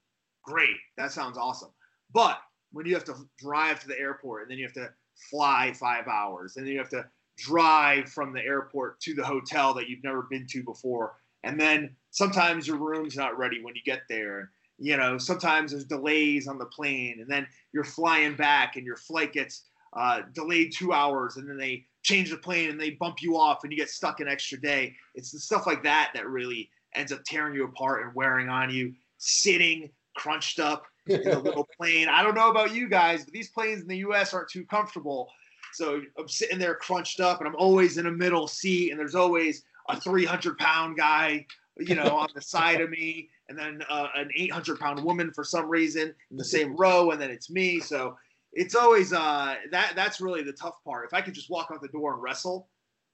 great. 0.43 0.77
That 0.97 1.11
sounds 1.11 1.37
awesome. 1.37 1.71
But 2.13 2.39
when 2.71 2.85
you 2.85 2.93
have 2.93 3.03
to 3.05 3.15
drive 3.37 3.79
to 3.81 3.87
the 3.87 3.99
airport 3.99 4.43
and 4.43 4.51
then 4.51 4.57
you 4.57 4.65
have 4.65 4.73
to 4.73 4.89
fly 5.29 5.73
five 5.73 6.07
hours 6.07 6.55
and 6.55 6.65
then 6.65 6.73
you 6.73 6.79
have 6.79 6.89
to 6.89 7.05
drive 7.37 8.09
from 8.09 8.33
the 8.33 8.41
airport 8.41 8.99
to 9.01 9.13
the 9.13 9.23
hotel 9.23 9.73
that 9.73 9.89
you've 9.89 10.03
never 10.03 10.23
been 10.23 10.47
to 10.47 10.63
before 10.63 11.15
and 11.45 11.59
then 11.59 11.95
sometimes 12.09 12.67
your 12.67 12.77
room's 12.77 13.15
not 13.15 13.37
ready 13.37 13.63
when 13.63 13.75
you 13.75 13.81
get 13.85 14.01
there. 14.09 14.51
You 14.77 14.97
know 14.97 15.17
sometimes 15.17 15.71
there's 15.71 15.85
delays 15.85 16.49
on 16.49 16.57
the 16.57 16.65
plane 16.65 17.19
and 17.21 17.31
then 17.31 17.47
you're 17.71 17.85
flying 17.85 18.35
back 18.35 18.75
and 18.75 18.85
your 18.85 18.97
flight 18.97 19.31
gets 19.31 19.63
uh, 19.93 20.23
delayed 20.33 20.73
two 20.73 20.91
hours 20.91 21.37
and 21.37 21.49
then 21.49 21.57
they 21.57 21.85
change 22.03 22.29
the 22.29 22.37
plane 22.37 22.69
and 22.69 22.81
they 22.81 22.89
bump 22.91 23.21
you 23.21 23.37
off 23.37 23.59
and 23.63 23.71
you 23.71 23.77
get 23.77 23.89
stuck 23.89 24.19
an 24.19 24.27
extra 24.27 24.59
day. 24.59 24.93
It's 25.13 25.31
the 25.31 25.39
stuff 25.39 25.65
like 25.65 25.81
that 25.83 26.11
that 26.13 26.27
really 26.27 26.69
ends 26.93 27.13
up 27.13 27.23
tearing 27.25 27.55
you 27.55 27.63
apart 27.63 28.03
and 28.03 28.13
wearing 28.13 28.49
on 28.49 28.69
you. 28.69 28.93
Sitting 29.17 29.89
crunched 30.17 30.59
up 30.59 30.83
in 31.07 31.25
a 31.25 31.39
little 31.39 31.67
plane. 31.79 32.09
I 32.09 32.21
don't 32.21 32.35
know 32.35 32.49
about 32.49 32.75
you 32.75 32.89
guys 32.89 33.23
but 33.23 33.33
these 33.33 33.51
planes 33.51 33.81
in 33.81 33.87
the 33.87 33.99
us 33.99 34.33
aren't 34.33 34.49
too 34.49 34.65
comfortable. 34.65 35.29
So 35.71 36.01
i'm 36.17 36.27
sitting 36.27 36.59
there 36.59 36.75
crunched 36.75 37.21
up 37.21 37.39
and 37.39 37.47
i'm 37.47 37.55
always 37.55 37.97
in 37.97 38.07
a 38.07 38.11
middle 38.11 38.47
seat 38.47 38.91
and 38.91 38.99
there's 38.99 39.15
always 39.15 39.63
a 39.89 39.99
300 39.99 40.57
pound 40.57 40.97
guy 40.97 41.45
you 41.77 41.95
know 41.95 42.17
on 42.17 42.29
the 42.33 42.41
side 42.41 42.81
of 42.81 42.89
me 42.89 43.29
and 43.49 43.57
then 43.57 43.83
uh, 43.89 44.07
an 44.15 44.29
800 44.35 44.79
pound 44.79 45.03
woman 45.03 45.31
for 45.31 45.43
some 45.43 45.69
reason 45.69 46.13
in 46.31 46.37
the 46.37 46.43
same 46.43 46.75
row, 46.75 47.11
and 47.11 47.21
then 47.21 47.29
it's 47.29 47.49
me. 47.49 47.79
So 47.79 48.17
it's 48.53 48.75
always 48.75 49.13
uh, 49.13 49.55
that. 49.71 49.93
That's 49.95 50.19
really 50.21 50.43
the 50.43 50.53
tough 50.53 50.83
part. 50.83 51.05
If 51.05 51.13
I 51.13 51.21
could 51.21 51.33
just 51.33 51.49
walk 51.49 51.69
out 51.71 51.81
the 51.81 51.87
door 51.89 52.13
and 52.13 52.21
wrestle, 52.21 52.69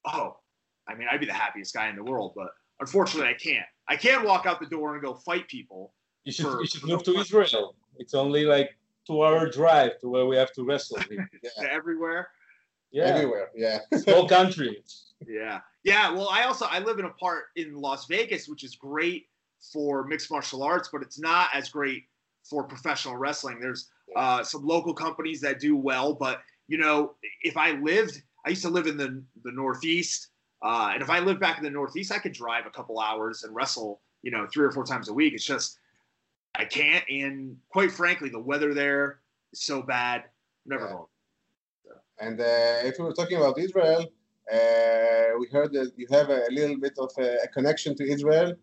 oh, 0.05 0.37
I 0.87 0.95
mean, 0.95 1.07
I'd 1.11 1.19
be 1.19 1.25
the 1.25 1.33
happiest 1.33 1.73
guy 1.73 1.89
in 1.89 1.95
the 1.95 2.03
world. 2.03 2.33
But 2.35 2.49
unfortunately, 2.79 3.29
I 3.29 3.33
can't. 3.33 3.65
I 3.87 3.95
can't 3.95 4.25
walk 4.25 4.45
out 4.45 4.59
the 4.59 4.67
door 4.67 4.93
and 4.93 5.03
go 5.03 5.15
fight 5.15 5.47
people. 5.47 5.93
You 6.23 6.31
should, 6.31 6.45
for, 6.45 6.61
you 6.61 6.67
should 6.67 6.83
move 6.83 7.03
to 7.03 7.17
Israel. 7.17 7.75
It's 7.97 8.13
only 8.13 8.45
like 8.45 8.69
two 9.05 9.23
hour 9.23 9.49
drive 9.49 9.99
to 9.99 10.09
where 10.09 10.25
we 10.25 10.37
have 10.37 10.53
to 10.53 10.63
wrestle. 10.63 10.99
yeah. 11.11 11.49
Everywhere. 11.69 12.29
Yeah. 12.91 13.05
Everywhere. 13.05 13.49
Yeah. 13.55 13.79
Small 13.97 14.27
country. 14.27 14.83
Yeah. 15.27 15.59
Yeah. 15.83 16.11
Well, 16.11 16.29
I 16.29 16.43
also 16.43 16.65
I 16.69 16.79
live 16.79 16.99
in 16.99 17.05
a 17.05 17.11
part 17.11 17.45
in 17.55 17.75
Las 17.75 18.05
Vegas, 18.07 18.47
which 18.47 18.63
is 18.63 18.75
great 18.75 19.27
for 19.71 20.05
mixed 20.05 20.31
martial 20.31 20.63
arts, 20.63 20.89
but 20.91 21.01
it's 21.01 21.19
not 21.19 21.49
as 21.53 21.69
great 21.69 22.03
for 22.43 22.63
professional 22.63 23.15
wrestling. 23.17 23.59
There's 23.59 23.89
uh, 24.15 24.43
some 24.43 24.65
local 24.65 24.93
companies 24.93 25.41
that 25.41 25.59
do 25.59 25.75
well, 25.75 26.13
but 26.13 26.41
you 26.67 26.77
know, 26.77 27.15
if 27.43 27.57
I 27.57 27.71
lived, 27.71 28.21
I 28.45 28.49
used 28.49 28.63
to 28.63 28.69
live 28.69 28.87
in 28.87 28.97
the 28.97 29.23
the 29.43 29.51
Northeast, 29.51 30.29
uh, 30.63 30.91
and 30.93 31.01
if 31.01 31.09
I 31.09 31.19
lived 31.19 31.39
back 31.39 31.57
in 31.57 31.63
the 31.63 31.69
Northeast, 31.69 32.11
I 32.11 32.17
could 32.17 32.33
drive 32.33 32.65
a 32.65 32.71
couple 32.71 32.99
hours 32.99 33.43
and 33.43 33.55
wrestle, 33.55 34.01
you 34.21 34.31
know, 34.31 34.47
three 34.51 34.65
or 34.65 34.71
four 34.71 34.85
times 34.85 35.09
a 35.09 35.13
week. 35.13 35.33
It's 35.33 35.45
just 35.45 35.77
I 36.55 36.65
can't, 36.65 37.03
and 37.09 37.57
quite 37.69 37.91
frankly, 37.91 38.29
the 38.29 38.39
weather 38.39 38.73
there 38.73 39.19
is 39.53 39.63
so 39.63 39.81
bad. 39.81 40.25
Never 40.65 40.85
yeah. 40.85 40.91
going. 40.91 41.05
And 42.21 42.39
uh, 42.39 42.89
if 42.89 42.93
we 42.97 43.05
were 43.05 43.13
talking 43.13 43.37
about 43.37 43.59
Israel, 43.59 44.01
uh, 44.53 45.37
we 45.39 45.47
heard 45.47 45.71
that 45.73 45.91
you 45.97 46.07
have 46.11 46.29
a, 46.29 46.43
little 46.51 46.77
bit 46.77 46.95
of 46.99 47.11
a, 47.17 47.37
a 47.43 47.47
connection 47.47 47.95
to 47.95 48.03
Israel. 48.15 48.53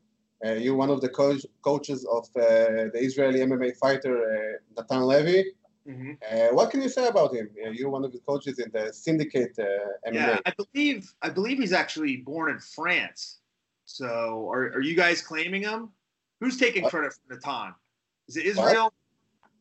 Uh, 0.44 0.52
you're 0.52 0.76
one 0.76 0.90
of 0.90 1.00
the 1.00 1.08
co- 1.08 1.46
coaches 1.62 2.06
of 2.16 2.24
uh, 2.36 2.86
the 2.94 3.00
Israeli 3.08 3.40
MMA 3.40 3.76
fighter 3.76 4.14
uh, 4.34 4.80
Natan 4.80 5.02
Levy. 5.02 5.44
Mm-hmm. 5.88 6.12
Uh, 6.30 6.54
what 6.54 6.70
can 6.70 6.80
you 6.82 6.88
say 6.88 7.08
about 7.08 7.34
him? 7.34 7.48
Uh, 7.64 7.70
you're 7.70 7.90
one 7.90 8.04
of 8.04 8.12
the 8.12 8.20
coaches 8.20 8.58
in 8.58 8.70
the 8.72 8.92
syndicate 8.92 9.54
uh, 9.58 10.08
MMA. 10.08 10.14
Yeah, 10.14 10.38
I 10.46 10.52
believe 10.60 11.12
I 11.22 11.30
believe 11.30 11.58
he's 11.58 11.72
actually 11.72 12.18
born 12.18 12.50
in 12.50 12.60
France. 12.60 13.38
So, 13.86 14.48
are, 14.52 14.64
are 14.76 14.82
you 14.82 14.94
guys 14.94 15.22
claiming 15.22 15.62
him? 15.62 15.88
Who's 16.40 16.58
taking 16.58 16.84
credit 16.84 17.14
for 17.14 17.34
Natan? 17.34 17.74
Is 18.28 18.36
it 18.36 18.44
Israel? 18.44 18.84
What? 18.84 18.92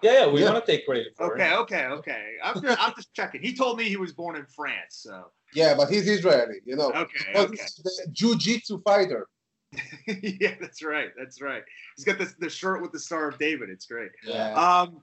Yeah, 0.01 0.11
yeah, 0.11 0.27
we 0.31 0.41
yeah. 0.41 0.51
want 0.51 0.65
to 0.65 0.71
take 0.71 0.85
credit 0.85 1.13
for 1.15 1.33
okay, 1.33 1.51
it. 1.51 1.57
Okay, 1.57 1.85
okay, 1.85 1.85
okay. 1.85 2.33
I'm 2.43 2.61
just, 2.61 2.77
I'm 2.81 2.93
just 2.95 3.13
checking. 3.13 3.41
He 3.41 3.53
told 3.53 3.77
me 3.77 3.85
he 3.85 3.97
was 3.97 4.13
born 4.13 4.35
in 4.35 4.45
France, 4.45 4.99
so. 5.03 5.31
Yeah, 5.53 5.73
but 5.75 5.89
he's 5.89 6.07
Israeli, 6.07 6.57
you 6.65 6.75
know. 6.75 6.91
Okay, 6.91 7.33
okay. 7.35 7.63
the 7.83 8.07
jiu-jitsu 8.11 8.81
fighter. 8.83 9.27
yeah, 10.07 10.55
that's 10.61 10.83
right. 10.83 11.09
That's 11.17 11.41
right. 11.41 11.63
He's 11.95 12.05
got 12.05 12.17
this 12.17 12.33
the 12.39 12.49
shirt 12.49 12.81
with 12.81 12.91
the 12.91 12.99
Star 12.99 13.27
of 13.27 13.37
David. 13.37 13.69
It's 13.69 13.85
great. 13.85 14.11
Yeah. 14.25 14.53
Um, 14.53 15.01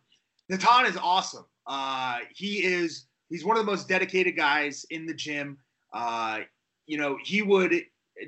Natan 0.49 0.87
is 0.87 0.97
awesome. 0.97 1.45
Uh, 1.67 2.19
he 2.35 2.65
is. 2.65 3.07
He's 3.29 3.45
one 3.45 3.57
of 3.57 3.65
the 3.65 3.71
most 3.71 3.89
dedicated 3.89 4.37
guys 4.37 4.87
in 4.91 5.07
the 5.07 5.15
gym. 5.15 5.59
Uh, 5.93 6.41
you 6.87 6.99
know, 6.99 7.19
he 7.23 7.43
would 7.43 7.75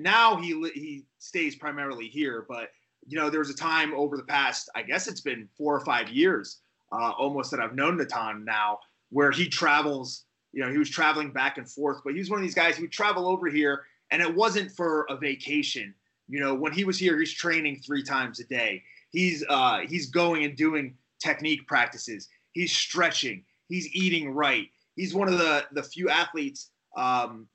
now 0.01 0.37
he 0.37 0.49
he 0.75 1.05
stays 1.19 1.57
primarily 1.57 2.09
here, 2.09 2.45
but 2.49 2.69
you 3.07 3.19
know, 3.19 3.31
there 3.31 3.41
was 3.41 3.51
a 3.51 3.55
time 3.55 3.93
over 3.95 4.17
the 4.17 4.25
past, 4.25 4.69
I 4.75 4.83
guess 4.83 5.07
it's 5.07 5.21
been 5.21 5.49
four 5.57 5.75
or 5.75 5.85
five 5.85 6.09
years, 6.09 6.61
uh, 6.93 7.13
almost 7.19 7.51
that 7.51 7.61
I've 7.61 7.75
known 7.75 7.97
Natan 7.97 8.45
now, 8.45 8.79
where 9.11 9.31
he 9.31 9.49
travels. 9.49 10.25
You 10.53 10.63
know, 10.65 10.71
he 10.71 10.79
was 10.79 10.89
traveling 10.89 11.33
back 11.33 11.59
and 11.59 11.71
forth, 11.71 11.99
but 12.03 12.15
he 12.15 12.19
was 12.19 12.31
one 12.31 12.39
of 12.39 12.43
these 12.43 12.55
guys 12.55 12.77
who 12.77 12.85
would 12.85 12.93
travel 12.93 13.29
over 13.29 13.47
here, 13.47 13.85
and 14.11 14.23
it 14.23 14.35
wasn't 14.35 14.73
for 14.73 15.07
a 15.11 15.17
vacation 15.17 15.95
you 16.29 16.41
know, 16.41 16.55
when 16.55 16.73
he 16.73 16.85
was 16.85 16.99
here, 16.99 17.19
he's 17.19 17.33
training 17.33 17.77
three 17.77 18.03
times 18.03 18.41
a 18.41 18.45
day. 18.45 18.83
He's 19.11 19.45
uh, 19.49 19.81
he's 19.89 20.11
going 20.11 20.45
and 20.45 20.57
doing 20.57 20.95
technique 21.23 21.67
practices. 21.67 22.29
He's 22.53 22.73
stretching. 22.73 23.45
He's 23.69 23.89
eating 23.95 24.31
right. 24.31 24.69
He's 24.97 25.15
one 25.15 25.29
of 25.29 25.39
the 25.39 25.67
the 25.73 25.83
few 25.83 26.09
athletes, 26.09 26.71
um, 26.97 27.47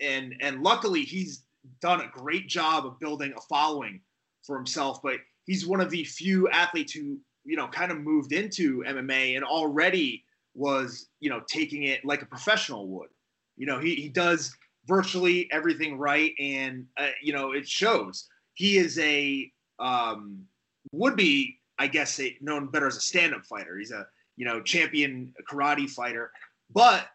and 0.00 0.34
and 0.40 0.62
luckily 0.62 1.02
he's 1.02 1.44
done 1.80 2.00
a 2.00 2.08
great 2.08 2.48
job 2.48 2.86
of 2.86 2.98
building 2.98 3.32
a 3.36 3.40
following 3.42 4.00
for 4.42 4.56
himself. 4.56 5.00
But 5.02 5.16
he's 5.44 5.66
one 5.66 5.80
of 5.80 5.90
the 5.90 6.04
few 6.04 6.48
athletes 6.48 6.92
who 6.92 7.18
you 7.44 7.56
know 7.56 7.68
kind 7.68 7.92
of 7.92 7.98
moved 7.98 8.32
into 8.32 8.82
MMA 8.86 9.36
and 9.36 9.44
already 9.44 10.24
was 10.54 11.08
you 11.20 11.30
know 11.30 11.42
taking 11.48 11.84
it 11.84 12.04
like 12.04 12.22
a 12.22 12.26
professional 12.26 12.88
would. 12.88 13.08
You 13.56 13.66
know, 13.66 13.78
he 13.78 13.94
he 13.94 14.08
does 14.08 14.54
virtually 14.86 15.50
everything 15.52 15.98
right, 15.98 16.32
and 16.38 16.86
uh, 16.96 17.08
you 17.22 17.32
know 17.32 17.52
it 17.52 17.68
shows. 17.68 18.28
He 18.54 18.76
is 18.76 18.98
a 18.98 19.50
um, 19.78 20.44
would 20.92 21.16
be, 21.16 21.58
I 21.78 21.86
guess, 21.86 22.20
a, 22.20 22.36
known 22.40 22.68
better 22.68 22.86
as 22.86 22.96
a 22.96 23.00
stand-up 23.00 23.44
fighter. 23.44 23.78
He's 23.78 23.90
a 23.92 24.06
you 24.36 24.44
know 24.44 24.62
champion 24.62 25.34
karate 25.50 25.88
fighter, 25.88 26.30
but 26.72 27.08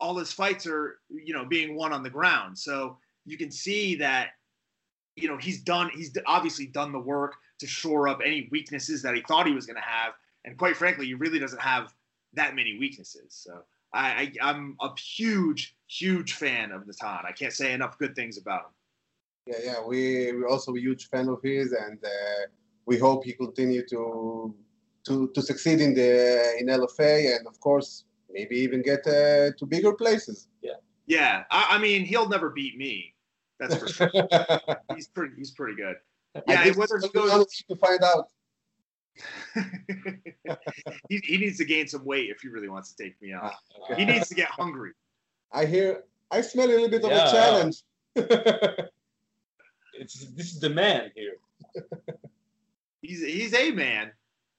all 0.00 0.16
his 0.16 0.32
fights 0.32 0.66
are 0.66 0.98
you 1.10 1.34
know 1.34 1.44
being 1.44 1.76
won 1.76 1.92
on 1.92 2.02
the 2.02 2.10
ground. 2.10 2.58
So 2.58 2.98
you 3.24 3.36
can 3.36 3.50
see 3.50 3.94
that 3.96 4.30
you 5.16 5.28
know 5.28 5.36
he's 5.36 5.62
done. 5.62 5.90
He's 5.94 6.16
obviously 6.26 6.66
done 6.66 6.92
the 6.92 6.98
work 6.98 7.34
to 7.58 7.66
shore 7.66 8.08
up 8.08 8.20
any 8.24 8.48
weaknesses 8.50 9.02
that 9.02 9.14
he 9.14 9.22
thought 9.22 9.46
he 9.46 9.52
was 9.52 9.66
going 9.66 9.76
to 9.76 9.82
have, 9.82 10.14
and 10.44 10.56
quite 10.58 10.76
frankly, 10.76 11.06
he 11.06 11.14
really 11.14 11.38
doesn't 11.38 11.60
have 11.60 11.92
that 12.34 12.54
many 12.54 12.78
weaknesses. 12.78 13.26
So 13.30 13.62
I, 13.92 14.32
I 14.40 14.50
am 14.50 14.76
a 14.80 14.90
huge 14.98 15.76
huge 15.88 16.34
fan 16.34 16.72
of 16.72 16.86
Natan. 16.86 17.24
I 17.26 17.32
can't 17.32 17.52
say 17.52 17.72
enough 17.72 17.98
good 17.98 18.14
things 18.14 18.38
about 18.38 18.60
him. 18.60 18.72
Yeah, 19.46 19.58
yeah, 19.64 19.86
we 19.86 20.32
we're 20.32 20.48
also 20.48 20.74
a 20.74 20.80
huge 20.80 21.08
fan 21.08 21.28
of 21.28 21.42
his, 21.42 21.72
and 21.72 21.98
uh, 22.04 22.46
we 22.86 22.98
hope 22.98 23.24
he 23.24 23.32
continue 23.32 23.86
to 23.88 24.54
to 25.06 25.28
to 25.34 25.42
succeed 25.42 25.80
in 25.80 25.94
the 25.94 26.56
in 26.58 26.66
LFA, 26.66 27.36
and 27.36 27.46
of 27.46 27.58
course 27.60 28.04
maybe 28.30 28.56
even 28.56 28.82
get 28.82 29.06
uh, 29.06 29.50
to 29.58 29.66
bigger 29.66 29.92
places. 29.92 30.48
Yeah, 30.62 30.80
yeah. 31.06 31.44
I, 31.50 31.66
I, 31.72 31.78
mean, 31.78 32.04
he'll 32.04 32.28
never 32.28 32.50
beat 32.50 32.78
me. 32.78 33.11
That's 33.68 33.76
for 33.76 33.88
sure. 33.88 34.10
he's 34.94 35.08
pretty. 35.08 35.34
He's 35.36 35.52
pretty 35.52 35.76
good. 35.76 35.96
Yeah, 36.48 36.70
whether 36.72 36.98
he 36.98 37.08
goes 37.08 37.46
to 37.68 37.76
find 37.76 38.02
out. 38.02 38.28
he, 41.08 41.18
he 41.22 41.36
needs 41.36 41.58
to 41.58 41.64
gain 41.64 41.86
some 41.86 42.04
weight 42.04 42.30
if 42.30 42.40
he 42.40 42.48
really 42.48 42.68
wants 42.68 42.92
to 42.92 43.04
take 43.04 43.20
me 43.20 43.32
out. 43.32 43.52
Okay. 43.84 43.94
He 43.98 44.04
needs 44.06 44.28
to 44.28 44.34
get 44.34 44.48
hungry. 44.48 44.92
I 45.52 45.66
hear, 45.66 46.04
I 46.30 46.40
smell 46.40 46.66
a 46.66 46.72
little 46.72 46.88
bit 46.88 47.04
of 47.04 47.10
a 47.10 47.30
challenge. 47.30 47.82
it's 49.94 50.26
this 50.34 50.52
is 50.52 50.60
the 50.60 50.70
man 50.70 51.10
here. 51.14 51.36
he's 53.02 53.22
he's 53.22 53.52
a 53.54 53.70
man. 53.70 54.12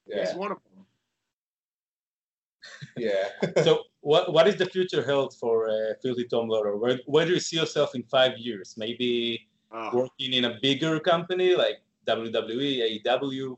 Yeah. 0.05 0.27
He's 0.27 0.35
one 0.35 0.51
of 0.51 0.59
them. 0.63 0.72
Yeah. 2.97 3.29
so 3.63 3.83
what 4.01 4.33
what 4.33 4.47
is 4.47 4.55
the 4.55 4.65
future 4.65 5.03
held 5.03 5.33
for 5.35 5.69
uh, 5.69 5.93
Filthy 6.01 6.25
Tom 6.25 6.47
Lawlor? 6.49 6.77
Where 6.77 6.99
where 7.05 7.25
do 7.25 7.33
you 7.33 7.39
see 7.39 7.57
yourself 7.57 7.95
in 7.95 8.03
five 8.03 8.37
years? 8.37 8.75
Maybe 8.77 9.47
oh. 9.71 9.89
working 9.95 10.33
in 10.33 10.45
a 10.45 10.57
bigger 10.61 10.99
company 10.99 11.55
like 11.55 11.81
WWE, 12.07 13.03
AEW. 13.05 13.57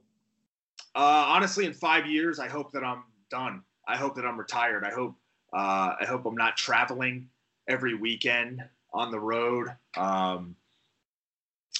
Uh, 0.96 1.26
honestly, 1.28 1.66
in 1.66 1.74
five 1.74 2.06
years, 2.06 2.40
I 2.40 2.48
hope 2.48 2.72
that 2.72 2.84
I'm 2.84 3.04
done. 3.30 3.64
I 3.88 3.98
hope 3.98 4.16
that 4.16 4.26
I'm 4.26 4.38
retired. 4.38 4.84
I 4.84 4.92
hope 4.92 5.16
uh, 5.54 5.96
I 6.00 6.06
hope 6.08 6.26
I'm 6.26 6.36
not 6.36 6.58
traveling 6.58 7.30
every 7.68 7.96
weekend 7.96 8.64
on 8.94 9.12
the 9.12 9.20
road. 9.20 9.70
Um, 9.98 10.56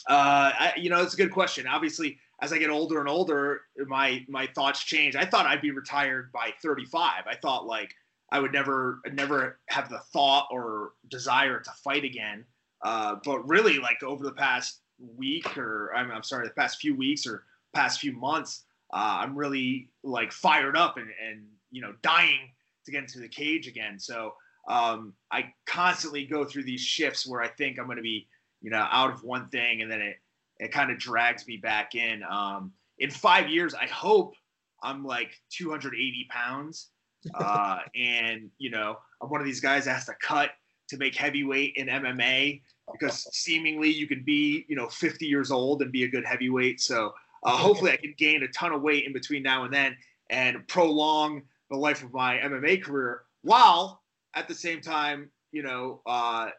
uh, 0.08 0.52
I, 0.60 0.74
you 0.78 0.90
know, 0.90 1.02
it's 1.02 1.14
a 1.14 1.18
good 1.18 1.32
question. 1.32 1.66
Obviously, 1.68 2.20
as 2.42 2.52
I 2.52 2.58
get 2.58 2.70
older 2.70 3.00
and 3.00 3.10
older, 3.10 3.62
my 3.88 4.26
my 4.28 4.48
thoughts 4.48 4.84
change. 4.84 5.16
I 5.16 5.26
thought 5.26 5.46
I'd 5.46 5.62
be 5.62 5.72
retired 5.72 6.32
by 6.32 6.52
35. 6.62 7.24
I 7.28 7.36
thought 7.36 7.66
like 7.66 7.94
I 8.32 8.40
would 8.40 8.52
never 8.52 9.00
never 9.14 9.60
have 9.70 9.90
the 9.90 10.00
thought 10.00 10.48
or 10.52 10.94
desire 11.10 11.60
to 11.60 11.72
fight 11.84 12.04
again. 12.04 12.46
Uh, 12.84 13.16
but 13.24 13.48
really, 13.48 13.78
like 13.80 14.04
over 14.04 14.24
the 14.24 14.34
past 14.34 14.82
week 15.16 15.58
or 15.58 15.94
I'm, 15.96 16.12
I'm 16.12 16.24
sorry, 16.24 16.48
the 16.48 16.54
past 16.54 16.80
few 16.80 16.96
weeks 16.96 17.26
or 17.26 17.44
past 17.74 18.00
few 18.00 18.14
months, 18.14 18.64
uh, 18.94 19.18
I'm 19.22 19.36
really 19.36 19.90
like 20.04 20.32
fired 20.32 20.76
up 20.76 20.98
and 20.98 21.10
and 21.26 21.46
you 21.72 21.82
know 21.82 21.94
dying 22.02 22.52
to 22.86 22.92
get 22.92 23.04
into 23.04 23.20
the 23.20 23.30
cage 23.30 23.68
again. 23.68 23.98
So 23.98 24.34
um, 24.68 25.14
I 25.32 25.54
constantly 25.66 26.26
go 26.26 26.44
through 26.44 26.64
these 26.64 26.82
shifts 26.82 27.26
where 27.26 27.42
I 27.42 27.48
think 27.48 27.80
I'm 27.80 27.86
going 27.86 27.98
to 27.98 28.04
be 28.04 28.28
you 28.62 28.72
know 28.72 28.86
out 28.92 29.14
of 29.14 29.24
one 29.24 29.48
thing 29.50 29.82
and 29.82 29.90
then 29.90 30.02
it 30.02 30.18
it 30.60 30.72
kind 30.72 30.92
of 30.92 30.98
drags 30.98 31.48
me 31.48 31.58
back 31.58 31.96
in. 31.96 32.24
Um, 32.24 32.72
in 33.00 33.10
five 33.10 33.50
years, 33.50 33.74
I 33.74 33.88
hope 33.88 34.36
I'm 34.82 35.04
like 35.04 35.40
280 35.52 36.28
pounds. 36.30 36.90
Uh, 37.34 37.80
and, 37.96 38.52
you 38.60 38.70
know, 38.70 38.98
I'm 39.20 39.32
one 39.32 39.42
of 39.42 39.48
these 39.48 39.60
guys 39.60 39.86
that 39.86 39.96
has 39.96 40.06
to 40.06 40.14
cut 40.22 40.52
to 40.90 40.98
make 40.98 41.16
heavyweight 41.16 41.74
in 41.76 41.88
MMA 41.88 42.62
because 42.92 43.28
seemingly 43.36 43.90
you 43.90 44.08
can 44.08 44.22
be, 44.24 44.64
you 44.68 44.76
know, 44.76 44.88
50 44.88 45.26
years 45.26 45.50
old 45.50 45.82
and 45.82 45.92
be 45.92 46.04
a 46.04 46.08
good 46.08 46.24
heavyweight. 46.24 46.82
So 46.82 47.16
uh, 47.44 47.58
hopefully 47.58 47.92
I 47.92 47.98
can 47.98 48.14
gain 48.16 48.44
a 48.44 48.48
ton 48.50 48.74
of 48.74 48.84
weight 48.84 49.06
in 49.06 49.12
between 49.12 49.42
now 49.42 49.64
and 49.64 49.74
then 49.74 49.98
and 50.30 50.68
prolong 50.68 51.42
the 51.72 51.78
life 51.78 52.04
of 52.04 52.14
my 52.14 52.38
MMA 52.38 52.84
career 52.84 53.24
while 53.42 54.04
at 54.36 54.48
the 54.48 54.54
same 54.54 54.82
time, 54.82 55.32
you 55.52 55.64
know, 55.64 56.02
uh, 56.06 56.50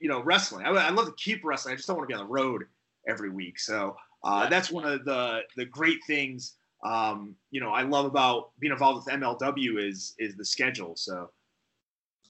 you 0.00 0.08
know, 0.08 0.22
wrestling. 0.22 0.66
I, 0.66 0.70
I 0.70 0.90
love 0.90 1.06
to 1.06 1.14
keep 1.16 1.44
wrestling. 1.44 1.74
I 1.74 1.76
just 1.76 1.86
don't 1.86 1.96
want 1.96 2.08
to 2.08 2.12
be 2.12 2.18
on 2.18 2.26
the 2.26 2.32
road 2.32 2.64
every 3.08 3.30
week. 3.30 3.58
So 3.58 3.96
uh, 4.22 4.48
that's 4.48 4.70
one 4.70 4.84
of 4.84 5.04
the 5.04 5.40
the 5.56 5.66
great 5.66 5.98
things 6.06 6.54
um, 6.84 7.34
you 7.50 7.60
know 7.60 7.70
I 7.70 7.82
love 7.82 8.04
about 8.04 8.50
being 8.60 8.72
involved 8.72 9.06
with 9.06 9.14
MLW 9.14 9.82
is 9.82 10.14
is 10.18 10.36
the 10.36 10.44
schedule. 10.44 10.94
So 10.96 11.30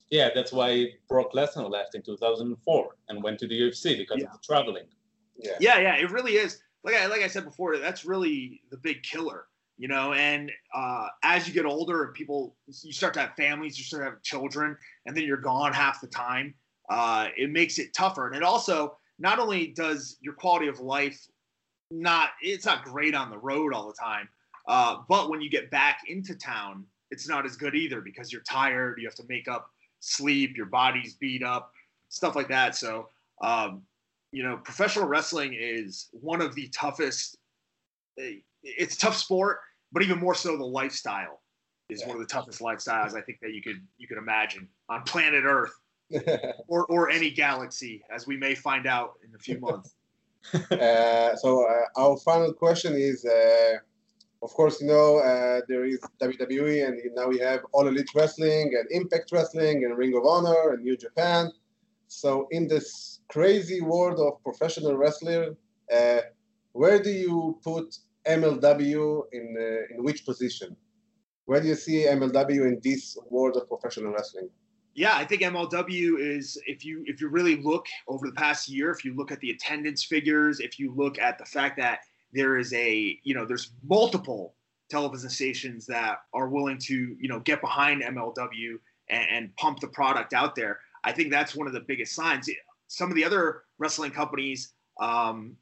yeah, 0.09 0.29
that's 0.33 0.51
why 0.51 0.93
Brock 1.09 1.33
Lesnar 1.33 1.69
left 1.69 1.95
in 1.95 2.01
2004 2.01 2.95
and 3.09 3.23
went 3.23 3.39
to 3.39 3.47
the 3.47 3.59
UFC 3.59 3.97
because 3.97 4.19
yeah. 4.19 4.27
of 4.27 4.33
the 4.33 4.39
traveling. 4.43 4.85
Yeah, 5.37 5.57
yeah, 5.59 5.79
yeah. 5.79 5.95
It 5.97 6.11
really 6.11 6.33
is. 6.33 6.61
Like 6.83 6.95
I 6.95 7.07
like 7.07 7.21
I 7.21 7.27
said 7.27 7.43
before, 7.43 7.77
that's 7.77 8.05
really 8.05 8.61
the 8.71 8.77
big 8.77 9.03
killer. 9.03 9.47
You 9.77 9.89
know, 9.89 10.13
and 10.13 10.49
uh, 10.73 11.07
as 11.23 11.49
you 11.49 11.53
get 11.53 11.65
older 11.65 12.05
and 12.05 12.13
people, 12.13 12.55
you 12.65 12.93
start 12.93 13.13
to 13.15 13.19
have 13.19 13.33
families, 13.35 13.77
you 13.77 13.83
start 13.83 14.03
to 14.03 14.09
have 14.11 14.21
children, 14.21 14.77
and 15.05 15.17
then 15.17 15.25
you're 15.25 15.35
gone 15.35 15.73
half 15.73 15.99
the 15.99 16.07
time. 16.07 16.53
Uh, 16.89 17.27
it 17.35 17.49
makes 17.49 17.77
it 17.77 17.93
tougher, 17.93 18.27
and 18.27 18.37
it 18.37 18.43
also 18.43 18.95
not 19.19 19.39
only 19.39 19.67
does 19.67 20.17
your 20.21 20.33
quality 20.33 20.67
of 20.67 20.79
life 20.79 21.19
not 21.91 22.29
it's 22.41 22.65
not 22.65 22.83
great 22.83 23.13
on 23.13 23.29
the 23.29 23.37
road 23.37 23.73
all 23.73 23.87
the 23.87 23.93
time, 23.93 24.27
uh, 24.67 24.97
but 25.07 25.29
when 25.29 25.41
you 25.41 25.49
get 25.49 25.69
back 25.69 25.99
into 26.07 26.35
town, 26.35 26.85
it's 27.11 27.27
not 27.27 27.45
as 27.45 27.55
good 27.55 27.75
either 27.75 28.01
because 28.01 28.31
you're 28.31 28.41
tired. 28.41 28.97
You 28.99 29.07
have 29.07 29.15
to 29.15 29.25
make 29.29 29.47
up 29.47 29.69
sleep. 29.99 30.57
Your 30.57 30.65
body's 30.65 31.13
beat 31.13 31.43
up, 31.43 31.71
stuff 32.09 32.35
like 32.35 32.47
that. 32.49 32.75
So, 32.75 33.09
um, 33.43 33.83
you 34.31 34.43
know, 34.43 34.57
professional 34.57 35.05
wrestling 35.05 35.55
is 35.57 36.09
one 36.11 36.41
of 36.41 36.55
the 36.55 36.67
toughest. 36.69 37.37
Eh, 38.19 38.37
it's 38.63 38.95
a 38.95 38.99
tough 38.99 39.15
sport, 39.15 39.59
but 39.91 40.01
even 40.01 40.19
more 40.19 40.35
so, 40.35 40.57
the 40.57 40.65
lifestyle 40.65 41.41
is 41.89 42.01
yeah. 42.01 42.07
one 42.07 42.17
of 42.17 42.27
the 42.27 42.33
toughest 42.33 42.61
lifestyles 42.61 43.15
I 43.15 43.21
think 43.21 43.39
that 43.41 43.53
you 43.53 43.61
could 43.61 43.85
you 43.97 44.07
could 44.07 44.17
imagine 44.17 44.67
on 44.89 45.03
planet 45.03 45.43
Earth 45.45 45.73
or 46.67 46.85
or 46.85 47.09
any 47.09 47.31
galaxy, 47.31 48.03
as 48.13 48.27
we 48.27 48.37
may 48.37 48.55
find 48.55 48.85
out 48.87 49.13
in 49.23 49.33
a 49.35 49.39
few 49.39 49.59
months. 49.59 49.95
uh, 50.71 51.35
so 51.35 51.65
uh, 51.67 51.99
our 51.99 52.17
final 52.17 52.53
question 52.53 52.93
is, 52.93 53.25
uh, 53.25 53.73
of 54.43 54.51
course, 54.51 54.79
you 54.79 54.87
know 54.87 55.17
uh, 55.17 55.61
there 55.67 55.85
is 55.85 55.99
WWE, 56.21 56.87
and 56.87 56.99
now 57.15 57.27
we 57.27 57.39
have 57.39 57.61
All 57.71 57.87
Elite 57.87 58.13
Wrestling 58.13 58.73
and 58.77 58.87
Impact 58.91 59.31
Wrestling 59.31 59.83
and 59.85 59.97
Ring 59.97 60.15
of 60.15 60.25
Honor 60.25 60.73
and 60.73 60.83
New 60.83 60.95
Japan. 60.95 61.51
So 62.07 62.47
in 62.51 62.67
this 62.67 63.21
crazy 63.29 63.81
world 63.81 64.19
of 64.19 64.41
professional 64.43 64.95
wrestling, 64.95 65.57
uh, 65.91 66.19
where 66.73 67.01
do 67.01 67.09
you 67.09 67.59
put 67.63 67.97
MLW 68.27 69.23
in 69.31 69.55
uh, 69.57 69.95
in 69.95 70.03
which 70.03 70.25
position? 70.25 70.75
Where 71.45 71.61
do 71.61 71.67
you 71.67 71.75
see 71.75 72.05
MLW 72.05 72.67
in 72.67 72.79
this 72.83 73.17
world 73.29 73.55
of 73.57 73.67
professional 73.67 74.11
wrestling? 74.11 74.49
Yeah, 74.95 75.15
I 75.17 75.25
think 75.25 75.41
MLW 75.41 76.19
is 76.19 76.57
if 76.65 76.85
you 76.85 77.03
if 77.05 77.19
you 77.19 77.27
really 77.27 77.57
look 77.57 77.85
over 78.07 78.25
the 78.27 78.33
past 78.33 78.69
year, 78.69 78.91
if 78.91 79.03
you 79.03 79.13
look 79.13 79.29
at 79.29 79.41
the 79.41 79.51
attendance 79.51 80.05
figures, 80.05 80.61
if 80.61 80.79
you 80.79 80.93
look 80.95 81.19
at 81.19 81.37
the 81.37 81.45
fact 81.45 81.77
that 81.77 81.99
there 82.31 82.57
is 82.57 82.73
a 82.73 83.19
you 83.23 83.35
know 83.35 83.45
there's 83.45 83.71
multiple 83.83 84.55
television 84.89 85.29
stations 85.29 85.85
that 85.87 86.19
are 86.33 86.47
willing 86.47 86.77
to 86.77 87.17
you 87.19 87.27
know 87.27 87.41
get 87.41 87.59
behind 87.59 88.03
MLW 88.03 88.75
and, 89.09 89.29
and 89.29 89.55
pump 89.57 89.81
the 89.81 89.87
product 89.89 90.33
out 90.33 90.55
there. 90.55 90.79
I 91.03 91.11
think 91.11 91.29
that's 91.29 91.55
one 91.55 91.67
of 91.67 91.73
the 91.73 91.81
biggest 91.81 92.15
signs. 92.15 92.49
Some 92.87 93.09
of 93.09 93.15
the 93.15 93.25
other 93.25 93.63
wrestling 93.77 94.11
companies, 94.11 94.73
um, 95.01 95.57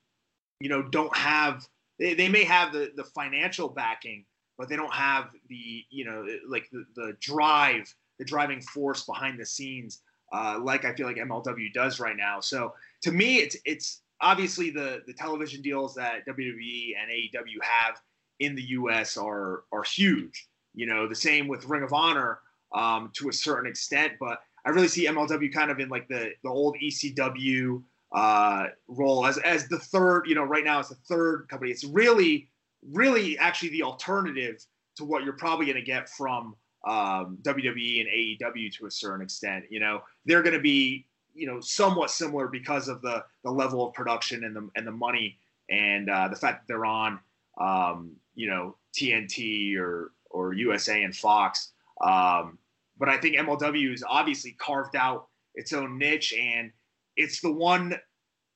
you 0.59 0.69
know, 0.69 0.83
don't 0.83 1.15
have 1.17 1.67
they, 1.97 2.13
they 2.13 2.29
may 2.29 2.43
have 2.43 2.71
the 2.71 2.91
the 2.95 3.03
financial 3.03 3.67
backing, 3.67 4.25
but 4.59 4.69
they 4.69 4.75
don't 4.75 4.93
have 4.93 5.31
the 5.49 5.83
you 5.89 6.05
know 6.05 6.23
like 6.47 6.69
the, 6.71 6.85
the 6.95 7.17
drive 7.19 7.91
the 8.19 8.25
driving 8.25 8.61
force 8.61 9.05
behind 9.05 9.39
the 9.39 9.45
scenes, 9.45 10.01
uh, 10.31 10.59
like 10.61 10.85
I 10.85 10.93
feel 10.93 11.07
like 11.07 11.17
MLW 11.17 11.73
does 11.73 11.99
right 11.99 12.17
now. 12.17 12.39
So 12.39 12.73
to 13.03 13.11
me, 13.11 13.37
it's 13.37 13.57
it's 13.65 14.01
obviously 14.21 14.69
the 14.69 15.01
the 15.07 15.13
television 15.13 15.61
deals 15.61 15.93
that 15.95 16.25
WWE 16.27 16.93
and 16.99 17.11
AEW 17.11 17.61
have 17.61 17.99
in 18.39 18.55
the 18.55 18.63
U.S. 18.63 19.17
are 19.17 19.63
are 19.71 19.83
huge. 19.83 20.47
You 20.73 20.87
know, 20.87 21.07
the 21.07 21.15
same 21.15 21.47
with 21.47 21.65
Ring 21.65 21.83
of 21.83 21.93
Honor 21.93 22.39
um, 22.73 23.11
to 23.13 23.29
a 23.29 23.33
certain 23.33 23.69
extent, 23.69 24.13
but 24.19 24.39
I 24.65 24.69
really 24.69 24.87
see 24.87 25.07
MLW 25.07 25.53
kind 25.53 25.69
of 25.69 25.79
in 25.79 25.89
like 25.89 26.07
the 26.07 26.31
the 26.43 26.49
old 26.49 26.75
ECW 26.83 27.83
uh, 28.13 28.67
role 28.87 29.25
as 29.25 29.37
as 29.39 29.67
the 29.67 29.79
third. 29.79 30.23
You 30.27 30.35
know, 30.35 30.43
right 30.43 30.63
now 30.63 30.79
it's 30.79 30.89
the 30.89 30.95
third 30.95 31.47
company. 31.49 31.71
It's 31.71 31.83
really 31.83 32.49
really 32.91 33.37
actually 33.37 33.69
the 33.69 33.83
alternative 33.83 34.65
to 34.97 35.05
what 35.05 35.23
you're 35.23 35.33
probably 35.33 35.65
going 35.65 35.77
to 35.77 35.81
get 35.81 36.09
from 36.09 36.55
um, 36.85 37.37
WWE 37.41 38.01
and 38.01 38.09
AEW 38.09 38.73
to 38.77 38.85
a 38.85 38.91
certain 38.91 39.21
extent. 39.21 39.65
You 39.69 39.79
know, 39.79 40.01
they're 40.25 40.43
going 40.43 40.55
to 40.55 40.61
be 40.61 41.05
you 41.33 41.47
know 41.47 41.59
somewhat 41.59 42.11
similar 42.11 42.47
because 42.47 42.87
of 42.87 43.01
the 43.01 43.23
the 43.43 43.51
level 43.51 43.87
of 43.87 43.93
production 43.93 44.43
and 44.43 44.55
the 44.55 44.69
and 44.75 44.85
the 44.85 44.91
money 44.91 45.37
and 45.69 46.09
uh, 46.09 46.27
the 46.27 46.35
fact 46.35 46.61
that 46.61 46.67
they're 46.67 46.85
on 46.85 47.19
um, 47.59 48.11
you 48.35 48.47
know 48.47 48.75
TNT 48.93 49.77
or 49.77 50.11
or 50.29 50.53
USA 50.53 51.03
and 51.03 51.15
Fox. 51.15 51.71
Um, 52.01 52.57
but 52.97 53.09
I 53.09 53.17
think 53.17 53.35
MLW 53.35 53.91
has 53.91 54.03
obviously 54.07 54.51
carved 54.51 54.95
out 54.95 55.27
its 55.55 55.73
own 55.73 55.97
niche 55.97 56.33
and 56.33 56.71
it's 57.15 57.41
the 57.41 57.51
one 57.51 57.93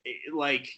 eh, 0.05 0.11
like 0.33 0.69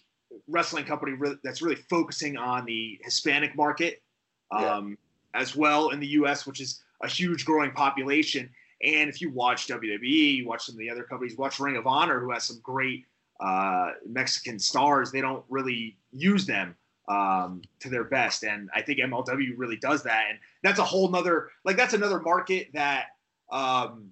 wrestling 0.48 0.84
company 0.84 1.16
that's 1.42 1.62
really 1.62 1.76
focusing 1.88 2.36
on 2.36 2.64
the 2.64 2.98
Hispanic 3.02 3.56
market 3.56 4.02
um, 4.50 4.96
yeah. 5.34 5.40
as 5.40 5.56
well 5.56 5.90
in 5.90 6.00
the 6.00 6.06
U.S., 6.08 6.46
which 6.46 6.60
is 6.60 6.82
a 7.02 7.08
huge 7.08 7.44
growing 7.44 7.72
population. 7.72 8.50
And 8.82 9.10
if 9.10 9.20
you 9.20 9.30
watch 9.30 9.66
WWE, 9.66 10.36
you 10.36 10.46
watch 10.46 10.64
some 10.64 10.74
of 10.74 10.78
the 10.78 10.90
other 10.90 11.04
companies, 11.04 11.36
watch 11.36 11.60
Ring 11.60 11.76
of 11.76 11.86
Honor, 11.86 12.20
who 12.20 12.30
has 12.32 12.44
some 12.44 12.60
great 12.62 13.04
uh, 13.40 13.92
Mexican 14.06 14.58
stars. 14.58 15.10
They 15.10 15.20
don't 15.20 15.44
really 15.48 15.96
use 16.12 16.46
them 16.46 16.76
um, 17.08 17.62
to 17.80 17.88
their 17.88 18.04
best, 18.04 18.44
and 18.44 18.70
I 18.74 18.82
think 18.82 19.00
MLW 19.00 19.54
really 19.56 19.76
does 19.76 20.02
that. 20.04 20.26
And 20.30 20.38
that's 20.62 20.78
a 20.78 20.84
whole 20.84 21.10
nother 21.10 21.50
like 21.64 21.76
that's 21.76 21.94
another 21.94 22.20
market 22.20 22.68
that 22.72 23.06
um, 23.50 24.10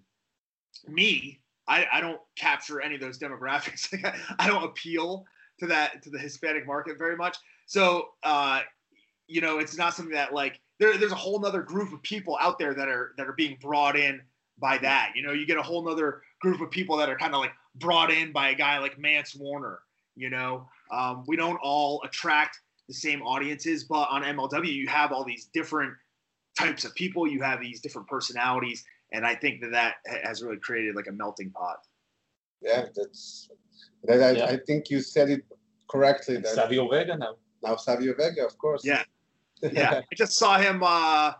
me 0.87 1.41
I, 1.69 1.87
I 1.93 2.01
don't 2.01 2.21
capture 2.37 2.81
any 2.81 2.95
of 2.95 3.01
those 3.01 3.19
demographics. 3.19 3.95
I 4.39 4.49
don't 4.49 4.65
appeal 4.65 5.27
to 5.61 5.67
that 5.67 6.03
to 6.03 6.11
the 6.11 6.19
Hispanic 6.19 6.67
market 6.67 6.99
very 6.99 7.17
much. 7.17 7.37
So 7.67 8.09
uh, 8.23 8.63
you 9.29 9.41
know, 9.41 9.59
it's 9.59 9.77
not 9.77 9.95
something 9.95 10.15
that 10.15 10.33
like 10.33 10.61
there, 10.81 10.97
there's 10.97 11.13
a 11.13 11.17
whole 11.17 11.39
nother 11.39 11.63
group 11.63 11.93
of 11.93 12.03
people 12.03 12.37
out 12.41 12.59
there 12.59 12.75
that 12.75 12.89
are 12.89 13.13
that 13.17 13.27
are 13.27 13.35
being 13.35 13.59
brought 13.61 13.97
in 13.97 14.21
by 14.59 14.79
that. 14.79 15.13
You 15.15 15.23
know, 15.23 15.33
you 15.33 15.47
get 15.47 15.59
a 15.59 15.63
whole 15.63 15.85
nother 15.85 16.23
group 16.41 16.61
of 16.61 16.71
people 16.71 16.97
that 16.97 17.09
are 17.09 17.17
kind 17.17 17.35
of 17.35 17.41
like 17.41 17.53
brought 17.77 18.11
in 18.11 18.33
by 18.33 18.51
a 18.51 18.55
guy 18.55 18.79
like 18.79 18.99
Mance 18.99 19.37
Warner. 19.37 19.81
You 20.17 20.31
know, 20.31 20.69
um, 20.91 21.25
we 21.29 21.37
don't 21.37 21.59
all 21.63 22.03
attract 22.05 22.59
the 22.89 22.95
same 22.95 23.23
audiences, 23.23 23.85
but 23.85 24.09
on 24.11 24.23
MLW 24.23 24.73
you 24.73 24.89
have 24.89 25.13
all 25.13 25.25
these 25.25 25.49
different 25.53 25.93
types 26.59 26.85
of 26.85 26.95
people. 26.95 27.27
You 27.27 27.43
have 27.43 27.61
these 27.61 27.81
different 27.81 28.09
personalities, 28.09 28.85
and 29.13 29.27
I 29.27 29.35
think 29.35 29.61
that 29.61 29.71
that 29.73 29.97
has 30.25 30.43
really 30.43 30.57
created 30.57 30.97
like 30.97 31.07
a 31.07 31.13
melting 31.13 31.51
pot. 31.51 31.79
Yeah, 32.63 32.87
that's. 32.95 33.51
That 34.05 34.23
I, 34.23 34.31
yeah. 34.31 34.47
I 34.47 34.59
think 34.67 34.91
you 34.91 35.01
said 35.01 35.29
it 35.29 35.43
correctly. 35.91 36.37
That 36.37 36.49
Savio 36.49 36.89
Vega 36.89 37.17
now. 37.17 37.37
Now 37.63 37.77
Savio 37.77 38.15
Vega, 38.15 38.45
of 38.45 38.57
course. 38.59 38.85
Yeah, 38.85 39.03
yeah, 39.63 40.01
I 40.13 40.15
just 40.15 40.33
saw 40.33 40.59
him. 40.59 40.83
Uh, 40.83 41.33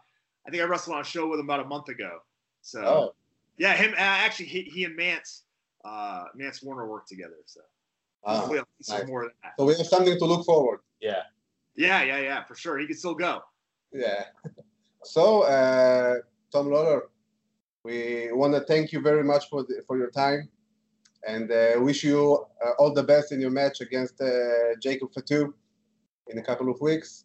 I 0.47 0.51
think 0.51 0.63
I 0.63 0.67
wrestled 0.67 0.97
on 0.97 1.03
a 1.03 1.05
show 1.05 1.29
with 1.29 1.41
him 1.41 1.47
about 1.47 1.61
a 1.61 1.69
month 1.69 1.89
ago. 1.89 2.19
So 2.63 2.81
oh. 2.85 3.15
yeah, 3.59 3.75
him 3.75 3.93
uh, 3.93 3.97
actually 3.99 4.47
he, 4.47 4.63
he 4.63 4.85
and 4.85 4.97
Mance 4.97 5.45
uh, 5.85 6.25
Mance 6.35 6.63
Warner 6.63 6.87
worked 6.87 7.09
together. 7.09 7.37
So 7.47 7.61
ah, 8.25 8.49
nice. 8.89 9.07
more 9.07 9.31
So 9.59 9.65
we 9.65 9.77
have 9.77 9.87
something 9.87 10.19
to 10.19 10.25
look 10.25 10.45
forward. 10.45 10.81
Yeah. 11.01 11.23
Yeah, 11.77 12.03
yeah, 12.03 12.19
yeah, 12.19 12.45
for 12.45 12.57
sure. 12.57 12.79
He 12.79 12.87
can 12.87 12.97
still 12.97 13.15
go. 13.15 13.43
Yeah. 13.93 14.25
So 15.05 15.43
uh, 15.43 16.17
Tom 16.53 16.71
Lawler, 16.71 17.09
we 17.85 18.31
want 18.33 18.53
to 18.53 18.61
thank 18.61 18.93
you 18.93 19.01
very 19.01 19.23
much 19.23 19.49
for 19.49 19.63
the, 19.63 19.83
for 19.87 19.97
your 19.97 20.11
time, 20.11 20.49
and 21.27 21.51
uh, 21.51 21.75
wish 21.79 22.03
you 22.03 22.45
uh, 22.63 22.71
all 22.81 22.93
the 22.93 23.05
best 23.05 23.31
in 23.31 23.41
your 23.41 23.53
match 23.53 23.81
against 23.81 24.21
uh, 24.21 24.75
Jacob 24.83 25.15
Fatu 25.15 25.55
in 26.27 26.39
a 26.39 26.43
couple 26.43 26.69
of 26.69 26.81
weeks 26.81 27.25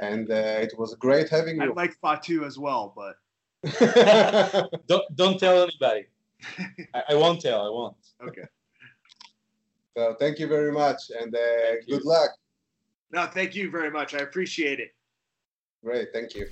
and 0.00 0.30
uh, 0.30 0.64
it 0.66 0.72
was 0.80 0.94
great 1.06 1.28
having 1.28 1.60
I 1.60 1.64
you. 1.66 1.74
like 1.82 1.94
Fatu 2.02 2.44
as 2.44 2.56
well, 2.58 2.84
but 3.00 3.14
Don't 4.90 5.06
don't 5.22 5.38
tell 5.44 5.56
anybody. 5.66 6.02
I, 6.94 7.00
I 7.12 7.14
won't 7.22 7.40
tell. 7.46 7.60
I 7.68 7.70
won't. 7.78 7.96
okay. 8.28 8.46
so 9.96 10.02
thank 10.20 10.34
you 10.40 10.46
very 10.56 10.72
much, 10.82 11.00
and 11.20 11.30
uh, 11.34 11.38
Thank 11.38 11.86
good 11.92 12.04
you. 12.04 12.10
luck. 12.14 12.30
No, 13.16 13.22
thank 13.38 13.50
you 13.58 13.66
very 13.78 13.90
much. 13.98 14.10
I 14.18 14.20
appreciate 14.28 14.78
it. 14.86 14.90
Great, 15.84 16.08
thank 16.16 16.30
you. 16.36 16.46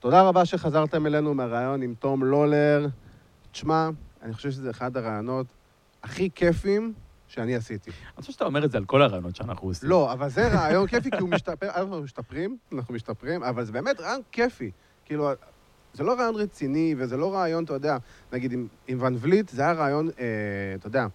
תודה 0.00 0.22
רבה 0.22 0.44
שחזרתם 0.46 1.06
אלינו 1.06 1.34
מהראיון 1.34 1.82
עם 1.82 1.94
תום 1.98 2.24
לולר. 2.24 2.86
תשמע, 3.52 3.88
אני 4.22 4.34
חושב 4.34 4.50
שזה 4.50 4.70
אחד 4.70 4.96
הרעיונות 4.96 5.46
הכי 6.02 6.30
כיפים 6.34 6.92
שאני 7.27 7.55
עשיתי. 7.55 7.91
אני 7.91 8.21
חושב 8.21 8.33
שאתה 8.33 8.45
אומר 8.45 8.65
את 8.65 8.71
זה 8.71 8.77
על 8.77 8.85
כל 8.85 9.01
הרעיונות 9.01 9.35
שאנחנו 9.35 9.67
עושים. 9.67 9.89
לא, 9.89 10.13
אבל 10.13 10.29
זה 10.29 10.47
רעיון 10.47 10.87
כיפי, 10.87 11.11
כי 11.11 11.17
הוא 11.17 11.29
משתפר, 11.29 11.67
אנחנו 11.75 12.01
משתפרים, 12.01 12.57
אנחנו 12.73 12.93
משתפרים, 12.93 13.43
אבל 13.43 13.65
זה 13.65 13.71
באמת 13.71 13.99
רעיון 13.99 14.21
כיפי. 14.31 14.71
כאילו, 15.05 15.31
זה 15.93 16.03
לא 16.03 16.13
רעיון 16.13 16.35
רציני, 16.35 16.95
וזה 16.97 17.17
לא 17.17 17.33
רעיון, 17.33 17.63
אתה 17.63 17.73
יודע, 17.73 17.97
נגיד 18.33 18.51
עם, 18.51 18.67
עם 18.87 19.01
ון 19.01 19.15
וליט, 19.19 19.49
זה 19.49 19.61
היה 19.61 19.71
רעיון, 19.71 20.09
אה, 20.19 20.25
אתה 20.75 20.87
יודע, 20.87 21.07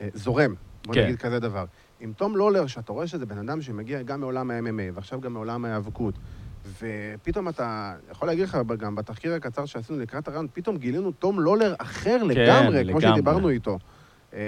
אה, 0.00 0.08
זורם, 0.14 0.54
בוא 0.86 0.94
כן. 0.94 1.04
נגיד 1.04 1.18
כזה 1.18 1.38
דבר. 1.38 1.64
עם 2.00 2.12
תום 2.12 2.36
לולר, 2.36 2.66
שאתה 2.66 2.92
רואה 2.92 3.06
שזה 3.06 3.26
בן 3.26 3.38
אדם 3.38 3.62
שמגיע 3.62 4.02
גם 4.02 4.20
מעולם 4.20 4.50
ה-MMA, 4.50 4.94
ועכשיו 4.94 5.20
גם 5.20 5.32
מעולם 5.32 5.64
ההיאבקות, 5.64 6.14
ופתאום 6.78 7.48
אתה, 7.48 7.94
יכול 8.10 8.28
להגיד 8.28 8.44
לך, 8.44 8.58
גם 8.78 8.94
בתחקיר 8.94 9.34
הקצר 9.34 9.64
שעשינו 9.64 9.98
לקראת 9.98 10.28
הרעיון, 10.28 10.46
פתאום 10.52 10.76
גילינו 10.76 11.12
תום 11.12 11.40
לולר 11.40 11.74
אחר 11.78 12.22
לגמרי, 12.22 12.84
כמו 12.84 12.98
לגמרי. 12.98 13.12
שדיברנו 13.12 13.48
איתו. 13.48 13.78
אה, 14.34 14.40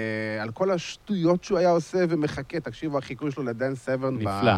על 0.43 0.51
כל 0.51 0.71
השטויות 0.71 1.45
שהוא 1.45 1.59
היה 1.59 1.71
עושה 1.71 1.99
ומחכה, 2.09 2.61
תקשיבו, 2.61 2.99
החיקוי 2.99 3.31
שלו 3.31 3.45
לדן 3.45 3.75
סברן. 3.75 4.17
ב- 4.19 4.21
נפלא. 4.21 4.53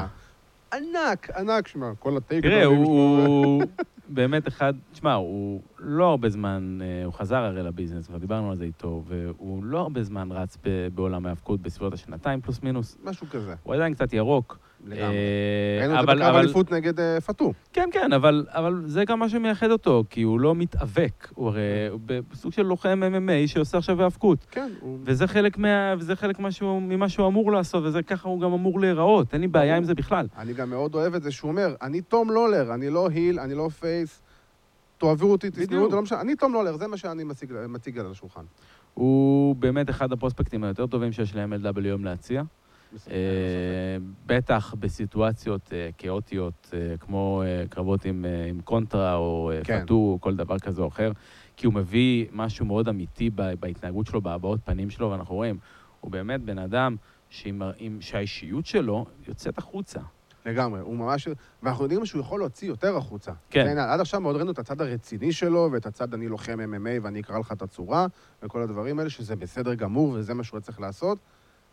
ענק, 0.75 1.31
ענק, 1.37 1.69
שמע, 1.69 1.91
כל 1.99 2.17
הטייק. 2.17 2.43
תראה, 2.45 2.65
הוא 2.65 2.77
הוא 2.87 3.63
באמת 4.09 4.49
אחד, 4.49 4.75
תשמע, 4.93 5.15
הוא 5.15 5.63
לא 5.81 6.05
הרבה 6.05 6.29
זמן, 6.29 6.79
אה, 6.83 7.05
הוא 7.05 7.13
חזר 7.15 7.37
הרי 7.37 7.63
לביזנס, 7.63 8.07
כבר 8.07 8.19
דיברנו 8.19 8.51
על 8.51 8.57
זה 8.57 8.65
איתו, 8.65 9.03
והוא 9.07 9.65
לא 9.65 9.79
הרבה 9.79 10.03
זמן 10.03 10.29
רץ 10.33 10.57
ב- 10.65 10.89
בעולם 10.95 11.27
ההאבקות 11.27 11.61
בסביבות 11.61 11.93
השנתיים 11.93 12.41
פלוס 12.41 12.63
מינוס. 12.63 12.97
משהו 13.05 13.27
כזה, 13.31 13.55
הוא 13.63 13.75
עדיין 13.75 13.95
קצת 13.95 14.13
ירוק. 14.13 14.59
לגמרי. 14.87 14.99
אה, 15.03 15.79
ראינו 15.81 15.95
את 15.95 16.01
זה 16.01 16.07
בקרב 16.07 16.23
אבל- 16.23 16.39
אליפות 16.45 16.73
נגד 16.73 17.01
אה, 17.01 17.21
פאטו. 17.21 17.53
כן, 17.73 17.89
כן, 17.93 18.13
אבל, 18.13 18.47
אבל 18.49 18.83
זה 18.87 19.05
גם 19.05 19.19
מה 19.19 19.29
שמייחד 19.29 19.71
אותו, 19.71 20.05
כי 20.11 20.23
הוא 20.23 20.41
לא 20.41 20.55
מתאבק. 20.55 21.29
הוא 21.35 21.49
הרי 21.49 21.61
הוא 21.91 22.01
בסוג 22.31 22.53
של 22.53 22.63
לוחם 22.63 23.01
MMA 23.15 23.49
שעושה 23.49 23.79
עכשיו 23.79 24.03
האבקות. 24.03 24.47
כן, 24.51 24.71
הוא... 24.81 24.99
וזה 25.05 25.27
חלק, 25.27 25.59
מה, 25.59 25.95
וזה 25.99 26.17
חלק 26.17 26.39
מה 26.39 26.51
שהוא, 26.51 26.83
ממה 26.83 27.09
שהוא 27.09 27.27
אמור 27.27 27.53
לעשות, 27.53 27.85
וזה 27.85 28.03
ככה 28.03 28.29
הוא 28.29 28.41
גם 28.41 28.53
אמור 28.53 28.81
להיראות. 28.81 29.33
אין 29.33 29.41
לי 29.41 29.49
בעיה 29.49 29.77
עם 29.77 29.85
זה 29.85 29.95
בכלל. 29.95 30.27
אני 30.39 30.53
גם 30.55 30.71
מאוד 30.71 30.95
אוהב 30.95 31.15
את 31.15 31.23
זה 31.23 31.31
שהוא 31.31 31.51
אומר, 31.51 31.75
אני 31.83 32.01
תום 32.01 32.31
לולר, 32.31 32.75
אני 32.75 32.91
לא 32.91 33.09
היל, 33.13 33.41
אני 33.41 33.55
לא 33.55 33.69
פייס. 33.81 34.23
תאהבו 34.99 35.33
אותי, 35.33 35.51
תשנאו. 35.51 35.83
אותי, 35.83 35.95
לא 35.95 36.03
משנה. 36.03 36.21
אני 36.21 36.37
תום 36.37 36.53
לולר, 36.53 36.77
זה 36.77 36.87
מה 36.87 36.97
שאני 36.97 37.25
מציג, 37.25 37.53
מציג 37.69 37.99
על 37.99 38.11
השולחן. 38.11 38.45
הוא 38.95 39.57
באמת 39.57 39.91
אחד 39.91 40.13
הפרוספקטים 40.13 40.65
היותר 40.65 40.87
טובים 40.87 41.13
שיש 41.13 41.35
ל-MLW 41.35 41.85
היום 41.85 42.05
להציע. 42.05 42.43
אה, 43.11 43.17
בטח 44.27 44.75
בסיטואציות 44.79 45.73
אה, 45.73 45.89
כאוטיות, 45.99 46.75
אה, 46.75 46.97
כמו 46.97 47.43
קרבות 47.71 48.05
עם, 48.05 48.25
קונטרה 48.65 49.15
או 49.15 49.53
כן. 49.65 49.81
פאטו 49.81 49.95
או 49.95 50.19
כל 50.21 50.37
דבר 50.37 50.59
כזה 50.59 50.83
או 50.83 50.89
אחר, 50.89 51.13
כי 51.57 51.67
הוא 51.67 51.75
מביא 51.75 52.27
משהו 52.33 52.67
מאוד 52.67 52.89
אמיתי 52.89 53.31
בהתנהגות 53.61 54.07
שלו, 54.07 54.21
בהבעות 54.21 54.61
פנים 54.65 54.91
שלו, 54.91 55.11
ואנחנו 55.11 55.35
רואים, 55.35 55.59
הוא 56.01 56.11
באמת 56.11 56.41
בן 56.41 56.59
אדם 56.59 56.97
שהאישיות 58.01 58.67
שלו 58.67 59.07
יוצאת 59.29 59.59
החוצה. 59.59 60.01
לגמרי, 60.47 60.81
הוא 60.81 60.97
ממש... 60.97 61.29
ואנחנו 61.63 61.85
יודעים 61.85 62.07
שהוא 62.07 62.21
יכול 62.21 62.41
להוציא 62.41 62.69
יותר 62.69 62.97
החוצה. 62.97 63.33
כן. 63.51 63.65
כן, 63.65 63.79
עד 63.79 64.01
עכשיו 64.01 64.21
מאוד 64.21 64.37
ראינו 64.37 64.51
את 64.51 64.59
הצד 64.59 64.81
הרציני 64.81 65.33
שלו, 65.33 65.69
ואת 65.73 65.87
הצד 65.87 66.15
אני 66.15 66.29
לוחם 66.29 66.59
MMA 66.75 67.03
ואני 67.03 67.21
אקרא 67.21 67.39
לך 67.39 67.53
את 67.53 67.63
הצורה, 67.63 68.07
וכל 68.43 68.63
הדברים 68.63 68.99
האלה, 68.99 69.11
שזה 69.11 69.37
בסדר 69.37 69.75
גמור, 69.75 70.09
וזה 70.11 70.35
מה 70.35 70.45
שהוא 70.45 70.57
היה 70.59 70.63
צריך 70.63 70.81
לעשות. 70.81 71.19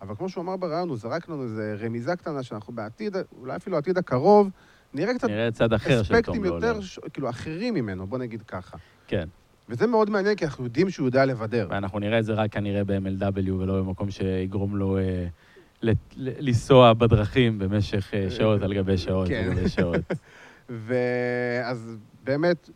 אבל 0.01 0.15
כמו 0.15 0.29
שהוא 0.29 0.41
אמר 0.41 0.57
ברעיון, 0.57 0.89
הוא 0.89 0.97
זרק 0.97 1.29
לנו 1.29 1.43
איזו 1.43 1.61
רמיזה 1.79 2.15
קטנה 2.15 2.43
שאנחנו 2.43 2.73
בעתיד, 2.73 3.15
אולי 3.39 3.55
אפילו 3.55 3.75
העתיד 3.75 3.97
הקרוב, 3.97 4.49
נראה 4.93 5.13
קצת 5.13 5.27
נראה 5.29 5.51
צד 5.51 5.73
אחר 5.73 6.03
של 6.03 6.07
תום 6.09 6.15
אספקטים 6.17 6.43
לולר. 6.43 6.67
יותר, 6.67 6.81
ש- 6.81 6.99
כאילו, 7.13 7.29
אחרים 7.29 7.73
ממנו, 7.73 8.07
בוא 8.07 8.17
נגיד 8.17 8.41
ככה. 8.41 8.77
כן, 9.07 9.27
וזה 9.69 9.87
מאוד 9.87 10.09
מעניין, 10.09 10.35
כי 10.35 10.45
אנחנו 10.45 10.63
יודעים 10.63 10.89
שהוא 10.89 11.07
יודע 11.07 11.25
לבדר. 11.25 11.67
ואנחנו 11.69 11.99
נראה 11.99 12.19
את 12.19 12.25
זה 12.25 12.33
רק 12.33 12.51
כנראה 12.51 12.83
ב-MLW 12.83 13.51
ולא 13.51 13.81
במקום 13.81 14.11
שיגרום 14.11 14.75
לו 14.77 14.97
אה, 14.97 15.27
לנסוע 16.15 16.93
בדרכים 16.93 17.59
במשך 17.59 18.13
אה, 18.13 18.29
שעות 18.29 18.61
על 18.61 18.73
גבי 18.73 18.97
שעות 18.97 19.27
כן. 19.27 19.43
על 19.47 19.53
גבי 19.53 19.69
שעות. 19.69 20.01
ואז 20.69 21.97
באמת, 22.23 22.69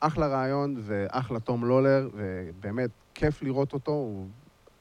אחלה 0.00 0.26
רעיון 0.26 0.76
ואחלה 0.80 1.40
תום 1.40 1.64
לולר, 1.64 2.08
ובאמת 2.14 2.90
כיף 3.14 3.42
לראות 3.42 3.72
אותו, 3.72 3.90
הוא 3.90 4.26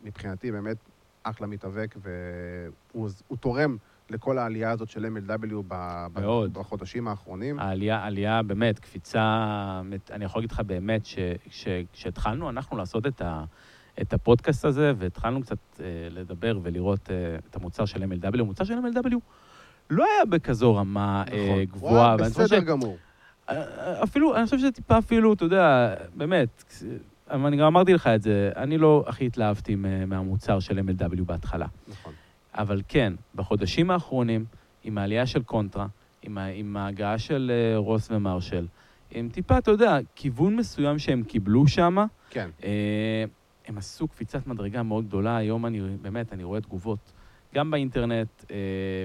מבחינתי 0.04 0.52
באמת 0.52 0.78
אחלה 1.24 1.48
מתאבק, 1.48 1.96
והוא 2.02 3.10
הוא 3.28 3.38
תורם 3.38 3.78
לכל 4.10 4.38
העלייה 4.38 4.72
הזאת 4.72 4.90
של 4.90 5.06
MLW 5.06 5.56
ב- 5.68 6.08
מאוד. 6.22 6.54
בחודשים 6.54 7.08
האחרונים. 7.08 7.60
העלייה, 7.60 8.06
עלייה 8.06 8.44
באמת, 8.44 8.80
קפיצה, 8.80 9.82
אני 10.12 10.26
יכול 10.26 10.40
להגיד 10.40 10.52
לך 10.52 10.60
באמת, 10.60 11.06
שכשהתחלנו 11.50 12.50
אנחנו 12.50 12.78
לעשות 12.78 13.08
את, 13.08 13.22
ה, 13.22 13.44
את 14.02 14.14
הפודקאסט 14.14 14.66
הזה, 14.66 14.94
והתחלנו 14.98 15.42
קצת 15.42 15.58
אה, 15.80 15.86
לדבר 16.12 16.60
ולראות 16.64 17.10
אה, 17.12 17.16
את 17.50 17.56
המוצר 17.56 17.86
של 17.86 18.04
MLW, 18.04 18.40
המוצר 18.40 18.64
של 18.64 18.74
MLW 18.74 19.16
לא 19.90 20.04
היה 20.04 20.26
בכזו 20.26 20.76
רמה 20.76 21.24
אה, 21.32 21.36
נכון. 21.46 21.50
הוא 21.60 21.64
גבוהה. 21.72 22.18
חושב 22.18 22.30
בסדר 22.44 22.60
ש- 22.60 22.64
גמור. 22.64 22.98
אה, 23.50 24.04
אפילו, 24.04 24.36
אני 24.36 24.46
חושב 24.46 24.58
שזה 24.58 24.72
טיפה 24.72 24.98
אפילו, 24.98 25.34
אתה 25.34 25.46
יודע, 25.46 25.94
באמת, 26.16 26.64
אבל 27.30 27.46
אני 27.46 27.58
גם 27.58 27.66
אמרתי 27.66 27.94
לך 27.94 28.08
את 28.08 28.22
זה, 28.22 28.52
אני 28.56 28.78
לא 28.78 29.04
הכי 29.08 29.26
התלהבתי 29.26 29.76
מהמוצר 30.08 30.60
של 30.60 30.80
MLW 30.80 31.24
בהתחלה. 31.26 31.66
נכון. 31.88 32.14
אבל 32.58 32.82
כן, 32.88 33.14
בחודשים 33.36 33.92
האחרונים, 33.92 34.46
עם 34.84 34.98
העלייה 34.98 35.26
של 35.26 35.44
קונטרה, 35.44 35.88
עם, 36.22 36.38
עם 36.54 36.78
ההגעה 36.78 37.18
של 37.18 37.52
אה, 37.54 37.78
רוס 37.78 38.08
ומרשל, 38.12 38.66
עם 39.12 39.30
טיפה, 39.30 39.58
אתה 39.58 39.72
יודע, 39.72 39.98
כיוון 40.16 40.56
מסוים 40.56 41.00
שהם 41.00 41.24
קיבלו 41.24 41.68
שם, 41.68 41.98
כן. 42.30 42.50
אה, 42.64 43.24
הם 43.68 43.78
עשו 43.78 44.08
קפיצת 44.08 44.48
מדרגה 44.48 44.84
מאוד 44.84 45.06
גדולה. 45.08 45.38
היום 45.38 45.66
אני, 45.66 45.82
באמת, 46.02 46.34
אני 46.34 46.44
רואה 46.44 46.62
תגובות, 46.62 47.12
גם 47.56 47.72
באינטרנט, 47.72 48.28
אה, 48.52 48.56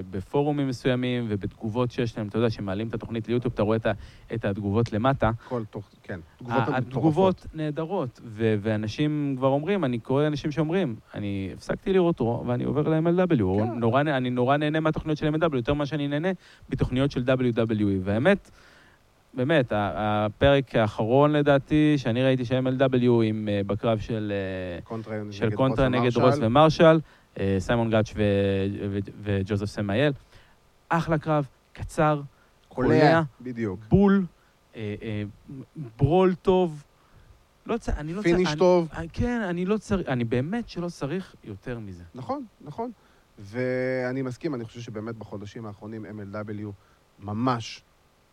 בפורומים 0.09 0.67
מסוימים 0.67 1.25
ובתגובות 1.29 1.91
שיש 1.91 2.17
להם, 2.17 2.27
אתה 2.27 2.37
יודע, 2.37 2.49
שמעלים 2.49 2.87
את 2.87 2.93
התוכנית 2.93 3.27
ליוטיוב, 3.27 3.53
אתה 3.53 3.63
רואה 3.63 3.77
את, 3.77 3.85
ה- 3.85 3.91
את 4.33 4.45
התגובות 4.45 4.93
למטה. 4.93 5.31
כל 5.49 5.63
תוך, 5.69 5.89
כן. 6.03 6.19
תגובות 6.37 6.57
מטורפות. 6.61 6.77
התגובות 6.87 7.45
נהדרות, 7.53 8.19
ו- 8.23 8.55
ואנשים 8.61 9.33
כבר 9.37 9.47
אומרים, 9.47 9.85
אני 9.85 9.99
קורא 9.99 10.27
אנשים 10.27 10.51
שאומרים, 10.51 10.95
אני 11.13 11.49
הפסקתי 11.53 11.93
לראות 11.93 12.19
רו, 12.19 12.43
ואני 12.47 12.63
עובר 12.63 12.89
ל-MLW. 12.89 13.27
כן. 13.59 13.79
נורא, 13.79 14.01
אני 14.01 14.29
נורא 14.29 14.57
נהנה 14.57 14.79
מהתוכניות 14.79 15.17
של 15.17 15.35
MLW, 15.35 15.55
יותר 15.55 15.73
ממה 15.73 15.85
שאני 15.85 16.07
נהנה 16.07 16.29
מתוכניות 16.69 17.11
של 17.11 17.23
WWE. 17.27 17.73
והאמת, 18.03 18.51
באמת, 19.33 19.65
הפרק 19.75 20.75
האחרון 20.75 21.31
לדעתי, 21.31 21.93
שאני 21.97 22.23
ראיתי 22.23 22.45
של 22.45 22.55
MLW 22.67 23.23
עם, 23.23 23.47
אה, 23.51 23.61
בקרב 23.67 23.99
של, 23.99 24.31
אה, 24.75 24.81
קונטרה 24.81 25.15
של 25.31 25.45
נגד 25.45 25.55
קונטרה 25.55 25.87
רוס 25.87 25.95
נגד. 25.95 26.17
רוס 26.17 26.35
ומרשל, 26.41 26.99
אה, 27.39 27.55
סיימון 27.59 27.89
גאץ' 27.89 28.13
וג'וזף 29.23 29.65
סמייל. 29.65 30.13
אחלה 30.89 31.17
קרב, 31.17 31.47
קצר, 31.73 32.21
קולע. 32.67 33.21
בדיוק. 33.41 33.79
בול, 33.89 34.25
אה, 34.75 34.95
אה, 35.01 35.23
ברול 35.97 36.33
טוב. 36.35 36.83
לא 37.65 37.77
צריך, 37.77 37.97
אני 37.97 38.13
לא. 38.13 38.21
פיניש 38.21 38.49
אני- 38.49 38.59
טוב. 38.59 38.89
אה, 38.93 39.01
כן, 39.13 39.41
אני 39.41 39.65
לא 39.65 39.77
צריך, 39.77 40.07
אני 40.07 40.23
באמת 40.23 40.69
שלא 40.69 40.89
צריך 40.89 41.35
יותר 41.43 41.79
מזה. 41.79 42.03
נכון, 42.15 42.45
נכון. 42.61 42.91
ואני 43.39 44.21
מסכים, 44.21 44.55
אני 44.55 44.65
חושב 44.65 44.79
שבאמת 44.81 45.15
בחודשים 45.15 45.65
האחרונים 45.65 46.05
MLW 46.05 46.71
ממש 47.19 47.81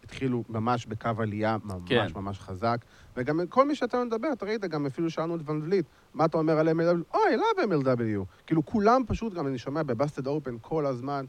התחילו 0.08 0.44
ממש 0.48 0.86
בקו 0.86 1.10
עלייה 1.18 1.56
ממש 1.64 1.82
כן. 1.86 2.06
ממש 2.14 2.38
חזק. 2.38 2.84
וגם 3.16 3.40
כל 3.48 3.68
מי 3.68 3.74
שאתה 3.74 4.04
מדבר, 4.04 4.28
אתה 4.32 4.46
ראית, 4.46 4.64
גם 4.64 4.86
אפילו 4.86 5.10
שאלנו 5.10 5.36
את 5.36 5.40
ון 5.44 5.60
וליט, 5.62 5.86
מה 6.14 6.24
אתה 6.24 6.38
אומר 6.38 6.58
על 6.58 6.68
MLW? 6.68 7.14
אוי, 7.14 7.34
I 7.34 7.38
love 7.38 7.62
MLW. 7.62 8.24
כאילו, 8.46 8.66
כולם 8.66 9.02
פשוט, 9.06 9.34
גם 9.34 9.46
אני 9.46 9.58
שומע 9.58 9.82
בבאסטד 9.82 10.26
אופן 10.26 10.56
כל 10.60 10.86
הזמן, 10.86 11.24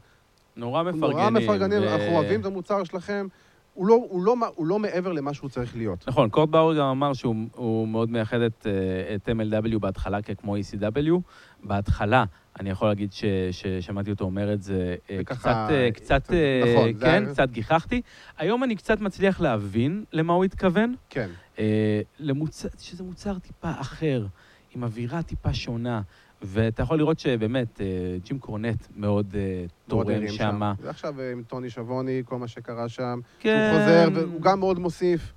נורא 0.56 0.82
מפרגנים. 0.82 1.10
נורא 1.10 1.30
מפרגנים, 1.30 1.82
ו- 1.82 1.92
אנחנו 1.92 2.16
אוהבים 2.16 2.40
את 2.40 2.46
המוצר 2.46 2.84
שלכם. 2.84 3.26
הוא 3.74 3.86
לא, 3.86 3.94
הוא, 3.94 4.24
לא, 4.24 4.36
הוא 4.54 4.66
לא 4.66 4.78
מעבר 4.78 5.12
למה 5.12 5.34
שהוא 5.34 5.50
צריך 5.50 5.76
להיות. 5.76 6.08
נכון, 6.08 6.28
קורט 6.30 6.48
באואר 6.48 6.78
גם 6.78 6.86
אמר 6.86 7.12
שהוא 7.12 7.36
הוא 7.54 7.88
מאוד 7.88 8.10
מייחד 8.10 8.40
את, 8.40 8.66
אה, 8.66 9.14
את 9.14 9.28
MLW 9.28 9.78
בהתחלה 9.78 10.22
ככמו 10.22 10.56
ECW. 10.56 11.20
בהתחלה, 11.62 12.24
אני 12.60 12.70
יכול 12.70 12.88
להגיד 12.88 13.12
ש- 13.12 13.24
ששמעתי 13.50 14.10
אותו 14.10 14.24
אומר 14.24 14.52
את 14.52 14.62
זה 14.62 14.96
אה, 15.10 15.18
וככה, 15.20 15.34
קצת, 15.40 15.70
אה, 15.70 15.88
קצת, 15.94 16.22
קצת- 16.22 16.32
אה, 16.32 16.72
נכון, 16.74 16.92
זה 16.92 17.04
כן, 17.06 17.22
היה- 17.24 17.32
קצת 17.32 17.50
גיחכתי. 17.50 18.02
היום 18.38 18.64
אני 18.64 18.76
קצת 18.76 19.00
מצליח 19.00 19.40
להבין 19.40 20.04
למה 20.12 20.32
הוא 20.32 20.44
התכוון. 20.44 20.94
כן. 21.10 21.28
אה, 21.58 22.00
למוצר, 22.18 22.68
שזה 22.78 23.04
מוצר 23.04 23.38
טיפה 23.38 23.70
אחר, 23.80 24.26
עם 24.74 24.84
אווירה 24.84 25.22
טיפה 25.22 25.54
שונה. 25.54 26.00
ואתה 26.42 26.82
יכול 26.82 26.98
לראות 26.98 27.18
שבאמת, 27.18 27.80
אה, 27.80 27.86
ג'ים 28.24 28.38
קורנט 28.38 28.86
מאוד 28.96 29.34
אה, 29.34 29.64
תורם 29.88 30.28
שם. 30.28 30.72
ועכשיו 30.82 31.14
עם 31.32 31.42
טוני 31.42 31.70
שבוני, 31.70 32.22
כל 32.24 32.38
מה 32.38 32.48
שקרה 32.48 32.88
שם. 32.88 33.20
כן. 33.40 33.70
הוא 33.72 33.80
חוזר, 33.80 34.28
והוא 34.28 34.40
גם 34.42 34.58
מאוד 34.60 34.78
מוסיף. 34.78 35.32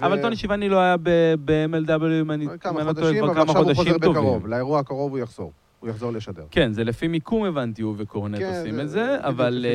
אבל 0.00 0.22
טוני 0.22 0.36
שיבני 0.36 0.68
לא 0.68 0.78
היה 0.78 0.96
ב-MLW, 0.96 2.04
אם 2.20 2.30
אני 2.30 2.46
לא 2.46 2.56
טועה, 2.56 2.58
כבר 2.58 2.58
כמה 2.58 2.84
חודשים 2.84 3.04
טובים. 3.04 3.24
אבל 3.24 3.40
עכשיו 3.40 3.62
הוא 3.62 3.74
חוזר 3.74 3.98
בקרוב, 3.98 4.46
לאירוע 4.46 4.80
הקרוב 4.80 5.10
הוא 5.12 5.18
יחזור. 5.18 5.52
הוא 5.80 5.90
יחזור 5.90 6.12
לשדר. 6.12 6.44
כן, 6.50 6.72
זה 6.72 6.84
לפי 6.84 7.08
מיקום 7.08 7.44
הבנתי, 7.44 7.82
הוא 7.82 7.94
וקורנט 7.98 8.38
כן, 8.38 8.54
עושים 8.58 8.80
את 8.80 8.90
זה, 8.90 9.16
אבל 9.20 9.66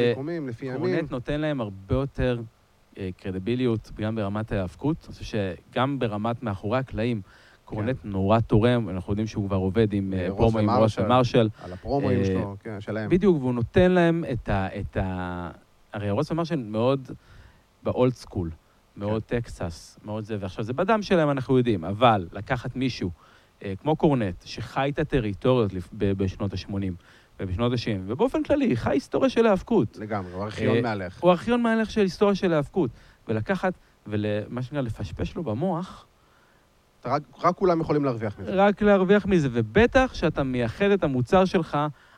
קורנט 0.77 1.11
נותן 1.11 1.41
להם 1.41 1.61
הרבה 1.61 1.95
יותר 1.95 2.41
קרדיביליות, 3.17 3.91
גם 3.97 4.15
ברמת 4.15 4.51
ההאבקות. 4.51 4.97
אני 5.07 5.13
חושב 5.13 5.37
שגם 5.71 5.99
ברמת 5.99 6.43
מאחורי 6.43 6.77
הקלעים, 6.77 7.21
קורנט 7.65 7.97
כן. 8.03 8.09
נורא 8.09 8.39
תורם, 8.39 8.89
אנחנו 8.89 9.11
יודעים 9.11 9.27
שהוא 9.27 9.47
כבר 9.47 9.57
עובד 9.57 9.93
עם 9.93 10.13
אה, 10.13 10.27
פרומו 10.37 10.59
עם 10.59 10.69
ראש 10.69 10.99
ומרשל. 10.99 11.49
על 11.63 11.73
הפרומואים 11.73 12.19
אה, 12.19 12.25
שלו, 12.25 12.55
כן, 12.59 12.81
שלהם. 12.81 13.09
בדיוק, 13.09 13.37
והוא 13.39 13.53
נותן 13.53 13.91
להם 13.91 14.23
את 14.31 14.49
ה... 14.49 14.67
את 14.79 14.97
ה... 14.97 15.51
הרי 15.93 16.11
רוס 16.11 16.31
ומרשל 16.31 16.55
מאוד 16.55 17.11
באולד 17.83 18.13
סקול, 18.13 18.49
מאוד 18.97 19.23
כן. 19.23 19.39
טקסס, 19.39 19.99
מאוד 20.05 20.23
זה, 20.23 20.37
ועכשיו 20.39 20.63
זה 20.63 20.73
בדם 20.73 21.01
שלהם, 21.01 21.29
אנחנו 21.29 21.57
יודעים, 21.57 21.85
אבל 21.85 22.27
לקחת 22.31 22.75
מישהו 22.75 23.09
אה, 23.09 23.32
כמו 23.77 23.95
קורנט, 23.95 24.35
שחי 24.45 24.89
את 24.93 24.99
הטריטוריות 24.99 25.71
בשנות 25.93 26.53
ה-80, 26.53 26.73
ובשנות 27.39 27.71
ה-90, 27.71 27.99
ובאופן 28.07 28.43
כללי, 28.43 28.75
חי 28.75 28.91
היסטוריה 28.91 29.29
של 29.29 29.45
האבקות. 29.45 29.97
לגמרי, 29.97 30.31
הוא 30.33 30.43
ארכיון 30.43 30.81
מהלך. 30.81 31.21
הוא 31.21 31.31
ארכיון 31.31 31.61
מהלך 31.61 31.91
של 31.91 32.01
היסטוריה 32.01 32.35
של 32.35 32.53
האבקות. 32.53 32.91
ולקחת, 33.27 33.73
ומה 34.07 34.61
שנקרא, 34.61 34.81
לפשפש 34.81 35.35
לו 35.35 35.43
במוח, 35.43 36.05
רק, 37.05 37.21
רק 37.43 37.55
כולם 37.55 37.81
יכולים 37.81 38.05
להרוויח 38.05 38.39
מזה. 38.39 38.51
רק 38.53 38.81
להרוויח 38.81 39.25
מזה, 39.25 39.49
ובטח 39.51 40.11
שאתה 40.13 40.43
מייחד 40.43 40.85
את 40.85 41.03
המוצר 41.03 41.45
שלך 41.45 41.77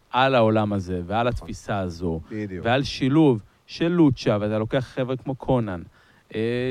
על 0.10 0.36
העולם 0.36 0.74
הזה, 0.74 1.02
ועל. 1.06 1.28
התפיסה 1.28 1.80
הזו. 1.80 2.22
בדיוק. 2.32 2.66
ועל 2.66 2.84
שילוב 2.84 3.43
של 3.66 3.88
לוצ'ה, 3.88 4.38
ואתה 4.41 4.60
לוקח 4.60 4.80
חבר'ה 4.80 5.16
כמו 5.18 5.36
קונן, 5.36 5.82
אה, 5.82 5.95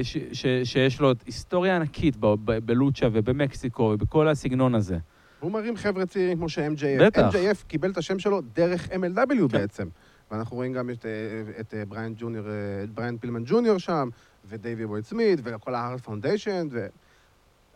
ש, 0.03 0.17
ש, 0.33 0.47
שיש 0.65 1.01
לו 1.01 1.13
היסטוריה 1.27 1.77
ענקית 1.77 2.17
בלוצ'ה 2.65 3.09
ובמקסיקו 3.13 3.83
ובכל 3.83 4.29
הסגנון 4.29 4.75
הזה. 4.75 4.99
הוא 5.41 5.53
מרים 5.53 5.77
חבר'ה 5.77 6.07
צעירים 6.07 6.37
כמו 6.37 6.49
ש-MJF. 6.49 7.05
בטח. 7.07 7.35
MJF 7.35 7.65
קיבל 7.67 7.91
את 7.91 7.99
השם 7.99 8.19
שלו 8.19 8.41
דרך 8.41 8.89
MLW 8.89 9.29
כן. 9.29 9.49
בעצם. 9.49 9.89
ואנחנו 10.31 10.57
רואים 10.57 10.73
גם 10.73 10.91
את, 10.91 11.07
אה, 11.07 11.61
את 11.61 11.75
אה, 11.75 11.85
בריאן 11.85 12.13
ג'וניור, 12.17 12.47
את 12.85 12.91
בריאן 12.91 13.17
פילמן 13.19 13.43
ג'וניור 13.47 13.79
שם, 13.79 14.09
ודייווי 14.49 14.87
בויד 14.87 15.05
סמית, 15.05 15.41
וכל 15.43 15.75
ה-Hart 15.75 16.01
Foundation, 16.01 16.69
ו... 16.71 16.87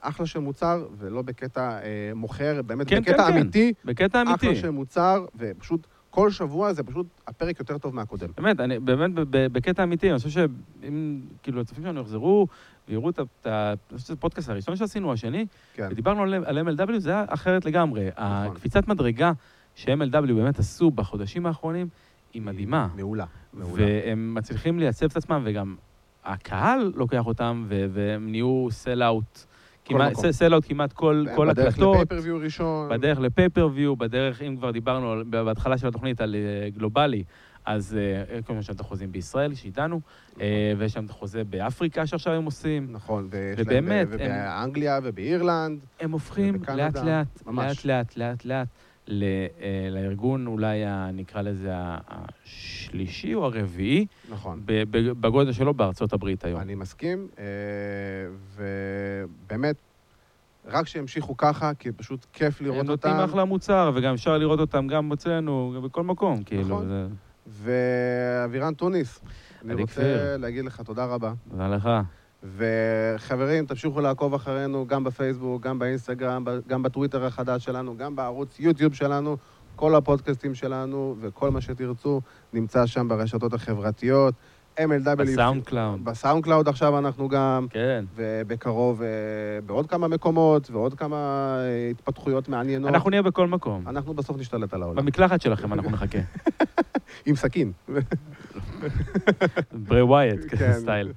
אחלה 0.01 0.27
של 0.27 0.39
מוצר, 0.39 0.87
ולא 0.99 1.23
בקטע 1.23 1.79
אה, 1.83 2.13
מוכר, 2.15 2.63
באמת 2.63 2.89
כן, 2.89 3.01
בקטע 3.01 3.17
כן, 3.17 3.33
כן. 3.33 3.39
אמיתי. 3.39 3.73
כן, 3.83 3.89
בקטע 3.89 4.23
אמיתי. 4.23 4.47
אחלה 4.47 4.55
של 4.55 4.71
מוצר, 4.71 5.25
ופשוט 5.39 5.87
כל 6.11 6.31
שבוע 6.31 6.73
זה 6.73 6.83
פשוט 6.83 7.07
הפרק 7.27 7.59
יותר 7.59 7.79
טוב 7.79 7.95
מהקודם. 7.95 8.29
באמת, 8.37 8.61
אני, 8.61 8.79
באמת, 8.79 9.11
בקטע 9.33 9.83
אמיתי, 9.83 10.11
אני 10.11 10.19
חושב 10.19 10.31
שאם, 10.31 11.21
כאילו, 11.43 11.61
הצופים 11.61 11.85
שלנו 11.85 12.01
יחזרו 12.01 12.47
ויראו 12.89 13.11
את 13.11 13.19
ה... 13.47 13.71
אני 13.71 13.77
חושב 13.89 14.05
שזה 14.05 14.13
הפודקאסט 14.15 14.49
הראשון 14.49 14.77
שעשינו, 14.77 15.13
השני, 15.13 15.47
כן. 15.75 15.89
ודיברנו 15.91 16.23
על, 16.23 16.35
על 16.35 16.69
MLW, 16.69 16.99
זה 16.99 17.11
היה 17.11 17.25
אחרת 17.29 17.65
לגמרי. 17.65 18.09
נכון. 18.09 18.23
הקפיצת 18.23 18.89
מדרגה 18.89 19.33
ש-MLW 19.75 20.35
באמת 20.35 20.59
עשו 20.59 20.91
בחודשים 20.91 21.47
האחרונים, 21.47 21.89
היא 22.35 22.43
מדהימה. 22.43 22.89
מעולה, 22.97 23.25
מעולה. 23.53 23.85
והם 23.85 24.35
מצליחים 24.35 24.79
לייצב 24.79 25.07
את 25.07 25.17
עצמם, 25.17 25.43
וגם 25.45 25.77
הקהל 26.25 26.93
לוקח 26.95 27.27
אותם, 27.27 27.67
והם 27.69 28.31
נהיו 28.31 28.67
סל-אאוט. 28.71 29.45
כמעט, 29.89 30.31
סלאוט 30.31 30.65
כמעט 30.69 30.93
כל, 30.93 31.25
כל 31.37 31.51
הקלטות. 31.51 31.77
בדרך 31.77 31.79
לפייפריוויו 31.79 32.39
ראשון. 32.39 32.89
בדרך 32.89 33.19
לפייפריוויו, 33.19 33.97
בדרך, 33.97 34.43
אם 34.43 34.57
כבר 34.57 34.71
דיברנו 34.71 35.23
בהתחלה 35.31 35.79
של 35.79 35.89
התוכנית 35.89 36.21
על 36.21 36.35
אה, 36.35 36.71
גלובלי, 36.71 37.23
אז 37.67 37.97
אה, 37.97 38.43
כל 38.43 38.53
יש 38.59 38.71
את 38.71 38.81
החוזים 38.81 39.13
בישראל, 39.13 39.55
שאיתנו, 39.55 40.01
נכון. 40.31 40.43
אה, 40.43 40.73
ויש 40.79 40.93
שם 40.93 41.05
את 41.05 41.11
החוזה 41.11 41.45
באפריקה 41.45 42.07
שעכשיו 42.07 42.33
הם 42.33 42.45
עושים. 42.45 42.87
נכון, 42.91 43.29
ויש 43.31 43.61
ובאמת, 43.61 44.09
להם 44.09 44.19
באנגליה 44.19 45.01
ובאירלנד. 45.03 45.81
הם 46.01 46.13
הופכים 46.13 46.55
לאט-לאט, 46.75 47.27
לאט-לאט, 47.47 48.17
לאט-לאט. 48.17 48.69
לארגון 49.91 50.47
אולי, 50.47 50.79
נקרא 51.13 51.43
לזה, 51.43 51.71
השלישי 51.75 53.35
או 53.35 53.45
הרביעי. 53.45 54.07
נכון. 54.31 54.63
בגודל 55.21 55.53
שלו 55.53 55.75
בארצות 55.75 56.13
הברית 56.13 56.45
היום. 56.45 56.61
אני 56.61 56.75
מסכים, 56.75 57.29
ובאמת, 58.57 59.77
רק 60.67 60.87
שימשיכו 60.87 61.37
ככה, 61.37 61.75
כי 61.75 61.93
פשוט 61.93 62.27
כיף 62.33 62.61
לראות 62.61 62.89
אותם. 62.89 63.09
הם 63.09 63.15
נותנים 63.15 63.31
אחלה 63.31 63.45
מוצר, 63.45 63.91
וגם 63.95 64.15
אפשר 64.15 64.39
לראות 64.39 64.61
אותם 64.61 64.87
גם 64.87 65.13
אצלנו, 65.13 65.81
בכל 65.85 66.03
מקום, 66.03 66.43
כאילו. 66.43 66.63
נכון. 66.63 66.89
זה... 66.89 67.07
ואבירן 67.47 68.75
טוניס, 68.75 69.21
אני 69.65 69.75
רוצה 69.75 70.37
להגיד 70.39 70.65
לך 70.65 70.81
תודה 70.81 71.05
רבה. 71.05 71.33
תודה 71.51 71.69
לך. 71.69 71.89
וחברים, 72.43 73.67
תמשיכו 73.67 74.01
לעקוב 74.01 74.35
אחרינו 74.35 74.87
גם 74.87 75.05
בפייסבוק, 75.05 75.63
גם 75.63 75.79
באינסטגרם, 75.79 76.45
גם 76.67 76.83
בטוויטר 76.83 77.25
החדש 77.25 77.65
שלנו, 77.65 77.97
גם 77.97 78.17
בערוץ 78.17 78.61
יוטיוב 78.61 78.95
שלנו. 78.95 79.37
כל 79.77 79.95
הפודקאסטים 79.95 80.55
שלנו 80.55 81.17
וכל 81.21 81.51
מה 81.51 81.61
שתרצו 81.61 82.21
נמצא 82.53 82.87
שם 82.87 83.09
ברשתות 83.09 83.55
החברתיות. 83.55 84.35
MLW... 84.79 85.17
ב 85.17 85.65
SoundCloud. 85.65 86.05
ב 86.05 86.45
SoundCloud 86.45 86.69
עכשיו 86.69 86.99
אנחנו 86.99 87.29
גם. 87.29 87.67
כן. 87.71 88.05
ובקרוב 88.15 89.03
אה, 89.03 89.09
בעוד 89.67 89.87
כמה 89.87 90.09
מקומות 90.09 90.71
ועוד 90.71 90.95
כמה 90.95 91.17
אה, 91.59 91.91
התפתחויות 91.91 92.49
מעניינות. 92.49 92.91
אנחנו 92.95 93.11
נהיה 93.11 93.23
בכל 93.23 93.47
מקום. 93.47 93.89
אנחנו 93.89 94.15
בסוף 94.15 94.37
נשתלט 94.39 94.75
על 94.75 94.83
העולם. 94.83 94.97
במקלחת 94.97 95.41
שלכם 95.41 95.73
אנחנו 95.73 95.91
נחכה. 95.91 96.19
עם 97.27 97.37
סכין. 97.37 97.73
Bray 99.73 100.03
Wyatt, 100.03 100.45
כזה 100.45 100.73
style. 100.73 101.13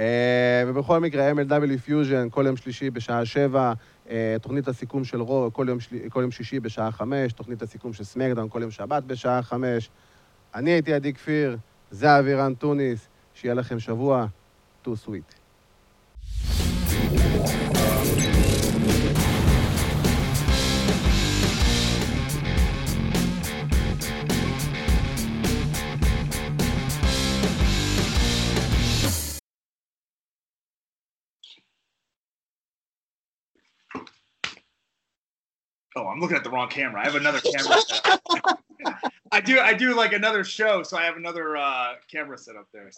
אה, 0.00 0.64
ובכל 0.66 1.00
מקרה, 1.00 1.32
MLW 1.32 1.78
Fusion, 1.84 2.28
כל 2.30 2.44
יום 2.46 2.56
שלישי 2.56 2.90
בשעה 2.90 3.24
שבע, 3.24 3.72
אה, 4.10 4.36
תוכנית 4.42 4.68
הסיכום 4.68 5.04
של 5.04 5.20
Raw, 5.20 5.50
כל 5.52 5.66
יום, 5.68 5.80
של... 5.80 5.96
כל 6.08 6.20
יום 6.20 6.30
שישי 6.30 6.60
בשעה 6.60 6.90
חמש, 6.90 7.32
תוכנית 7.32 7.62
הסיכום 7.62 7.92
של 7.92 8.04
SmackDown 8.04 8.48
כל 8.48 8.62
יום 8.62 8.70
שבת 8.70 9.02
בשעה 9.02 9.42
חמש. 9.42 9.90
אני 10.54 10.70
הייתי 10.70 10.92
עדי 10.92 11.12
כפיר, 11.12 11.56
זה 11.90 12.18
אבירן 12.18 12.54
טוניס, 12.54 13.08
שיהיה 13.34 13.54
לכם 13.54 13.78
שבוע 13.78 14.26
too 14.84 14.90
sweet. 15.06 15.34
Oh, 35.96 36.06
I'm 36.06 36.20
looking 36.20 36.36
at 36.36 36.44
the 36.44 36.50
wrong 36.50 36.68
camera. 36.68 37.00
I 37.00 37.04
have 37.04 37.16
another 37.16 37.40
camera. 37.40 37.76
I 39.32 39.40
do. 39.40 39.58
I 39.60 39.74
do 39.74 39.94
like 39.94 40.12
another 40.12 40.44
show, 40.44 40.82
so 40.82 40.96
I 40.96 41.02
have 41.02 41.16
another 41.16 41.56
uh, 41.56 41.94
camera 42.10 42.38
set 42.38 42.56
up 42.56 42.68
there. 42.72 42.90